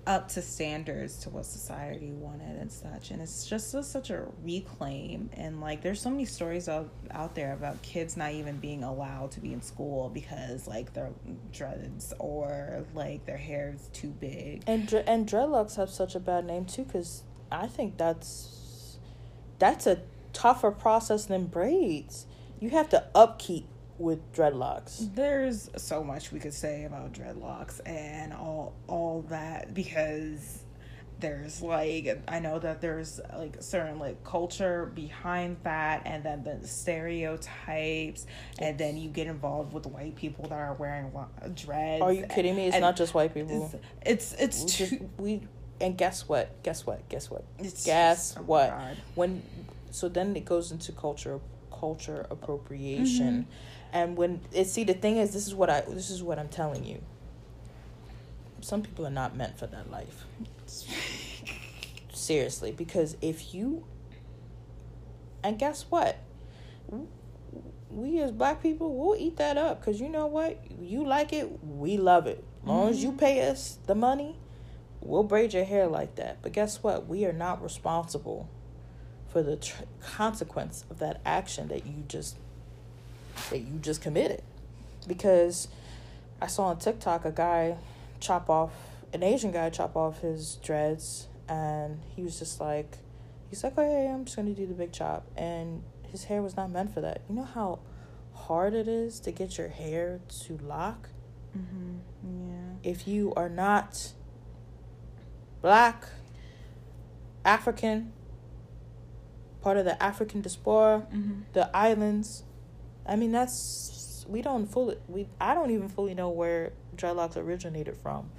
up 0.07 0.27
to 0.27 0.41
standards 0.41 1.17
to 1.19 1.29
what 1.29 1.45
society 1.45 2.11
wanted 2.11 2.57
and 2.59 2.71
such. 2.71 3.11
And 3.11 3.21
it's 3.21 3.45
just 3.45 3.73
a, 3.75 3.83
such 3.83 4.09
a 4.09 4.25
reclaim. 4.43 5.29
And 5.33 5.61
like, 5.61 5.81
there's 5.81 6.01
so 6.01 6.09
many 6.09 6.25
stories 6.25 6.67
out, 6.67 6.89
out 7.11 7.35
there 7.35 7.53
about 7.53 7.79
kids 7.83 8.17
not 8.17 8.31
even 8.31 8.57
being 8.57 8.83
allowed 8.83 9.31
to 9.31 9.39
be 9.39 9.53
in 9.53 9.61
school 9.61 10.09
because 10.09 10.67
like 10.67 10.93
their 10.93 11.11
dreads 11.51 12.13
or 12.17 12.85
like 12.95 13.25
their 13.25 13.37
hair 13.37 13.73
is 13.75 13.87
too 13.93 14.09
big. 14.09 14.63
and 14.65 14.87
dre- 14.87 15.03
and 15.05 15.27
dreadlocks 15.27 15.75
have 15.75 15.89
such 15.89 16.15
a 16.15 16.19
bad 16.19 16.45
name 16.45 16.65
too 16.65 16.83
because 16.83 17.23
i 17.51 17.67
think 17.67 17.97
that's 17.97 18.97
that's 19.57 19.85
a 19.87 20.01
tougher 20.33 20.71
process 20.71 21.25
than 21.25 21.45
braids 21.45 22.25
you 22.59 22.69
have 22.69 22.89
to 22.89 23.03
upkeep 23.15 23.67
with 23.99 24.31
dreadlocks. 24.33 25.13
There's 25.13 25.69
so 25.77 26.03
much 26.03 26.31
we 26.31 26.39
could 26.39 26.53
say 26.53 26.85
about 26.85 27.13
dreadlocks 27.13 27.81
and 27.85 28.33
all 28.33 28.73
all 28.87 29.21
that 29.29 29.73
because 29.73 30.63
there's 31.19 31.61
like 31.61 32.21
I 32.29 32.39
know 32.39 32.59
that 32.59 32.79
there's 32.79 33.19
like 33.37 33.57
certain 33.59 33.99
like 33.99 34.23
culture 34.23 34.85
behind 34.95 35.57
that 35.63 36.03
and 36.05 36.23
then 36.23 36.43
the 36.43 36.65
stereotypes 36.65 38.25
and 38.59 38.77
then 38.77 38.97
you 38.97 39.09
get 39.09 39.27
involved 39.27 39.73
with 39.73 39.85
white 39.85 40.15
people 40.15 40.47
that 40.47 40.55
are 40.57 40.73
wearing 40.75 41.11
dreads. 41.55 42.01
are 42.01 42.13
you 42.13 42.25
kidding 42.25 42.55
me? 42.55 42.67
It's 42.67 42.75
and 42.75 42.81
not 42.81 42.95
just 42.95 43.13
white 43.13 43.33
people. 43.33 43.71
It's 44.01 44.33
it's, 44.33 44.35
we 44.39 44.43
it's 44.45 44.77
just 44.77 44.91
too, 44.91 45.09
we 45.17 45.41
and 45.81 45.97
guess 45.97 46.27
what? 46.27 46.61
Guess 46.63 46.85
what? 46.85 47.07
Guess 47.09 47.29
what? 47.29 47.43
It's 47.57 47.85
guess 47.85 48.29
just- 48.29 48.37
oh 48.39 48.43
what? 48.43 48.69
God. 48.69 48.97
when 49.15 49.43
so 49.91 50.07
then 50.07 50.35
it 50.37 50.45
goes 50.45 50.71
into 50.71 50.93
culture 50.93 51.41
culture 51.77 52.25
appropriation. 52.29 53.43
Mm-hmm. 53.43 53.51
And 53.91 54.17
when 54.17 54.41
it 54.51 54.67
see 54.67 54.83
the 54.83 54.93
thing 54.93 55.17
is 55.17 55.33
this 55.33 55.47
is 55.47 55.55
what 55.55 55.69
i 55.69 55.81
this 55.81 56.09
is 56.09 56.23
what 56.23 56.39
i'm 56.39 56.49
telling 56.49 56.85
you. 56.85 57.01
Some 58.61 58.81
people 58.81 59.07
are 59.07 59.11
not 59.11 59.35
meant 59.37 59.57
for 59.57 59.67
that 59.67 59.89
life. 59.89 60.25
Seriously 62.13 62.71
because 62.71 63.15
if 63.21 63.53
you 63.53 63.85
and 65.43 65.57
guess 65.57 65.85
what? 65.89 66.17
We 67.89 68.19
as 68.19 68.31
black 68.31 68.61
people 68.61 68.95
we'll 68.95 69.15
eat 69.17 69.37
that 69.37 69.57
up 69.57 69.79
because 69.79 69.99
you 69.99 70.09
know 70.09 70.27
what? 70.27 70.59
You 70.79 71.05
like 71.05 71.33
it 71.33 71.63
we 71.63 71.97
love 71.97 72.27
it. 72.27 72.43
As 72.63 72.67
long 72.67 72.89
as 72.89 73.03
you 73.03 73.09
mm-hmm. 73.09 73.19
pay 73.19 73.49
us 73.49 73.79
the 73.87 73.95
money 73.95 74.35
we'll 75.01 75.23
braid 75.23 75.53
your 75.53 75.63
hair 75.63 75.87
like 75.87 76.15
that. 76.15 76.41
But 76.41 76.51
guess 76.51 76.83
what? 76.83 77.07
We 77.07 77.25
are 77.25 77.33
not 77.33 77.63
responsible 77.63 78.49
for 79.27 79.43
the 79.43 79.57
tr- 79.57 79.83
consequence 80.01 80.85
of 80.89 80.99
that 80.99 81.21
action 81.25 81.67
that 81.69 81.85
you 81.85 82.03
just 82.07 82.37
that 83.49 83.59
you 83.59 83.79
just 83.81 84.01
committed 84.01 84.41
because 85.07 85.67
i 86.41 86.47
saw 86.47 86.63
on 86.65 86.77
tiktok 86.77 87.25
a 87.25 87.31
guy 87.31 87.75
chop 88.19 88.49
off 88.49 88.71
an 89.13 89.23
asian 89.23 89.51
guy 89.51 89.69
chop 89.69 89.95
off 89.95 90.19
his 90.21 90.55
dreads 90.57 91.27
and 91.47 91.99
he 92.15 92.21
was 92.21 92.37
just 92.39 92.59
like 92.59 92.97
he's 93.49 93.63
like 93.63 93.77
okay 93.77 94.07
i'm 94.07 94.25
just 94.25 94.35
gonna 94.37 94.53
do 94.53 94.65
the 94.67 94.73
big 94.73 94.91
chop 94.91 95.25
and 95.35 95.81
his 96.11 96.25
hair 96.25 96.41
was 96.41 96.55
not 96.57 96.69
meant 96.69 96.93
for 96.93 97.01
that 97.01 97.21
you 97.29 97.35
know 97.35 97.43
how 97.43 97.79
hard 98.33 98.73
it 98.73 98.87
is 98.87 99.19
to 99.19 99.31
get 99.31 99.57
your 99.57 99.67
hair 99.69 100.19
to 100.27 100.57
lock 100.63 101.09
Mhm. 101.57 101.99
Yeah. 102.23 102.91
if 102.91 103.07
you 103.07 103.33
are 103.35 103.49
not 103.49 104.13
black, 105.63 106.05
African, 107.43 108.11
part 109.61 109.77
of 109.77 109.85
the 109.85 110.01
African 110.01 110.41
diaspora, 110.41 111.07
Mhm. 111.11 111.43
the 111.53 111.75
islands. 111.75 112.43
I 113.09 113.15
mean, 113.15 113.31
that's 113.31 114.25
we 114.29 114.41
don't 114.43 114.67
fully 114.67 114.97
we 115.07 115.27
I 115.41 115.55
don't 115.55 115.71
even 115.71 115.89
fully 115.89 116.13
know 116.13 116.29
where 116.29 116.71
dreadlocks 116.95 117.35
originated 117.35 117.97
from, 117.97 118.29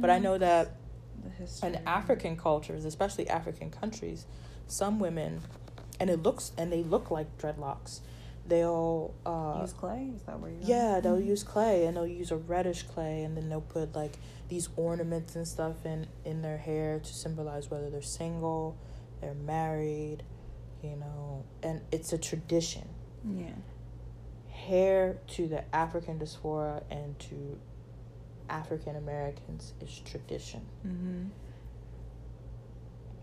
but 0.00 0.10
I 0.10 0.18
know 0.18 0.36
that 0.38 0.76
the 1.38 1.66
in 1.66 1.76
African 1.86 2.36
cultures, 2.36 2.84
especially 2.84 3.28
African 3.28 3.70
countries, 3.70 4.26
some 4.66 5.00
women, 5.00 5.40
and 5.98 6.10
it 6.10 6.22
looks 6.22 6.52
and 6.58 6.70
they 6.70 6.82
look 6.82 7.10
like 7.10 7.38
dreadlocks. 7.38 8.00
They'll 8.46 9.14
uh, 9.26 9.58
use 9.60 9.72
clay. 9.74 10.12
Is 10.14 10.22
that 10.22 10.40
where 10.40 10.50
you? 10.50 10.58
yeah, 10.62 11.00
they'll 11.00 11.20
use 11.20 11.42
clay 11.42 11.86
and 11.86 11.96
they'll 11.96 12.06
use 12.06 12.30
a 12.30 12.36
reddish 12.36 12.82
clay 12.82 13.22
and 13.22 13.36
then 13.36 13.48
they'll 13.48 13.60
put 13.60 13.94
like 13.94 14.14
these 14.48 14.68
ornaments 14.76 15.36
and 15.36 15.46
stuff 15.46 15.84
in 15.84 16.06
in 16.24 16.42
their 16.42 16.58
hair 16.58 16.98
to 16.98 17.14
symbolize 17.14 17.70
whether 17.70 17.90
they're 17.90 18.02
single, 18.02 18.76
they're 19.20 19.34
married, 19.34 20.22
you 20.82 20.96
know, 20.96 21.44
and 21.62 21.80
it's 21.92 22.12
a 22.12 22.18
tradition. 22.18 22.88
Yeah. 23.36 23.50
Hair 24.68 25.16
to 25.28 25.48
the 25.48 25.74
African 25.74 26.18
diaspora 26.18 26.82
and 26.90 27.18
to 27.20 27.58
African 28.50 28.96
Americans 28.96 29.72
is 29.80 30.02
tradition. 30.04 30.66
Mm-hmm. 30.86 31.24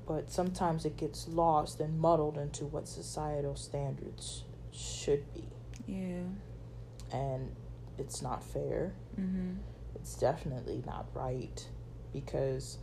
But 0.07 0.31
sometimes 0.31 0.85
it 0.85 0.97
gets 0.97 1.27
lost 1.27 1.79
and 1.79 1.99
muddled 1.99 2.37
into 2.39 2.65
what 2.65 2.87
societal 2.87 3.55
standards 3.55 4.43
should 4.71 5.31
be. 5.35 5.43
Yeah. 5.87 6.23
And 7.11 7.55
it's 7.99 8.23
not 8.23 8.43
fair. 8.43 8.93
Mm-hmm. 9.19 9.57
It's 9.93 10.15
definitely 10.15 10.81
not 10.83 11.05
right 11.13 11.63
because 12.11 12.79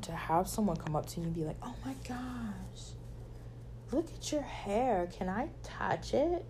to 0.00 0.12
have 0.12 0.48
someone 0.48 0.76
come 0.76 0.96
up 0.96 1.04
to 1.04 1.20
you 1.20 1.26
and 1.26 1.34
be 1.34 1.44
like, 1.44 1.58
oh 1.62 1.74
my 1.84 1.94
gosh, 2.08 2.94
look 3.92 4.06
at 4.16 4.32
your 4.32 4.42
hair. 4.42 5.06
Can 5.12 5.28
I 5.28 5.50
touch 5.62 6.14
it? 6.14 6.46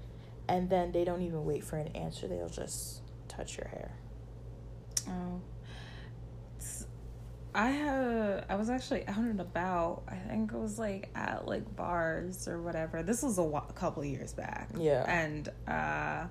And 0.51 0.69
then 0.69 0.91
they 0.91 1.05
don't 1.05 1.23
even 1.23 1.45
wait 1.45 1.63
for 1.63 1.77
an 1.77 1.89
answer, 1.95 2.27
they'll 2.27 2.49
just 2.49 3.03
touch 3.29 3.57
your 3.57 3.69
hair. 3.69 3.93
Oh. 5.09 5.41
I 7.55 7.71
had 7.71 8.47
I 8.49 8.57
was 8.57 8.69
actually 8.69 9.07
out 9.07 9.19
and 9.19 9.41
about. 9.41 10.03
I 10.09 10.17
think 10.17 10.53
it 10.53 10.59
was 10.59 10.79
like 10.79 11.09
at 11.15 11.47
like 11.47 11.77
bars 11.77 12.49
or 12.49 12.61
whatever. 12.61 13.03
This 13.03 13.23
was 13.23 13.39
a, 13.39 13.63
couple 13.75 14.03
of 14.03 14.09
years 14.09 14.33
back. 14.33 14.71
Yeah. 14.77 15.05
And 15.09 15.49
uh 15.69 16.27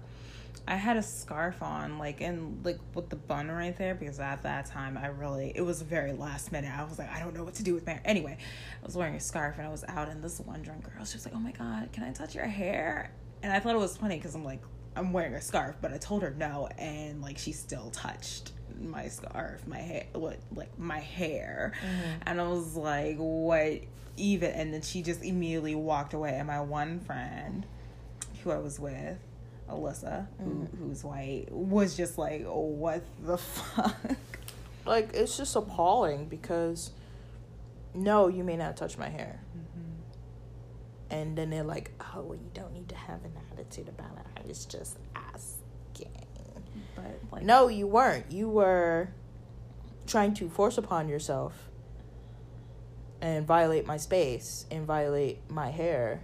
I 0.67 0.75
had 0.75 0.97
a 0.97 1.01
scarf 1.01 1.63
on, 1.63 1.97
like, 1.97 2.21
and 2.21 2.63
like 2.63 2.77
with 2.93 3.09
the 3.09 3.15
bun 3.15 3.49
right 3.49 3.75
there, 3.75 3.95
because 3.95 4.19
at 4.19 4.43
that 4.43 4.67
time 4.67 4.99
I 4.99 5.07
really, 5.07 5.51
it 5.55 5.61
was 5.61 5.81
very 5.81 6.11
last 6.11 6.51
minute. 6.51 6.71
I 6.77 6.83
was 6.83 6.99
like, 6.99 7.09
I 7.11 7.19
don't 7.19 7.35
know 7.35 7.43
what 7.43 7.55
to 7.55 7.63
do 7.63 7.73
with 7.73 7.87
my 7.87 7.93
hair. 7.93 8.01
Anyway, 8.05 8.37
I 8.81 8.85
was 8.85 8.95
wearing 8.95 9.15
a 9.15 9.19
scarf 9.19 9.57
and 9.57 9.65
I 9.65 9.71
was 9.71 9.83
out, 9.87 10.09
and 10.09 10.23
this 10.23 10.39
one 10.39 10.61
drunk 10.61 10.83
girl, 10.83 11.05
she 11.05 11.15
was 11.15 11.25
like, 11.25 11.33
Oh 11.33 11.39
my 11.39 11.53
God, 11.53 11.89
can 11.91 12.03
I 12.03 12.11
touch 12.11 12.35
your 12.35 12.45
hair? 12.45 13.11
And 13.41 13.51
I 13.51 13.59
thought 13.59 13.75
it 13.75 13.79
was 13.79 13.97
funny 13.97 14.17
because 14.17 14.35
I'm 14.35 14.43
like, 14.43 14.61
I'm 14.95 15.13
wearing 15.13 15.33
a 15.33 15.41
scarf, 15.41 15.75
but 15.81 15.93
I 15.93 15.97
told 15.97 16.23
her 16.23 16.31
no, 16.31 16.67
and 16.77 17.21
like 17.21 17.37
she 17.37 17.51
still 17.51 17.89
touched 17.91 18.51
my 18.79 19.07
scarf, 19.07 19.65
my 19.67 19.77
hair, 19.77 20.05
what, 20.13 20.37
like 20.53 20.77
my 20.77 20.99
hair. 20.99 21.73
Mm-hmm. 21.81 22.23
And 22.25 22.41
I 22.41 22.47
was 22.47 22.75
like, 22.75 23.17
What 23.17 23.81
even? 24.17 24.51
And 24.51 24.73
then 24.73 24.81
she 24.81 25.01
just 25.01 25.23
immediately 25.23 25.75
walked 25.75 26.13
away. 26.13 26.35
And 26.35 26.47
my 26.47 26.61
one 26.61 26.99
friend 26.99 27.65
who 28.43 28.51
I 28.51 28.57
was 28.57 28.79
with, 28.79 29.17
Alyssa, 29.69 30.27
who, 30.39 30.49
mm-hmm. 30.49 30.77
who's 30.77 31.03
white, 31.03 31.47
was 31.51 31.95
just 31.95 32.17
like, 32.17 32.43
oh, 32.45 32.61
what 32.61 33.03
the 33.23 33.37
fuck? 33.37 33.95
Like, 34.85 35.11
it's 35.13 35.37
just 35.37 35.55
appalling 35.55 36.25
because 36.27 36.91
no, 37.93 38.27
you 38.27 38.43
may 38.43 38.57
not 38.57 38.77
touch 38.77 38.97
my 38.97 39.09
hair. 39.09 39.41
And 41.11 41.37
then 41.37 41.49
they're 41.49 41.63
like, 41.63 41.91
oh, 41.99 42.21
well, 42.21 42.37
you 42.37 42.51
don't 42.53 42.73
need 42.73 42.89
to 42.89 42.95
have 42.95 43.23
an 43.25 43.33
attitude 43.51 43.89
about 43.89 44.17
it. 44.17 44.25
I 44.37 44.47
was 44.47 44.65
just 44.65 44.97
asking. 45.15 46.11
But 46.95 47.19
like, 47.31 47.43
No, 47.43 47.67
you 47.67 47.87
weren't. 47.87 48.31
You 48.31 48.47
were 48.49 49.09
trying 50.05 50.33
to 50.35 50.49
force 50.49 50.77
upon 50.77 51.09
yourself 51.09 51.69
and 53.21 53.45
violate 53.45 53.85
my 53.85 53.97
space 53.97 54.65
and 54.71 54.85
violate 54.85 55.39
my 55.49 55.69
hair. 55.69 56.21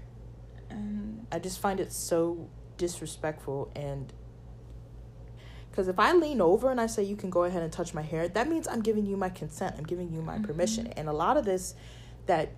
and 0.70 1.26
I 1.32 1.40
just 1.40 1.60
find 1.60 1.80
it 1.80 1.92
so 1.92 2.48
disrespectful 2.78 3.72
and 3.76 4.14
because 5.76 5.90
if 5.90 6.00
I 6.00 6.14
lean 6.14 6.40
over 6.40 6.72
and 6.72 6.80
I 6.80 6.88
say 6.88 7.04
you 7.04 7.18
can 7.18 7.30
go 7.30 7.44
ahead 7.44 7.62
and 7.62 7.70
touch 7.70 7.94
my 7.94 8.02
hair, 8.02 8.30
that 8.30 8.48
means 8.48 8.66
I'm 8.66 8.80
giving 8.80 9.06
you 9.06 9.18
my 9.18 9.28
consent. 9.28 9.76
I'm 9.78 9.84
giving 9.84 10.10
you 10.10 10.22
my 10.22 10.36
mm-hmm. 10.36 10.46
permission. 10.46 10.88
And 10.88 11.10
a 11.10 11.12
lot 11.12 11.36
of 11.36 11.44
this 11.44 11.76
that 12.28 12.54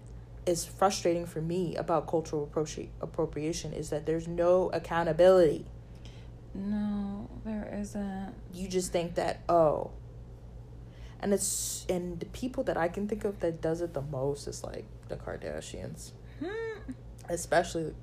is 0.47 0.65
frustrating 0.65 1.25
for 1.25 1.41
me 1.41 1.75
about 1.75 2.07
cultural 2.07 2.47
appropri- 2.47 2.89
appropriation 3.01 3.73
is 3.73 3.89
that 3.89 4.05
there's 4.05 4.27
no 4.27 4.69
accountability. 4.73 5.65
no, 6.55 7.29
there 7.45 7.69
isn't. 7.81 8.33
you 8.53 8.67
just 8.67 8.91
think 8.91 9.15
that 9.15 9.41
oh 9.49 9.91
and 11.19 11.33
it's 11.33 11.85
and 11.89 12.19
the 12.19 12.25
people 12.27 12.63
that 12.63 12.77
i 12.77 12.87
can 12.87 13.07
think 13.07 13.25
of 13.25 13.39
that 13.39 13.61
does 13.61 13.81
it 13.81 13.93
the 13.93 14.01
most 14.01 14.47
is 14.47 14.63
like 14.63 14.85
the 15.09 15.15
kardashians 15.15 16.11
Hmm. 16.39 16.91
especially 17.29 17.93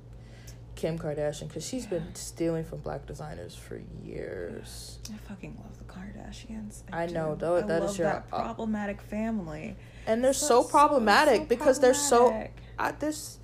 kim 0.75 0.99
kardashian 0.99 1.49
because 1.49 1.67
she's 1.67 1.87
been 1.87 2.15
stealing 2.15 2.65
from 2.65 2.79
black 2.81 3.07
designers 3.07 3.55
for 3.55 3.81
years 4.03 4.99
I 5.13 5.17
fucking 5.29 5.57
love 5.63 5.79
the 5.79 5.85
Kardashians. 5.85 6.83
I 6.93 7.07
know, 7.07 7.35
do. 7.35 7.41
though, 7.41 7.57
I 7.57 7.61
that 7.63 7.83
is 7.83 7.99
your- 7.99 8.09
that 8.09 8.27
uh, 8.33 8.43
problematic 8.43 9.01
family. 9.01 9.77
and 10.07 10.23
they're 10.25 10.33
so, 10.33 10.65
problematic 10.65 11.43
so 11.43 11.47
because 11.47 11.81
they're 11.81 11.95
so 11.95 12.25
problematic. 12.25 12.57
I, 12.79 12.91
this 12.93 13.39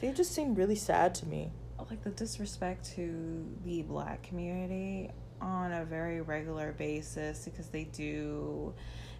they 0.00 0.12
just 0.12 0.32
seem 0.34 0.54
really 0.54 0.76
sad 0.76 1.14
to 1.16 1.26
me 1.26 1.50
like 1.90 2.02
the 2.02 2.10
disrespect 2.10 2.84
to 2.96 3.46
the 3.64 3.82
black 3.82 4.22
community 4.22 5.10
on 5.40 5.72
a 5.72 5.84
very 5.84 6.20
regular 6.20 6.72
basis 6.72 7.44
because 7.44 7.68
they 7.68 7.84
do 7.84 8.72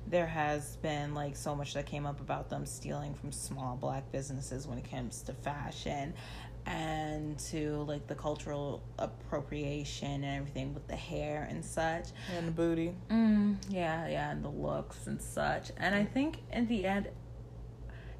there 0.08 0.26
has 0.26 0.76
been 0.76 1.14
like 1.14 1.36
so 1.36 1.54
much 1.54 1.74
that 1.74 1.84
came 1.84 2.06
up 2.06 2.20
about 2.20 2.48
them 2.48 2.64
stealing 2.64 3.12
from 3.14 3.32
small 3.32 3.76
black 3.76 4.10
businesses 4.12 4.66
when 4.66 4.78
it 4.78 4.88
comes 4.90 5.22
to 5.22 5.32
fashion 5.32 6.14
and 6.66 7.38
to 7.38 7.76
like 7.86 8.06
the 8.08 8.14
cultural 8.14 8.82
appropriation 8.98 10.24
and 10.24 10.36
everything 10.36 10.74
with 10.74 10.86
the 10.88 10.96
hair 10.96 11.46
and 11.48 11.64
such 11.64 12.08
and 12.36 12.48
the 12.48 12.52
booty 12.52 12.92
Mm, 13.10 13.56
yeah, 13.68 14.08
yeah, 14.08 14.30
and 14.32 14.44
the 14.44 14.48
looks 14.48 15.06
and 15.06 15.20
such. 15.22 15.70
And 15.76 15.94
I 15.94 16.04
think 16.04 16.38
in 16.52 16.66
the 16.66 16.84
end, 16.86 17.08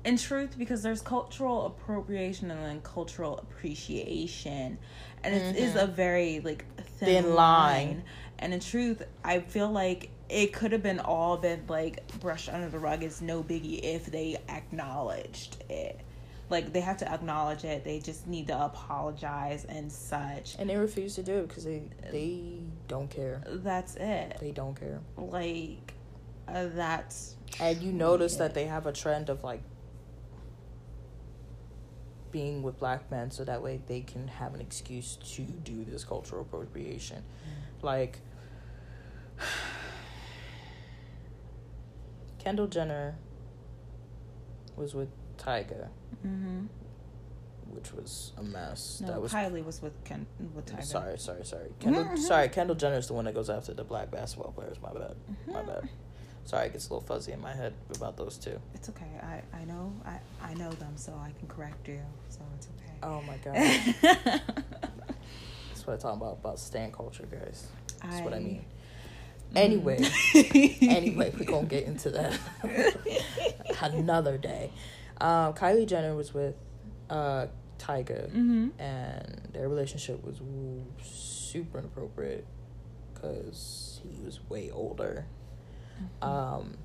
in 0.05 0.17
truth, 0.17 0.57
because 0.57 0.83
there's 0.85 1.03
cultural 1.03 1.67
appropriation 1.67 2.51
and 2.53 2.63
then 2.65 2.81
cultural 2.83 3.39
appreciation, 3.39 4.79
and 5.25 5.35
it 5.35 5.57
is 5.57 5.75
a 5.75 5.87
very 5.87 6.41
like 6.41 6.65
thin, 6.99 7.25
Thin 7.25 7.35
line. 7.35 7.87
line. 7.89 8.03
And 8.39 8.55
in 8.55 8.61
truth, 8.61 9.03
I 9.25 9.41
feel 9.41 9.71
like 9.71 10.11
it 10.29 10.53
could 10.53 10.71
have 10.73 10.83
been 10.83 11.01
all 11.01 11.37
been 11.37 11.65
like 11.69 12.07
brushed 12.21 12.49
under 12.49 12.69
the 12.69 12.79
rug. 12.79 13.03
It's 13.03 13.21
no 13.21 13.43
biggie 13.43 13.81
if 13.83 14.07
they 14.07 14.37
acknowledged 14.49 15.65
it. 15.69 16.01
Like 16.49 16.73
they 16.73 16.81
have 16.81 16.99
to 16.99 17.11
acknowledge 17.13 17.65
it. 17.65 17.83
They 17.83 17.99
just 17.99 18.27
need 18.29 18.47
to 18.49 18.65
apologize 18.65 19.65
and 19.65 19.91
such. 19.91 20.55
and 20.59 20.71
they 20.71 20.77
refuse 20.77 21.17
to 21.17 21.23
do 21.23 21.39
it 21.39 21.49
because 21.49 21.65
they 21.65 21.83
they 22.13 22.61
don't 22.87 23.11
care 23.11 23.43
That's 23.47 23.97
it. 23.97 24.37
they 24.41 24.53
don't 24.53 24.79
care 24.79 25.01
Like 25.17 25.95
uh, 26.47 26.67
that's 26.75 27.35
And 27.61 27.83
you 27.83 27.91
notice 27.93 28.35
Yeah. 28.35 28.39
that 28.41 28.55
they 28.55 28.67
have 28.67 28.87
a 28.87 28.93
trend 28.93 29.29
of 29.29 29.43
like 29.43 29.63
being 32.31 32.63
with 32.63 32.79
black 32.79 33.11
men 33.11 33.31
so 33.33 33.45
that 33.45 33.61
way 33.63 33.81
they 33.87 34.01
can 34.03 34.29
have 34.29 34.55
an 34.55 34.61
excuse 34.61 35.17
to 35.35 35.43
do 35.43 35.85
this 35.85 36.05
cultural 36.05 36.43
appropriation. 36.43 37.25
Like 37.83 38.21
Kendall 42.39 42.67
Jenner 42.69 43.17
was 44.77 44.95
with 44.95 45.09
Tyga, 45.47 45.89
Mm-hmm. 46.27 46.67
which 47.71 47.93
was 47.93 48.33
a 48.39 48.43
mess. 48.43 49.01
No, 49.01 49.09
that 49.13 49.21
was 49.23 49.33
Kylie 49.33 49.65
was 49.65 49.81
with 49.83 49.93
Ken 50.05 50.27
with 50.55 50.67
Tyga. 50.67 50.85
sorry, 50.85 51.19
sorry, 51.19 51.45
sorry. 51.45 51.71
Kendall, 51.79 52.05
Mhm. 52.05 52.19
sorry, 52.19 52.49
Kendall 52.49 52.75
Jenner 52.77 52.97
is 52.97 53.07
the 53.07 53.15
one 53.15 53.27
that 53.27 53.35
goes 53.35 53.49
after 53.51 53.75
the 53.75 53.85
black 53.85 54.11
basketball 54.11 54.53
players. 54.53 54.77
My 54.83 54.93
bad, 54.93 55.15
my 55.47 55.61
Mm-hmm. 55.61 55.67
bad. 55.69 55.89
Sorry, 56.45 56.67
it 56.67 56.73
gets 56.73 56.89
a 56.89 56.95
little 56.95 57.07
fuzzy 57.07 57.33
in 57.33 57.41
my 57.41 57.53
head 57.55 57.75
about 57.97 58.17
those 58.17 58.39
two. 58.39 58.59
It's 58.75 58.89
okay. 58.89 59.11
I 59.23 59.43
I 59.57 59.65
know 59.65 59.93
I 60.05 60.21
I 60.41 60.55
know 60.55 60.71
them, 60.71 60.97
so 60.97 61.13
I 61.15 61.33
can 61.39 61.49
correct 61.49 61.89
you. 61.89 62.01
So 62.29 62.41
it's 62.57 62.69
okay. 62.77 62.95
Oh 63.03 63.21
my 63.23 63.37
god. 63.45 63.55
That's 65.69 65.87
what 65.87 65.95
I'm 65.95 65.99
talking 65.99 66.21
about 66.23 66.39
about 66.39 66.59
stan 66.59 66.93
culture, 66.93 67.27
guys. 67.31 67.67
That's 68.03 68.21
what 68.23 68.33
I 68.35 68.39
mean. 68.41 68.57
Mm. 68.61 68.65
Anyway, 69.55 69.99
anyway, 70.83 71.33
we're 71.39 71.45
gonna 71.47 71.67
get 71.69 71.85
into 71.85 72.11
that 72.11 72.37
another 73.81 74.37
day. 74.37 74.71
Um, 75.21 75.55
Kylie 75.55 75.87
Jenner 75.87 76.15
was 76.15 76.33
with 76.35 76.55
uh, 77.11 77.47
Tyga, 77.79 78.29
Mm-hmm. 78.31 78.81
and 78.81 79.49
their 79.53 79.69
relationship 79.69 80.23
was 80.25 80.41
super 81.03 81.79
inappropriate 81.79 82.47
because 83.15 84.01
he 84.03 84.23
was 84.23 84.41
way 84.49 84.71
older. 84.71 85.27
Um, 86.21 86.77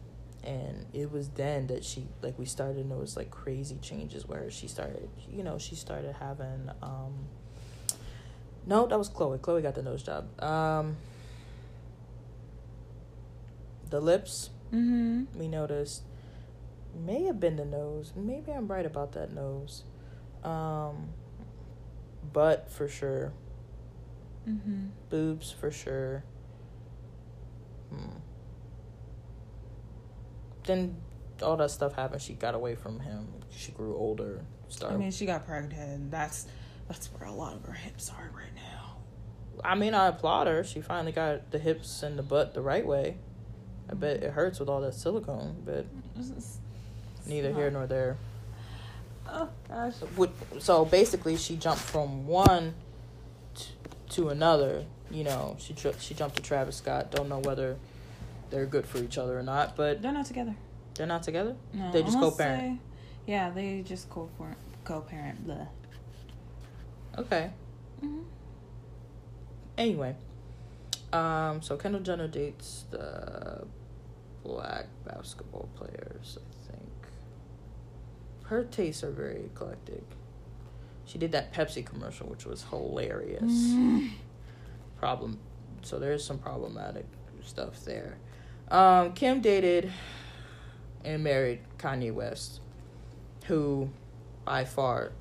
and 0.44 0.86
it 0.94 1.12
was 1.12 1.30
then 1.30 1.68
that 1.68 1.84
she 1.84 2.08
like 2.22 2.40
we 2.40 2.46
started 2.46 2.82
to 2.82 2.88
notice 2.88 3.16
like 3.18 3.30
crazy 3.30 3.78
changes 3.82 4.26
where 4.28 4.50
she 4.50 4.68
started, 4.68 5.10
you 5.30 5.44
know, 5.44 5.58
she 5.58 5.76
started 5.76 6.16
having 6.20 6.70
um. 6.82 7.14
No, 8.66 8.86
that 8.88 8.98
was 8.98 9.10
Khloe. 9.10 9.40
Khloe 9.40 9.62
got 9.64 9.76
the 9.76 9.82
nose 9.84 10.04
job. 10.04 10.42
Um, 10.42 10.96
the 13.90 14.00
lips 14.00 14.50
Mm-hmm. 14.74 15.38
we 15.38 15.50
noticed 15.50 16.04
may 16.96 17.24
have 17.24 17.40
been 17.40 17.56
the 17.56 17.66
nose. 17.66 18.14
Maybe 18.16 18.52
I'm 18.52 18.68
right 18.68 18.86
about 18.86 19.14
that 19.14 19.34
nose. 19.34 19.84
Um, 20.44 21.10
butt 22.34 22.70
for 22.70 22.88
sure. 22.88 23.34
Mm-hmm. 24.48 24.88
Boobs 25.10 25.52
for 25.52 25.72
sure. 25.72 26.24
Hmm. 27.90 28.18
Then 30.64 30.98
all 31.42 31.58
that 31.58 31.72
stuff 31.72 31.94
happened, 31.96 32.22
she 32.22 32.34
got 32.34 32.56
away 32.56 32.76
from 32.76 33.00
him. 33.00 33.28
She 33.50 33.72
grew 33.72 33.96
older. 33.96 34.46
Started. 34.70 34.96
I 34.96 34.98
mean, 34.98 35.12
she 35.12 35.26
got 35.26 35.46
pregnant. 35.46 36.12
That's 36.12 36.48
that's 36.88 37.08
where 37.08 37.28
a 37.28 37.34
lot 37.34 37.54
of 37.54 37.66
her 37.66 37.74
hips 37.74 38.10
are 38.10 38.32
right 38.36 38.56
now. 38.56 38.98
I 39.64 39.76
mean, 39.76 39.94
I 39.94 40.08
applaud 40.08 40.48
her. 40.48 40.64
She 40.64 40.82
finally 40.82 41.12
got 41.12 41.52
the 41.52 41.60
hips 41.60 42.04
and 42.04 42.18
the 42.18 42.24
butt 42.24 42.54
the 42.54 42.62
right 42.62 42.86
way. 42.86 43.18
I 43.90 43.94
bet 43.94 44.24
it 44.24 44.32
hurts 44.32 44.60
with 44.60 44.70
all 44.70 44.82
that 44.82 44.94
silicone, 44.94 45.62
but 45.66 45.86
neither 47.26 47.54
here 47.54 47.72
nor 47.72 47.88
there. 47.88 48.18
Oh 49.28 49.50
gosh. 49.68 49.94
So 50.60 50.86
basically, 50.86 51.38
she 51.38 51.56
jumped 51.56 51.82
from 51.82 52.28
one 52.28 52.74
to 54.10 54.30
another. 54.30 54.86
You 55.10 55.24
know, 55.24 55.58
she 55.60 55.76
she 56.00 56.14
jumped 56.14 56.38
to 56.38 56.42
Travis 56.42 56.78
Scott. 56.78 57.12
Don't 57.12 57.30
know 57.30 57.40
whether 57.40 57.78
they're 58.50 58.66
good 58.66 58.86
for 58.86 58.98
each 59.00 59.18
other 59.18 59.38
or 59.38 59.44
not, 59.44 59.76
but 59.76 60.02
they're 60.02 60.12
not 60.12 60.26
together. 60.26 60.56
They're 60.96 61.08
not 61.08 61.24
together. 61.24 61.56
No, 61.74 61.92
they 61.92 62.04
just 62.04 62.20
co-parent. 62.20 62.80
They, 63.26 63.32
yeah, 63.32 63.50
they 63.50 63.82
just 63.86 64.10
co-parent. 64.10 64.58
Co-parent. 64.84 65.46
Blah. 65.46 65.68
Okay. 67.18 67.52
Mm-hmm. 68.04 68.22
Anyway, 69.78 70.16
um, 71.14 71.62
so 71.62 71.78
Kendall 71.78 72.02
Jenner 72.02 72.28
dates 72.28 72.86
the 72.92 73.66
black 74.44 74.88
basketball 75.06 75.70
players. 75.76 76.38
I 76.38 76.72
think 76.72 76.91
her 78.52 78.66
tastes 78.66 79.02
are 79.02 79.12
very 79.12 79.46
eclectic. 79.46 80.04
She 81.06 81.18
did 81.18 81.32
that 81.32 81.54
Pepsi 81.54 81.86
commercial, 81.86 82.28
which 82.28 82.46
was 82.46 82.66
hilarious. 82.70 83.44
Mm. 83.44 84.12
Problem. 85.00 85.40
So 85.84 86.00
there's 86.00 86.22
some 86.22 86.38
problematic 86.38 87.06
stuff 87.42 87.86
there. 87.86 88.18
Um, 88.70 89.14
Kim 89.14 89.40
dated 89.40 89.90
and 91.06 91.24
married 91.24 91.62
Kanye 91.78 92.14
West, 92.14 92.60
who 93.46 93.90
by 94.44 94.66
far 94.66 95.14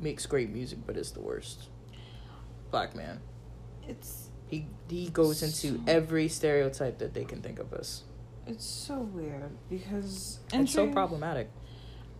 makes 0.00 0.26
great 0.26 0.50
music, 0.50 0.80
but 0.84 0.96
is 0.96 1.12
the 1.12 1.20
worst 1.20 1.68
black 2.72 2.96
man. 2.96 3.20
It's 3.86 4.30
he 4.48 4.66
he 4.90 5.10
goes 5.10 5.38
so, 5.38 5.46
into 5.46 5.80
every 5.88 6.26
stereotype 6.26 6.98
that 6.98 7.14
they 7.14 7.24
can 7.24 7.40
think 7.40 7.60
of 7.60 7.72
us. 7.72 8.02
It's 8.46 8.64
so 8.64 9.00
weird 9.00 9.50
because 9.68 10.38
it's 10.52 10.72
so 10.72 10.86
problematic. 10.92 11.50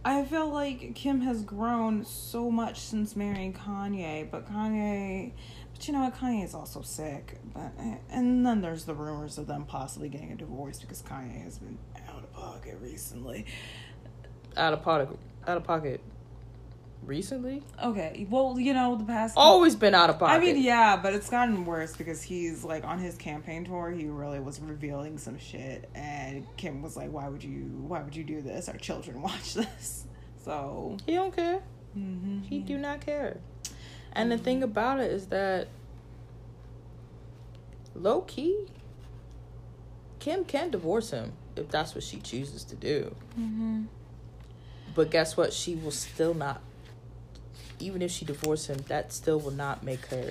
I 0.05 0.25
feel 0.25 0.49
like 0.49 0.95
Kim 0.95 1.21
has 1.23 1.43
grown 1.43 2.05
so 2.05 2.51
much 2.51 2.81
since 2.81 3.17
marrying 3.17 3.53
Kanye, 3.53 4.31
but 4.31 4.47
Kanye, 4.49 5.33
but 5.73 5.87
you 5.87 5.93
know 5.93 6.01
what? 6.01 6.17
Kanye 6.17 6.45
is 6.45 6.55
also 6.55 6.83
sick. 6.83 7.39
But 7.55 7.73
and 8.11 8.45
then 8.45 8.61
there's 8.61 8.85
the 8.85 8.95
rumors 8.95 9.39
of 9.39 9.47
them 9.47 9.65
possibly 9.65 10.09
getting 10.09 10.33
a 10.33 10.37
divorce 10.37 10.81
because 10.81 11.03
Kanye 11.03 11.43
has 11.43 11.59
been 11.59 11.79
out 12.09 12.25
of 12.25 12.33
pocket 12.33 12.79
recently. 12.81 13.47
Out 14.57 14.73
of 14.73 14.83
pocket, 14.83 15.19
out 15.47 15.57
of 15.57 15.65
pocket 15.65 16.01
recently? 17.07 17.63
Okay. 17.83 18.27
Well, 18.29 18.59
you 18.59 18.75
know, 18.75 18.97
the 18.97 19.05
past 19.05 19.35
always 19.37 19.77
been 19.77 19.95
out 19.95 20.11
of 20.11 20.19
pocket. 20.19 20.35
I 20.35 20.39
mean, 20.39 20.63
yeah, 20.63 20.97
but 20.97 21.15
it's 21.15 21.31
gotten 21.31 21.65
worse 21.65 21.97
because 21.97 22.23
he's 22.23 22.65
like 22.65 22.85
on 22.85 22.99
his 22.99 23.17
campaign 23.17 23.65
tour, 23.65 23.91
he 23.91 24.07
really 24.07 24.41
was 24.41 24.61
revealing 24.61 25.19
some 25.19 25.39
shit 25.39 25.89
and 25.95 26.47
Kim 26.57 26.83
was 26.83 26.97
like, 26.97 27.11
"Why 27.11 27.29
would 27.29 27.43
you 27.43 27.63
why 27.87 28.03
would 28.03 28.17
you 28.17 28.25
do 28.25 28.43
this? 28.43 28.69
Our 28.69 28.77
children 28.77 29.23
watch 29.23 29.55
this." 29.55 30.05
So, 30.45 30.97
he 31.07 31.15
don't 31.15 31.35
care. 31.35 31.61
Mm-hmm. 31.99 32.43
He 32.43 32.61
do 32.61 32.79
not 32.79 33.01
care. 33.01 33.39
And 34.13 34.31
mm-hmm. 34.31 34.39
the 34.39 34.45
thing 34.45 34.63
about 34.63 35.01
it 35.01 35.11
is 35.11 35.27
that 35.27 35.69
low 37.95 38.21
key 38.21 38.67
Kim 40.27 40.45
can 40.45 40.71
divorce 40.71 41.11
him 41.11 41.33
if 41.57 41.69
that's 41.69 41.95
what 41.95 42.05
she 42.05 42.19
chooses 42.19 42.65
to 42.65 42.75
do. 42.75 43.15
Mm-hmm. 43.39 43.85
But 44.95 45.11
guess 45.11 45.37
what? 45.37 45.53
She 45.53 45.75
will 45.75 45.91
still 45.91 46.35
not 46.35 46.63
even 47.79 48.03
if 48.03 48.11
she 48.11 48.25
divorced 48.25 48.69
him, 48.69 48.79
that 48.89 49.13
still 49.13 49.41
will 49.41 49.53
not 49.53 49.83
make 49.83 50.07
her 50.07 50.31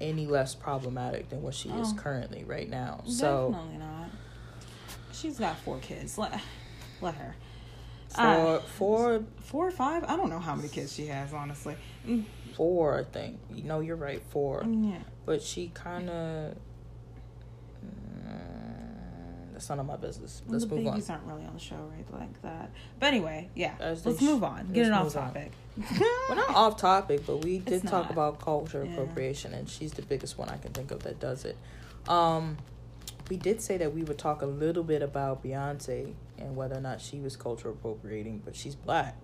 any 0.00 0.26
less 0.26 0.54
problematic 0.54 1.28
than 1.30 1.42
what 1.42 1.54
she 1.54 1.70
oh, 1.70 1.80
is 1.80 1.92
currently 1.92 2.44
right 2.44 2.68
now. 2.68 3.02
So 3.06 3.52
definitely 3.52 3.78
not. 3.78 4.10
She's 5.12 5.38
got 5.38 5.58
four 5.58 5.78
kids. 5.78 6.18
Let 6.18 6.40
let 7.00 7.14
her. 7.14 7.36
Four, 8.08 8.24
uh, 8.24 8.60
four, 8.60 9.24
four 9.40 9.68
or 9.68 9.70
five. 9.70 10.04
I 10.04 10.16
don't 10.16 10.28
know 10.28 10.38
how 10.38 10.54
many 10.54 10.68
kids 10.68 10.94
she 10.94 11.06
has, 11.06 11.32
honestly. 11.32 11.76
Mm. 12.06 12.24
Four, 12.54 12.98
I 12.98 13.04
think. 13.04 13.38
You 13.50 13.64
know, 13.64 13.80
you're 13.80 13.96
right. 13.96 14.22
Four. 14.30 14.66
Yeah. 14.66 14.98
But 15.24 15.40
she 15.40 15.70
kind 15.72 16.10
of 16.10 16.56
that's 19.62 19.70
none 19.70 19.78
of 19.78 19.86
my 19.86 19.96
business. 19.96 20.42
Let's 20.48 20.64
the 20.64 20.74
move 20.74 20.84
babies 20.86 21.08
on. 21.08 21.16
aren't 21.16 21.28
really 21.28 21.46
on 21.46 21.54
the 21.54 21.60
show 21.60 21.76
right 21.76 22.20
like 22.20 22.42
that. 22.42 22.70
But 22.98 23.06
anyway, 23.06 23.48
yeah. 23.54 23.74
As 23.78 24.04
let's 24.04 24.20
move 24.20 24.42
on. 24.42 24.72
Get 24.72 24.86
it 24.86 24.92
off 24.92 25.12
topic. 25.12 25.52
We're 26.28 26.34
not 26.34 26.50
off 26.50 26.76
topic, 26.76 27.24
but 27.26 27.44
we 27.44 27.58
did 27.58 27.86
talk 27.86 28.10
about 28.10 28.40
culture 28.40 28.84
yeah. 28.84 28.92
appropriation, 28.92 29.54
and 29.54 29.68
she's 29.68 29.92
the 29.92 30.02
biggest 30.02 30.36
one 30.36 30.48
I 30.48 30.56
can 30.56 30.72
think 30.72 30.90
of 30.90 31.04
that 31.04 31.20
does 31.20 31.44
it. 31.44 31.56
Um, 32.08 32.58
we 33.30 33.36
did 33.36 33.60
say 33.60 33.76
that 33.78 33.94
we 33.94 34.02
would 34.02 34.18
talk 34.18 34.42
a 34.42 34.46
little 34.46 34.82
bit 34.82 35.00
about 35.00 35.44
Beyonce 35.44 36.14
and 36.38 36.56
whether 36.56 36.76
or 36.76 36.80
not 36.80 37.00
she 37.00 37.20
was 37.20 37.36
culture 37.36 37.70
appropriating, 37.70 38.42
but 38.44 38.56
she's 38.56 38.74
black. 38.74 39.16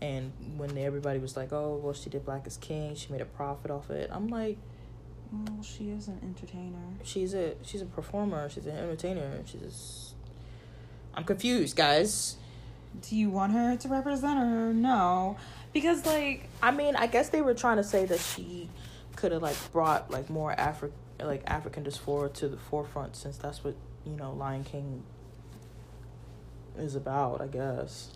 And 0.00 0.32
when 0.56 0.76
everybody 0.76 1.20
was 1.20 1.36
like, 1.36 1.52
"Oh, 1.52 1.80
well, 1.80 1.94
she 1.94 2.10
did 2.10 2.24
Black 2.24 2.48
is 2.48 2.56
King. 2.56 2.96
She 2.96 3.12
made 3.12 3.20
a 3.20 3.26
profit 3.26 3.70
off 3.70 3.88
it," 3.88 4.10
I'm 4.12 4.26
like, 4.26 4.58
well, 5.32 5.62
she 5.62 5.88
is 5.88 6.08
an 6.08 6.20
entertainer. 6.22 6.78
She's 7.02 7.32
a 7.34 7.54
she's 7.62 7.80
a 7.80 7.86
performer. 7.86 8.48
She's 8.50 8.66
an 8.66 8.76
entertainer. 8.76 9.40
She's. 9.46 10.14
I'm 11.14 11.24
confused, 11.24 11.74
guys. 11.74 12.36
Do 13.00 13.16
you 13.16 13.30
want 13.30 13.52
her 13.52 13.76
to 13.76 13.88
represent 13.88 14.38
her? 14.38 14.72
No, 14.74 15.38
because 15.72 16.04
like 16.04 16.48
I 16.62 16.70
mean, 16.70 16.96
I 16.96 17.06
guess 17.06 17.30
they 17.30 17.40
were 17.40 17.54
trying 17.54 17.78
to 17.78 17.84
say 17.84 18.04
that 18.04 18.20
she 18.20 18.68
could 19.16 19.32
have 19.32 19.42
like 19.42 19.56
brought 19.72 20.10
like 20.10 20.28
more 20.28 20.54
Afri- 20.54 20.92
like 21.22 21.42
African 21.46 21.82
diaspora 21.82 22.28
to 22.30 22.48
the 22.48 22.58
forefront 22.58 23.16
since 23.16 23.38
that's 23.38 23.64
what 23.64 23.74
you 24.04 24.14
know 24.16 24.32
Lion 24.32 24.64
King 24.64 25.02
is 26.76 26.94
about. 26.94 27.40
I 27.40 27.46
guess 27.46 28.10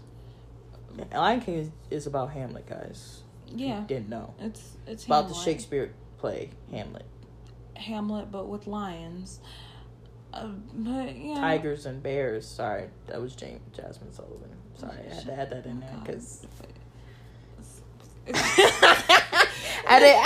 Lion 1.13 1.41
King 1.41 1.55
is, 1.55 1.71
is 1.91 2.07
about 2.07 2.33
Hamlet, 2.33 2.69
guys. 2.69 3.23
Yeah, 3.49 3.85
didn't 3.87 4.11
know. 4.11 4.35
It's 4.39 4.77
it's 4.87 5.07
about 5.07 5.25
Hamlet. 5.25 5.39
the 5.39 5.45
Shakespeare 5.45 5.93
play 6.27 6.51
Hamlet. 6.73 7.05
Hamlet, 7.77 8.33
but 8.33 8.49
with 8.49 8.67
lions. 8.67 9.41
Uh, 10.33 10.49
but 10.75 11.17
yeah, 11.17 11.37
tigers 11.37 11.87
and 11.87 12.03
bears. 12.03 12.47
Sorry, 12.47 12.89
that 13.07 13.21
was 13.21 13.37
James 13.37 13.61
Jazmine 13.77 14.13
Sullivan. 14.13 14.51
Sorry, 14.77 14.99
I 15.11 15.15
had 15.15 15.25
to 15.25 15.33
add 15.33 15.51
that 15.51 15.67
in 15.67 15.81
there 15.81 15.97
because. 16.03 16.47
I 19.89 20.01
did. 20.01 20.17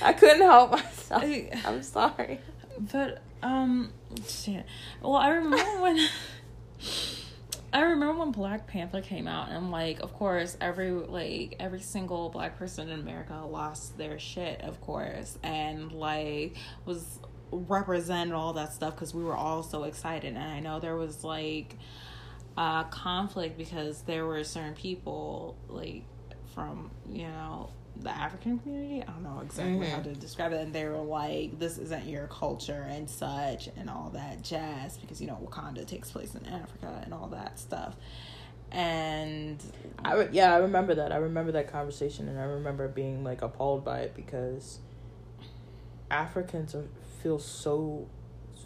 I 0.02 0.12
couldn't 0.12 0.42
help 0.42 0.70
myself. 0.70 1.24
I'm 1.64 1.82
sorry. 1.82 2.40
But 2.78 3.20
um, 3.42 3.90
shit. 4.26 4.64
Well, 5.02 5.16
I 5.16 5.30
remember 5.30 5.82
when. 5.82 5.98
I 7.72 7.82
remember 7.82 8.20
when 8.20 8.32
Black 8.32 8.66
Panther 8.66 9.02
came 9.02 9.28
out, 9.28 9.50
and 9.50 9.70
like, 9.70 10.00
of 10.00 10.14
course, 10.14 10.56
every 10.60 10.90
like 10.90 11.56
every 11.60 11.80
single 11.80 12.30
black 12.30 12.58
person 12.58 12.88
in 12.88 13.00
America 13.00 13.34
lost 13.34 13.98
their 13.98 14.18
shit, 14.18 14.62
of 14.62 14.80
course, 14.80 15.38
and 15.42 15.92
like 15.92 16.56
was 16.86 17.20
represented 17.50 18.34
all 18.34 18.54
that 18.54 18.72
stuff 18.72 18.94
because 18.94 19.14
we 19.14 19.22
were 19.22 19.36
all 19.36 19.62
so 19.62 19.84
excited. 19.84 20.34
And 20.34 20.42
I 20.42 20.60
know 20.60 20.80
there 20.80 20.96
was 20.96 21.24
like 21.24 21.76
a 22.56 22.86
conflict 22.90 23.58
because 23.58 24.02
there 24.02 24.24
were 24.24 24.44
certain 24.44 24.74
people 24.74 25.56
like 25.68 26.04
from 26.54 26.90
you 27.10 27.28
know 27.28 27.70
the 28.02 28.10
African 28.10 28.58
community. 28.58 29.02
I 29.02 29.10
don't 29.10 29.22
know 29.22 29.40
exactly 29.42 29.86
mm-hmm. 29.86 29.96
how 29.96 30.02
to 30.02 30.14
describe 30.14 30.52
it. 30.52 30.60
And 30.60 30.72
they 30.72 30.84
were 30.86 30.98
like, 30.98 31.58
this 31.58 31.78
isn't 31.78 32.06
your 32.06 32.26
culture 32.28 32.86
and 32.88 33.08
such 33.08 33.68
and 33.76 33.90
all 33.90 34.10
that 34.14 34.42
jazz 34.42 34.96
because, 34.96 35.20
you 35.20 35.26
know, 35.26 35.38
Wakanda 35.44 35.86
takes 35.86 36.10
place 36.10 36.34
in 36.34 36.46
Africa 36.46 37.00
and 37.04 37.12
all 37.12 37.28
that 37.28 37.58
stuff. 37.58 37.96
And 38.70 39.62
I, 40.04 40.14
re- 40.14 40.28
yeah, 40.32 40.54
I 40.54 40.58
remember 40.58 40.94
that. 40.94 41.12
I 41.12 41.16
remember 41.16 41.52
that 41.52 41.72
conversation 41.72 42.28
and 42.28 42.38
I 42.38 42.44
remember 42.44 42.86
being 42.86 43.24
like 43.24 43.42
appalled 43.42 43.84
by 43.84 44.00
it 44.00 44.14
because 44.14 44.78
Africans 46.10 46.74
are, 46.74 46.88
feel 47.22 47.38
so, 47.38 48.06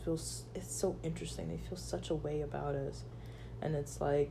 feels, 0.05 0.45
it's 0.55 0.74
so 0.74 0.97
interesting. 1.03 1.49
They 1.49 1.57
feel 1.68 1.78
such 1.78 2.11
a 2.11 2.14
way 2.14 2.43
about 2.43 2.74
us. 2.74 3.05
And 3.62 3.76
it's 3.76 4.01
like, 4.01 4.30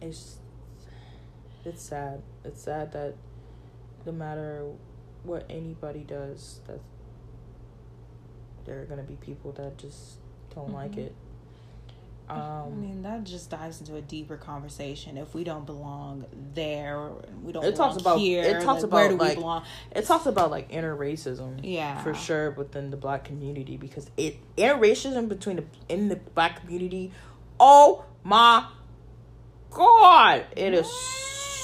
it's 0.00 0.36
it's 1.68 1.82
sad. 1.82 2.22
It's 2.44 2.62
sad 2.62 2.92
that 2.92 3.14
no 4.06 4.12
matter 4.12 4.66
what 5.22 5.46
anybody 5.50 6.00
does, 6.00 6.60
that 6.66 6.80
there 8.64 8.80
are 8.82 8.84
gonna 8.84 9.02
be 9.02 9.14
people 9.16 9.52
that 9.52 9.78
just 9.78 10.18
don't 10.54 10.66
mm-hmm. 10.66 10.74
like 10.74 10.96
it. 10.96 11.14
I 12.28 12.64
Um, 12.64 12.82
mean, 12.82 13.02
that 13.04 13.24
just 13.24 13.48
dives 13.48 13.80
into 13.80 13.96
a 13.96 14.02
deeper 14.02 14.36
conversation. 14.36 15.16
If 15.16 15.34
we 15.34 15.44
don't 15.44 15.64
belong 15.64 16.26
there, 16.52 17.10
we 17.42 17.52
don't. 17.52 17.64
It 17.64 17.74
belong 17.74 17.90
talks 17.90 18.00
about- 18.00 18.18
here. 18.18 18.44
it 18.44 18.62
talks 18.62 18.82
like, 18.82 18.92
where 18.92 19.06
about, 19.06 19.10
do 19.10 19.16
we 19.16 19.28
like, 19.28 19.38
belong? 19.38 19.62
it 19.92 20.04
talks 20.04 20.26
about 20.26 20.50
like 20.50 20.66
inner 20.68 20.94
racism. 20.94 21.60
Yeah, 21.62 22.02
for 22.02 22.12
sure 22.14 22.50
within 22.50 22.90
the 22.90 22.98
black 22.98 23.24
community 23.24 23.76
because 23.78 24.10
it 24.18 24.36
inner 24.58 24.74
racism 24.74 25.28
between 25.28 25.56
the 25.56 25.64
in 25.88 26.08
the 26.08 26.16
black 26.16 26.60
community 26.60 27.12
oh 27.60 28.04
my 28.22 28.64
god 29.70 30.46
it 30.56 30.74
is 30.74 30.86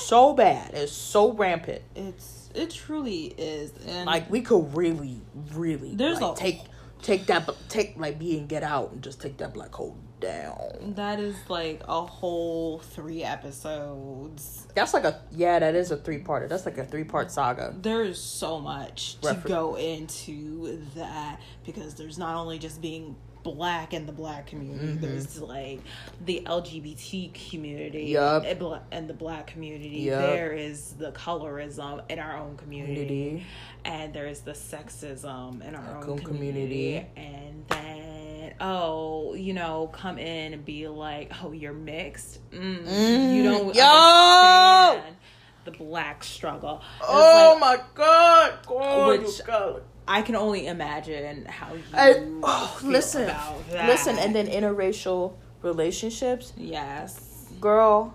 so 0.04 0.34
bad. 0.34 0.72
It's 0.74 0.92
so 0.92 1.32
rampant. 1.32 1.82
It's 1.94 2.50
it 2.54 2.70
truly 2.70 3.34
is, 3.36 3.72
and 3.86 4.06
like 4.06 4.30
we 4.30 4.40
could 4.40 4.74
really 4.76 5.20
really 5.52 5.94
There's 5.94 6.20
like, 6.20 6.36
a- 6.36 6.40
take 6.40 6.60
take 7.02 7.26
that 7.26 7.48
take 7.68 7.96
like 7.98 8.18
be 8.18 8.38
and 8.38 8.48
get 8.48 8.62
out 8.62 8.92
and 8.92 9.02
just 9.02 9.20
take 9.20 9.36
that 9.38 9.54
black 9.54 9.74
hole 9.74 9.96
down. 10.20 10.94
That 10.96 11.20
is 11.20 11.36
like 11.48 11.82
a 11.86 12.00
whole 12.00 12.78
three 12.78 13.22
episodes. 13.22 14.66
that's 14.74 14.94
like 14.94 15.04
a 15.04 15.20
yeah 15.30 15.58
that 15.58 15.74
is 15.74 15.90
a 15.90 15.96
three-parter. 15.96 16.48
That's 16.48 16.64
like 16.64 16.78
a 16.78 16.84
three-part 16.84 17.30
saga. 17.30 17.74
There's 17.80 18.20
so 18.20 18.58
much 18.58 19.20
to 19.20 19.34
go 19.44 19.76
into 19.76 20.80
that 20.94 21.40
because 21.64 21.94
there's 21.94 22.18
not 22.18 22.36
only 22.36 22.58
just 22.58 22.80
being 22.80 23.16
black 23.44 23.94
in 23.94 24.06
the 24.06 24.12
black 24.12 24.46
community. 24.48 24.86
Mhm. 24.94 25.00
There's 25.00 25.40
like 25.40 25.80
the 26.24 26.42
LGBT 26.46 27.30
community 27.50 28.06
Yup. 28.06 28.44
and 28.46 28.58
bla- 28.58 28.82
and 28.90 29.08
the 29.08 29.14
black 29.14 29.46
community. 29.46 29.88
Yup. 30.00 30.20
There 30.22 30.52
is 30.52 30.94
the 30.94 31.12
colorism 31.12 32.02
in 32.10 32.18
our 32.18 32.36
own 32.36 32.56
community. 32.56 32.94
community 33.06 33.46
and 33.84 34.12
there's 34.14 34.40
the 34.40 34.52
sexism 34.52 35.62
in 35.66 35.74
our 35.74 35.84
Our 35.96 36.04
own 36.04 36.10
own 36.10 36.18
community. 36.20 37.04
community. 37.04 37.06
and 37.16 37.64
then 37.68 38.54
oh 38.60 39.34
you 39.34 39.52
know 39.52 39.88
come 39.92 40.16
in 40.18 40.54
and 40.54 40.64
be 40.64 40.88
like 40.88 41.32
oh 41.42 41.52
you're 41.52 41.72
mixed 41.74 42.38
mm, 42.50 42.82
Mm, 42.86 43.34
you 43.34 43.42
don't 43.42 43.74
yo! 43.74 43.82
understand 43.84 45.16
the 45.64 45.70
black 45.72 46.22
struggle 46.24 46.80
oh 47.02 47.58
like, 47.60 47.78
my 47.78 47.84
god 47.94 48.58
oh, 48.68 49.08
Which- 49.08 49.40
it. 49.40 49.82
I 50.06 50.22
can 50.22 50.36
only 50.36 50.66
imagine 50.66 51.44
how 51.46 51.72
you 51.74 51.82
I, 51.94 52.22
oh, 52.42 52.78
listen, 52.82 53.24
about 53.24 53.68
that. 53.70 53.88
listen, 53.88 54.18
and 54.18 54.34
then 54.34 54.46
interracial 54.48 55.34
relationships. 55.62 56.52
yes 56.56 57.30
Girl, 57.60 58.14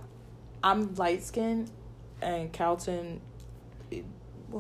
I'm 0.64 0.94
light 0.96 1.24
skinned 1.24 1.72
and 2.22 2.52
Calton. 2.52 3.22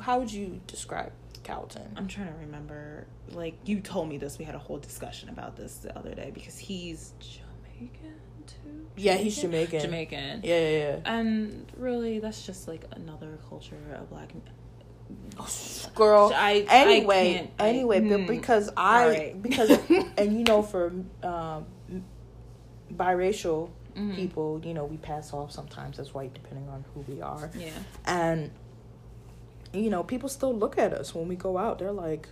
How 0.02 0.20
would 0.20 0.32
you 0.32 0.62
describe 0.68 1.12
Calton? 1.44 1.92
i'm 1.98 2.08
trying 2.08 2.28
to 2.28 2.40
remember 2.40 3.06
like 3.32 3.56
you 3.66 3.80
told 3.80 4.08
me 4.10 4.18
this 4.18 4.38
we 4.40 4.46
had 4.46 4.56
a 4.56 4.60
whole 4.60 4.78
discussion 4.78 5.30
about 5.30 5.56
this 5.56 5.76
the 5.78 5.96
other 5.98 6.14
day 6.14 6.32
because 6.34 6.58
he's 6.58 7.14
jamaican 7.20 8.14
too 8.48 8.88
Yeah, 8.96 9.16
he's 9.16 9.36
Jamaican. 9.40 9.80
jamaican 9.82 10.42
Yeah, 10.44 10.60
yeah, 10.60 10.78
yeah. 10.78 11.00
And 11.06 11.66
really, 11.78 12.20
that's 12.20 12.46
just 12.46 12.68
like 12.68 12.84
another 12.92 13.38
culture 13.50 13.78
of 13.96 14.10
black. 14.10 14.32
Girl. 15.95 16.32
I 16.36 16.66
anyway, 16.70 17.30
I 17.32 17.34
can't, 17.38 17.51
I- 17.60 17.70
anyway, 17.70 17.99
but 18.01 18.20
hmm. 18.22 18.26
because 18.28 18.70
I 18.78 19.03
Alright. 19.03 19.41
because 19.41 19.70
and 20.18 20.38
you 20.38 20.43
know 20.43 20.62
for 20.62 20.93
um, 21.24 21.66
biracial 22.93 23.70
Mhm. 23.97 24.16
people, 24.16 24.62
you 24.64 24.74
know, 24.74 24.86
we 24.86 24.97
pass 24.97 25.34
off 25.34 25.51
sometimes 25.51 25.99
as 25.99 26.14
white 26.14 26.34
depending 26.34 26.70
on 26.70 26.86
who 26.93 27.01
we 27.12 27.22
are. 27.22 27.49
yeah, 27.57 27.72
And 28.05 28.51
you 29.74 29.89
know, 29.89 30.03
people 30.03 30.30
still 30.30 30.55
look 30.55 30.78
at 30.78 30.93
us 30.93 31.14
when 31.14 31.28
we 31.28 31.36
go 31.36 31.57
out. 31.57 31.80
They're 31.80 31.91
like 31.91 32.30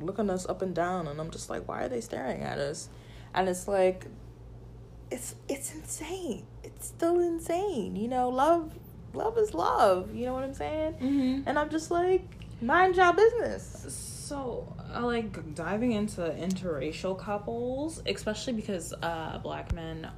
looking 0.00 0.30
us 0.30 0.46
up 0.48 0.62
and 0.62 0.74
down 0.74 1.06
and 1.08 1.20
I'm 1.20 1.30
just 1.30 1.50
like, 1.50 1.66
why 1.68 1.82
are 1.84 1.88
they 1.88 2.00
staring 2.00 2.42
at 2.42 2.58
us? 2.58 2.88
And 3.34 3.48
it's 3.48 3.66
like 3.68 4.06
it's 5.10 5.34
it's 5.48 5.74
insane. 5.74 6.46
It's 6.64 6.86
still 6.86 7.18
insane. 7.20 7.96
You 7.96 8.08
know, 8.08 8.28
love 8.28 8.72
love 9.16 9.38
is 9.38 9.54
love. 9.54 10.14
You 10.14 10.26
know 10.26 10.34
what 10.34 10.44
I'm 10.44 10.54
saying? 10.54 10.94
mm-hmm. 10.94 11.48
And 11.48 11.58
I'm 11.58 11.70
just 11.70 11.90
like, 11.90 12.24
mind 12.60 12.96
your 12.96 13.12
business. 13.12 13.86
So, 13.88 14.74
I 14.92 15.00
like 15.00 15.54
diving 15.54 15.92
into 15.92 16.20
interracial 16.20 17.18
couples, 17.18 18.02
especially 18.06 18.54
because 18.54 18.92
uh, 19.02 19.38
black 19.38 19.72
men 19.72 20.08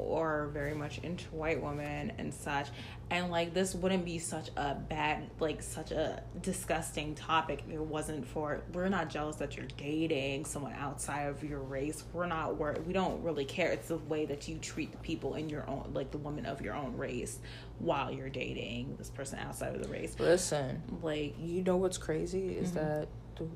are 0.00 0.46
very 0.48 0.74
much 0.74 0.98
into 0.98 1.24
white 1.34 1.62
women 1.62 2.12
and 2.18 2.32
such. 2.32 2.68
And 3.10 3.30
like, 3.30 3.54
this 3.54 3.74
wouldn't 3.74 4.04
be 4.04 4.18
such 4.18 4.50
a 4.56 4.74
bad, 4.74 5.30
like, 5.40 5.62
such 5.62 5.90
a 5.92 6.22
disgusting 6.42 7.14
topic 7.14 7.62
if 7.66 7.74
it 7.74 7.80
wasn't 7.80 8.26
for. 8.26 8.60
We're 8.72 8.88
not 8.88 9.08
jealous 9.10 9.36
that 9.36 9.56
you're 9.56 9.66
dating 9.76 10.44
someone 10.44 10.74
outside 10.74 11.22
of 11.24 11.42
your 11.42 11.60
race. 11.60 12.04
We're 12.12 12.26
not, 12.26 12.58
we 12.58 12.70
we 12.86 12.92
don't 12.92 13.22
really 13.22 13.44
care. 13.46 13.70
It's 13.72 13.88
the 13.88 13.96
way 13.96 14.26
that 14.26 14.46
you 14.46 14.58
treat 14.58 14.92
the 14.92 14.98
people 14.98 15.34
in 15.34 15.48
your 15.48 15.68
own, 15.68 15.90
like, 15.94 16.10
the 16.10 16.18
women 16.18 16.44
of 16.46 16.60
your 16.60 16.74
own 16.74 16.96
race 16.96 17.38
while 17.78 18.10
you're 18.12 18.28
dating 18.28 18.94
this 18.98 19.08
person 19.10 19.38
outside 19.38 19.74
of 19.74 19.82
the 19.82 19.88
race. 19.88 20.14
Listen, 20.18 20.82
Like, 21.02 21.34
you 21.40 21.62
know 21.62 21.76
what's 21.76 21.98
crazy 21.98 22.48
is 22.56 22.70
Mhm. 22.72 22.74
that 22.74 23.08
the, 23.36 23.46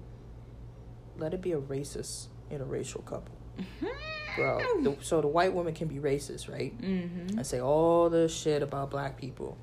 let 1.18 1.34
it 1.34 1.42
be 1.42 1.52
a 1.52 1.60
racist 1.60 2.28
interracial 2.50 3.04
couple, 3.04 3.34
bro. 4.36 4.58
The, 4.82 4.96
so 5.00 5.20
the 5.20 5.28
white 5.28 5.52
woman 5.52 5.74
can 5.74 5.88
be 5.88 5.96
racist, 5.96 6.50
right? 6.50 6.76
mm-hmm. 6.80 7.38
And 7.38 7.46
say 7.46 7.60
all 7.60 8.10
the 8.10 8.28
shit 8.28 8.62
about 8.62 8.90
black 8.90 9.16
people, 9.18 9.56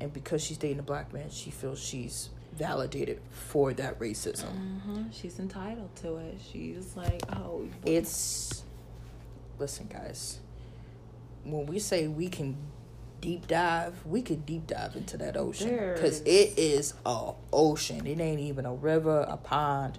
and 0.00 0.12
because 0.12 0.42
she's 0.42 0.58
dating 0.58 0.78
a 0.78 0.82
black 0.82 1.12
man, 1.12 1.30
she 1.30 1.50
feels 1.50 1.78
she's 1.78 2.30
validated 2.52 3.20
for 3.30 3.72
that 3.74 3.98
racism. 3.98 4.44
Uh-huh. 4.44 5.02
She's 5.12 5.38
entitled 5.38 5.94
to 5.96 6.16
it. 6.16 6.38
She's 6.52 6.96
like, 6.96 7.22
oh, 7.32 7.66
It's 7.84 8.64
listen, 9.58 9.86
guys. 9.86 10.40
When 11.44 11.66
we 11.66 11.78
say 11.78 12.06
we 12.08 12.28
can 12.28 12.56
deep 13.20 13.46
dive, 13.46 13.94
we 14.04 14.22
could 14.22 14.44
deep 14.46 14.66
dive 14.66 14.96
into 14.96 15.16
that 15.18 15.36
ocean 15.36 15.92
because 15.94 16.20
it 16.22 16.58
is 16.58 16.94
a 17.06 17.32
ocean. 17.52 18.06
It 18.06 18.20
ain't 18.20 18.40
even 18.40 18.66
a 18.66 18.74
river, 18.74 19.24
a 19.28 19.36
pond. 19.36 19.98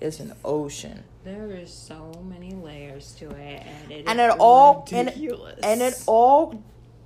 It's 0.00 0.20
an 0.20 0.32
ocean, 0.44 1.04
there 1.24 1.50
is 1.50 1.72
so 1.72 2.12
many 2.28 2.52
layers 2.52 3.12
to 3.16 3.28
it, 3.30 3.62
and 3.66 3.90
it 3.92 4.04
And 4.08 4.20
is 4.20 4.26
it 4.34 4.36
all- 4.40 4.86
and- 4.92 5.08
ridiculous. 5.08 5.60
and 5.62 5.82
it 5.82 6.02
all 6.06 6.62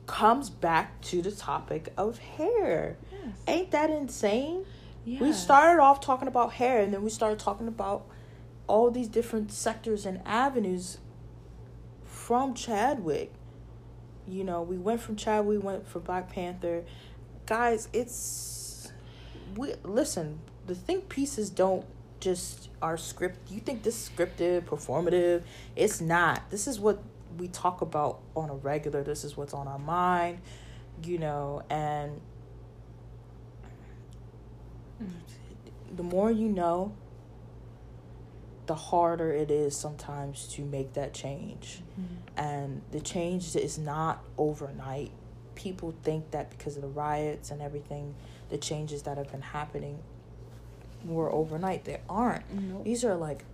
comes 0.06 0.50
back 0.50 1.00
to 1.00 1.22
the 1.22 1.32
topic 1.32 1.92
of 1.96 2.18
hair. 2.18 2.96
yes. 3.10 3.20
Ain't 3.48 3.70
that 3.72 3.90
insane? 3.90 4.64
We 5.06 5.32
started 5.32 5.82
off 5.82 6.00
talking 6.00 6.28
about 6.28 6.54
hair, 6.54 6.80
and 6.80 6.92
then 6.92 7.02
we 7.02 7.10
started 7.10 7.38
talking 7.38 7.68
about 7.68 8.06
all 8.66 8.90
these 8.90 9.08
different 9.08 9.52
sectors 9.52 10.06
and 10.06 10.22
avenues 10.24 10.98
from 12.04 12.54
Chadwick. 12.54 13.32
You 14.26 14.44
know, 14.44 14.62
we 14.62 14.78
went 14.78 15.00
from 15.00 15.16
Chadwick, 15.16 15.48
we 15.48 15.58
went 15.58 15.86
for 15.86 16.00
Black 16.00 16.30
Panther. 16.30 16.84
Guys, 17.46 17.88
it's 17.92 18.90
we 19.56 19.74
listen. 19.82 20.40
The 20.66 20.74
think 20.74 21.10
pieces 21.10 21.50
don't 21.50 21.84
just 22.24 22.70
our 22.80 22.96
script. 22.96 23.50
You 23.50 23.60
think 23.60 23.82
this 23.82 23.94
is 23.94 24.10
scripted, 24.10 24.62
performative? 24.62 25.42
It's 25.76 26.00
not. 26.00 26.50
This 26.50 26.66
is 26.66 26.80
what 26.80 27.02
we 27.38 27.48
talk 27.48 27.82
about 27.82 28.20
on 28.34 28.48
a 28.48 28.54
regular. 28.54 29.04
This 29.04 29.24
is 29.24 29.36
what's 29.36 29.52
on 29.52 29.68
our 29.68 29.78
mind. 29.78 30.40
You 31.02 31.18
know, 31.18 31.62
and 31.68 32.20
the 35.94 36.02
more 36.02 36.30
you 36.30 36.48
know, 36.48 36.94
the 38.66 38.74
harder 38.74 39.30
it 39.30 39.50
is 39.50 39.76
sometimes 39.76 40.48
to 40.48 40.62
make 40.62 40.94
that 40.94 41.12
change. 41.12 41.82
Mhm. 41.98 42.06
And 42.36 42.82
the 42.90 43.00
change 43.00 43.54
is 43.54 43.76
not 43.76 44.24
overnight. 44.38 45.10
People 45.54 45.94
think 46.02 46.30
that 46.30 46.48
because 46.48 46.76
of 46.76 46.82
the 46.82 46.88
riots 46.88 47.50
and 47.50 47.60
everything, 47.60 48.14
the 48.48 48.56
changes 48.56 49.02
that 49.02 49.18
have 49.18 49.30
been 49.30 49.42
happening 49.42 49.98
were 51.04 51.30
overnight. 51.32 51.84
They 51.84 52.00
aren't. 52.08 52.50
Nope. 52.52 52.84
These 52.84 53.04
are 53.04 53.14
like 53.14 53.44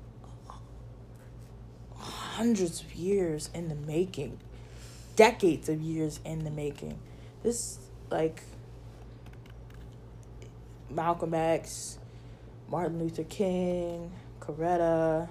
hundreds 1.97 2.81
of 2.81 2.95
years 2.95 3.51
in 3.53 3.69
the 3.69 3.75
making, 3.75 4.39
decades 5.17 5.69
of 5.69 5.81
years 5.81 6.21
in 6.25 6.45
the 6.45 6.51
making. 6.51 6.99
This, 7.43 7.79
like, 8.11 8.43
Malcolm 10.89 11.35
X, 11.35 11.99
Martin 12.69 12.99
Luther 12.99 13.25
King, 13.25 14.11
Coretta, 14.41 15.29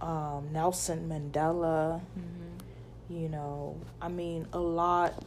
um, 0.00 0.48
Nelson 0.52 1.08
Mandela, 1.08 2.00
Mhm. 2.16 2.60
you 3.08 3.28
know, 3.28 3.76
I 4.00 4.08
mean, 4.08 4.46
a 4.52 4.58
lot 4.58 5.24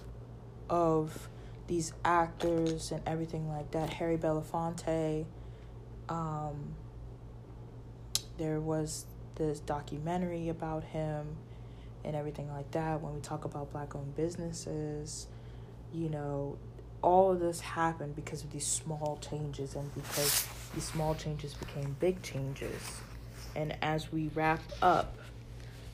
of 0.70 1.30
these 1.68 1.93
actors 2.03 2.91
and 2.91 3.01
everything 3.08 3.47
like 3.49 3.72
that. 3.72 3.89
Harry 3.93 4.18
Belafonte, 4.18 5.26
um, 6.10 6.76
there 8.38 8.60
was 8.60 9.06
this 9.36 9.60
documentary 9.60 10.49
about 10.49 10.84
him 10.84 11.36
and 12.03 12.16
everything 12.16 12.49
like 12.49 12.70
that. 12.72 13.01
When 13.01 13.14
we 13.14 13.22
talk 13.22 13.45
about 13.45 13.72
black 13.72 13.95
owned 13.95 14.16
businesses, 14.16 15.28
you 15.93 16.10
know, 16.10 16.58
all 17.01 17.32
of 17.32 17.39
this 17.39 17.60
happened 17.60 18.16
because 18.16 18.43
of 18.43 18.51
these 18.51 18.66
small 18.66 19.20
changes 19.22 19.76
and 19.76 19.93
because 19.93 20.47
these 20.74 20.86
small 20.86 21.16
changes 21.16 21.53
became 21.53 21.95
big 21.99 22.22
changes. 22.22 23.01
And 23.56 23.76
as 23.82 24.12
we 24.12 24.30
wrap 24.34 24.62
up 24.82 25.16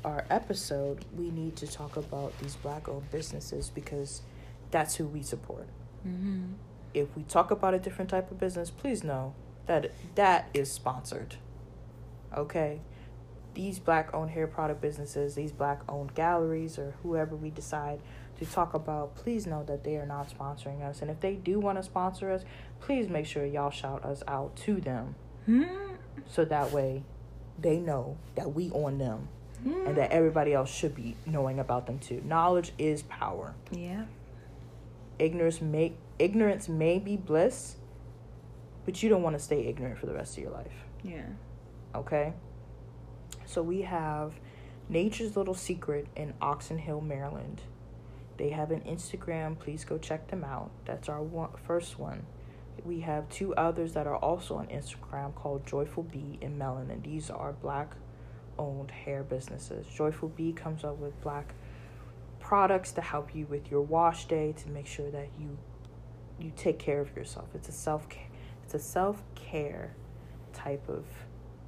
our 0.04 0.26
episode, 0.30 1.06
we 1.16 1.30
need 1.30 1.56
to 1.58 1.68
talk 1.68 1.98
about 1.98 2.38
these 2.40 2.56
black 2.56 2.90
owned 2.90 3.10
businesses 3.12 3.70
because 3.70 4.22
that's 4.72 4.96
who 4.96 5.06
we 5.06 5.22
support. 5.22 5.68
Mm-hmm. 6.08 6.54
If 6.94 7.16
we 7.16 7.24
talk 7.24 7.52
about 7.52 7.74
a 7.74 7.80
different 7.80 8.10
type 8.10 8.32
of 8.32 8.40
business, 8.40 8.70
please 8.70 9.04
know 9.04 9.34
that 9.68 9.92
that 10.16 10.50
is 10.54 10.72
sponsored. 10.72 11.36
Okay? 12.36 12.82
These 13.54 13.80
black 13.80 14.14
owned 14.14 14.32
hair 14.32 14.48
product 14.48 14.82
businesses, 14.82 15.36
these 15.36 15.52
black 15.52 15.82
owned 15.90 16.16
galleries, 16.16 16.80
or 16.80 16.96
whoever 17.04 17.36
we 17.36 17.50
decide 17.50 18.00
to 18.40 18.46
talk 18.46 18.74
about, 18.74 19.16
please 19.16 19.46
know 19.46 19.64
that 19.66 19.84
they 19.84 19.98
are 19.98 20.06
not 20.06 20.30
sponsoring 20.30 20.82
us. 20.82 21.02
And 21.02 21.12
if 21.12 21.20
they 21.20 21.36
do 21.36 21.60
want 21.60 21.78
to 21.78 21.84
sponsor 21.84 22.32
us, 22.32 22.44
please 22.80 23.10
make 23.10 23.26
sure 23.26 23.46
y'all 23.46 23.70
shout 23.70 24.04
us 24.06 24.24
out 24.28 24.56
to 24.58 24.80
them 24.80 25.16
Mm-hmm. 25.50 25.96
so 26.30 26.46
that 26.46 26.72
way 26.72 27.02
they 27.60 27.78
know 27.78 28.16
that 28.36 28.54
we 28.54 28.70
on 28.72 29.00
them 29.00 29.28
and 29.66 29.98
that 29.98 30.12
everybody 30.12 30.54
else 30.54 30.72
should 30.72 30.96
be 30.96 31.16
knowing 31.26 31.60
about 31.60 31.88
them 31.88 31.98
too. 32.00 32.22
Knowledge 32.26 32.74
is 32.78 33.02
power. 33.04 33.54
Yeah. 33.72 34.06
Ignorance 35.20 35.60
may 35.62 35.94
ignorance 36.20 36.70
may 36.70 37.00
be 37.00 37.18
bliss, 37.18 37.76
but 38.86 39.02
you 39.02 39.10
don't 39.10 39.24
want 39.24 39.38
to 39.38 39.44
stay 39.44 39.66
ignorant 39.68 39.98
for 39.98 40.06
the 40.06 40.14
rest 40.14 40.38
of 40.38 40.44
your 40.44 40.52
life. 40.52 40.86
Yeah. 41.04 41.26
Okay? 41.96 42.34
So 43.46 43.62
we 43.62 43.82
have 43.82 44.34
Nature's 44.90 45.36
Little 45.36 45.54
Secret 45.54 46.08
in 46.16 46.34
Oxon 46.42 46.78
Hill, 46.78 47.02
Maryland. 47.02 47.62
They 48.38 48.50
have 48.50 48.72
an 48.72 48.82
Instagram. 48.82 49.60
Please 49.60 49.86
go 49.86 49.98
check 49.98 50.30
them 50.30 50.44
out. 50.44 50.72
That's 50.86 51.10
our 51.10 51.22
one, 51.22 51.52
first 51.66 52.00
one. 52.00 52.26
We 52.84 53.02
have 53.02 53.30
two 53.30 53.54
others 53.56 53.94
that 53.94 54.08
are 54.08 54.16
also 54.16 54.56
on 54.56 54.68
Instagram 54.68 55.36
called 55.36 55.68
Joyful 55.68 56.04
Bee 56.04 56.40
and 56.42 56.60
Melanin, 56.60 56.92
and 56.92 57.04
these 57.04 57.30
are 57.30 57.54
black 57.54 57.96
owned 58.58 58.90
hair 58.90 59.24
businesses. 59.24 59.86
Joyful 59.88 60.30
Bee 60.30 60.54
comes 60.54 60.84
up 60.84 60.98
with 60.98 61.20
black 61.22 61.54
products 62.40 62.92
to 62.94 63.02
help 63.02 63.36
you 63.36 63.46
with 63.46 63.70
your 63.70 63.82
wash 63.82 64.26
day 64.26 64.54
to 64.58 64.70
make 64.70 64.88
sure 64.88 65.12
that 65.12 65.30
you 65.40 65.58
you 66.40 66.52
take 66.56 66.80
care 66.80 67.00
of 67.00 67.16
yourself. 67.16 67.50
It's 67.54 67.70
a 67.70 67.72
self 67.72 68.10
care 68.10 68.31
it's 68.74 68.84
a 68.84 68.88
self 68.88 69.22
care 69.36 69.94
type 70.54 70.88
of 70.88 71.04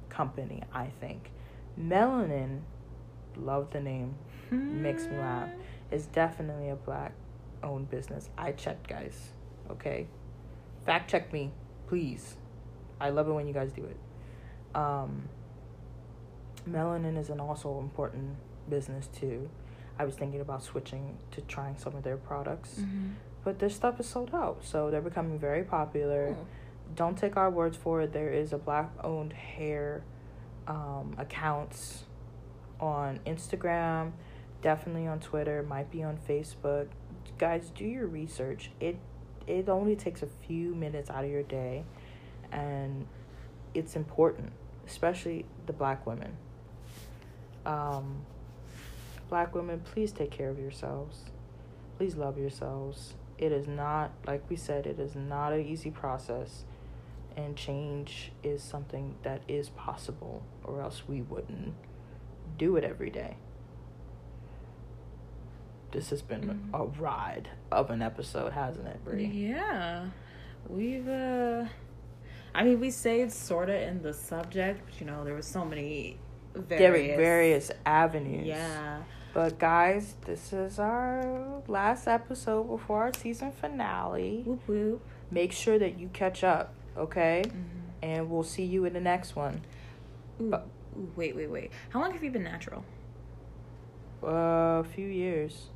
company, 0.08 0.62
I 0.72 0.86
think. 1.00 1.30
Melanin, 1.78 2.60
love 3.36 3.70
the 3.72 3.80
name, 3.80 4.14
makes 4.50 5.06
me 5.06 5.18
laugh. 5.18 5.50
Is 5.90 6.06
definitely 6.06 6.70
a 6.70 6.76
black 6.76 7.12
owned 7.62 7.90
business. 7.90 8.30
I 8.38 8.52
checked, 8.52 8.88
guys. 8.88 9.32
Okay, 9.70 10.06
fact 10.86 11.10
check 11.10 11.32
me, 11.32 11.50
please. 11.88 12.36
I 13.00 13.10
love 13.10 13.28
it 13.28 13.32
when 13.32 13.46
you 13.46 13.52
guys 13.52 13.70
do 13.72 13.84
it. 13.84 13.96
Um, 14.74 15.28
melanin 16.68 17.18
is 17.18 17.28
an 17.28 17.40
also 17.40 17.78
important 17.80 18.36
business 18.70 19.08
too. 19.08 19.48
I 19.98 20.04
was 20.04 20.14
thinking 20.14 20.40
about 20.40 20.62
switching 20.62 21.18
to 21.32 21.40
trying 21.42 21.76
some 21.76 21.94
of 21.96 22.02
their 22.02 22.16
products, 22.16 22.76
Mm-hmm. 22.80 23.10
but 23.44 23.58
their 23.58 23.68
stuff 23.70 24.00
is 24.00 24.06
sold 24.08 24.30
out, 24.34 24.58
so 24.64 24.90
they're 24.90 25.00
becoming 25.02 25.38
very 25.38 25.62
popular 25.64 26.34
don't 26.94 27.16
take 27.16 27.36
our 27.36 27.50
words 27.50 27.76
for 27.76 28.02
it. 28.02 28.12
There 28.12 28.32
is 28.32 28.52
a 28.52 28.58
black 28.58 28.90
owned 29.02 29.32
hair 29.32 30.04
um, 30.66 31.14
accounts 31.18 32.04
on 32.80 33.20
Instagram, 33.26 34.12
definitely 34.62 35.06
on 35.06 35.20
Twitter, 35.20 35.62
might 35.62 35.90
be 35.90 36.02
on 36.02 36.18
Facebook. 36.28 36.88
Guys, 37.38 37.70
do 37.74 37.84
your 37.84 38.06
research. 38.06 38.70
It 38.80 38.96
it 39.46 39.68
only 39.68 39.94
takes 39.94 40.22
a 40.22 40.28
few 40.46 40.74
minutes 40.74 41.10
out 41.10 41.24
of 41.24 41.30
your 41.30 41.42
day 41.42 41.84
and 42.50 43.06
it's 43.74 43.96
important, 43.96 44.52
especially 44.86 45.44
the 45.66 45.72
black 45.72 46.06
women. 46.06 46.36
Um, 47.66 48.24
black 49.28 49.54
women, 49.54 49.80
please 49.80 50.12
take 50.12 50.30
care 50.30 50.48
of 50.48 50.58
yourselves. 50.58 51.24
Please 51.98 52.14
love 52.16 52.38
yourselves. 52.38 53.14
It 53.36 53.52
is 53.52 53.66
not, 53.66 54.12
like 54.26 54.48
we 54.48 54.56
said, 54.56 54.86
it 54.86 54.98
is 54.98 55.14
not 55.14 55.52
an 55.52 55.66
easy 55.66 55.90
process 55.90 56.64
and 57.36 57.56
change 57.56 58.32
is 58.42 58.62
something 58.62 59.16
that 59.22 59.42
is 59.48 59.68
possible 59.70 60.42
or 60.62 60.80
else 60.80 61.02
we 61.08 61.20
wouldn't 61.22 61.74
do 62.58 62.76
it 62.76 62.84
every 62.84 63.10
day 63.10 63.36
this 65.92 66.10
has 66.10 66.22
been 66.22 66.68
a 66.74 66.84
ride 66.84 67.48
of 67.70 67.90
an 67.90 68.02
episode 68.02 68.52
hasn't 68.52 68.86
it 68.88 69.04
Brie? 69.04 69.26
Yeah. 69.26 70.06
We've 70.68 71.08
uh 71.08 71.64
I 72.54 72.64
mean 72.64 72.80
we 72.80 72.90
stayed 72.90 73.30
sorta 73.32 73.80
in 73.86 74.02
the 74.02 74.12
subject, 74.12 74.82
but 74.86 75.00
you 75.00 75.06
know, 75.06 75.24
there 75.24 75.34
was 75.34 75.46
so 75.46 75.64
many 75.64 76.18
various 76.54 77.16
various 77.16 77.70
avenues 77.84 78.46
Yeah. 78.46 79.02
but 79.32 79.58
guys 79.58 80.14
this 80.24 80.52
is 80.52 80.78
our 80.78 81.62
last 81.66 82.06
episode 82.06 82.64
before 82.68 83.02
our 83.04 83.12
season 83.14 83.50
finale 83.50 84.42
Whoop 84.46 84.60
whoop. 84.68 85.02
make 85.32 85.50
sure 85.52 85.78
that 85.80 85.98
you 85.98 86.08
catch 86.12 86.44
up 86.44 86.72
okay 86.96 87.42
Mm-hmm. 87.46 87.58
and 88.02 88.30
we'll 88.30 88.42
see 88.42 88.64
you 88.64 88.84
in 88.84 88.92
the 88.92 89.00
next 89.00 89.34
one 89.36 89.60
But- 90.40 90.66
wait, 91.16 91.34
wait, 91.36 91.50
wait. 91.50 91.70
How 91.90 92.00
long 92.00 92.12
have 92.12 92.22
you 92.22 92.30
been 92.30 92.44
natural? 92.44 92.84
uh, 94.22 94.80
a 94.80 94.84
few 94.94 95.06
years 95.06 95.66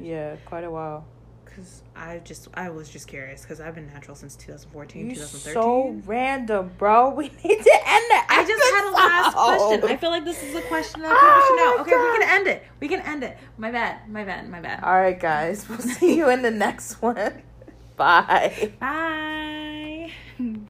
yeah 0.00 0.36
quite 0.46 0.62
a 0.64 0.70
while 0.70 1.04
Because 1.44 1.82
I 1.96 2.18
just, 2.18 2.46
I 2.54 2.70
was 2.70 2.88
just 2.88 3.08
curious 3.08 3.42
because 3.42 3.60
I've 3.60 3.74
been 3.74 3.88
natural 3.88 4.14
since 4.14 4.36
2014, 4.36 5.10
You 5.10 5.14
2013. 5.16 5.52
so 5.52 6.00
random, 6.06 6.70
bro. 6.78 7.10
We 7.20 7.24
need 7.24 7.58
to 7.70 7.78
end 7.96 8.08
it. 8.18 8.24
I 8.28 8.44
just 8.46 8.62
had 8.74 8.84
a 8.88 8.92
last 8.94 9.34
question. 9.36 9.90
I 9.90 9.96
feel 9.96 10.10
like 10.10 10.24
this 10.24 10.40
is 10.44 10.54
a 10.54 10.62
question 10.62 11.02
that 11.02 11.10
people 11.10 11.28
Oh 11.28 11.44
should 11.46 11.56
know. 11.58 11.76
my 11.76 11.82
Okay, 11.82 11.96
we 11.96 12.18
can 12.18 12.28
end 12.38 12.46
it. 12.46 12.62
We 12.80 12.88
can 12.88 13.00
end 13.00 13.22
it. 13.24 13.36
My 13.58 13.70
bad. 13.72 14.08
My 14.08 14.22
bad. 14.24 14.48
My 14.48 14.60
bad. 14.60 14.84
All 14.84 14.94
right, 14.94 15.18
guys. 15.18 15.68
We'll 15.68 15.78
see 15.78 16.16
you 16.16 16.30
in 16.30 16.42
the 16.42 16.50
next 16.52 17.02
one. 17.02 17.42
Bye. 17.96 18.70
Bye. 18.78 19.26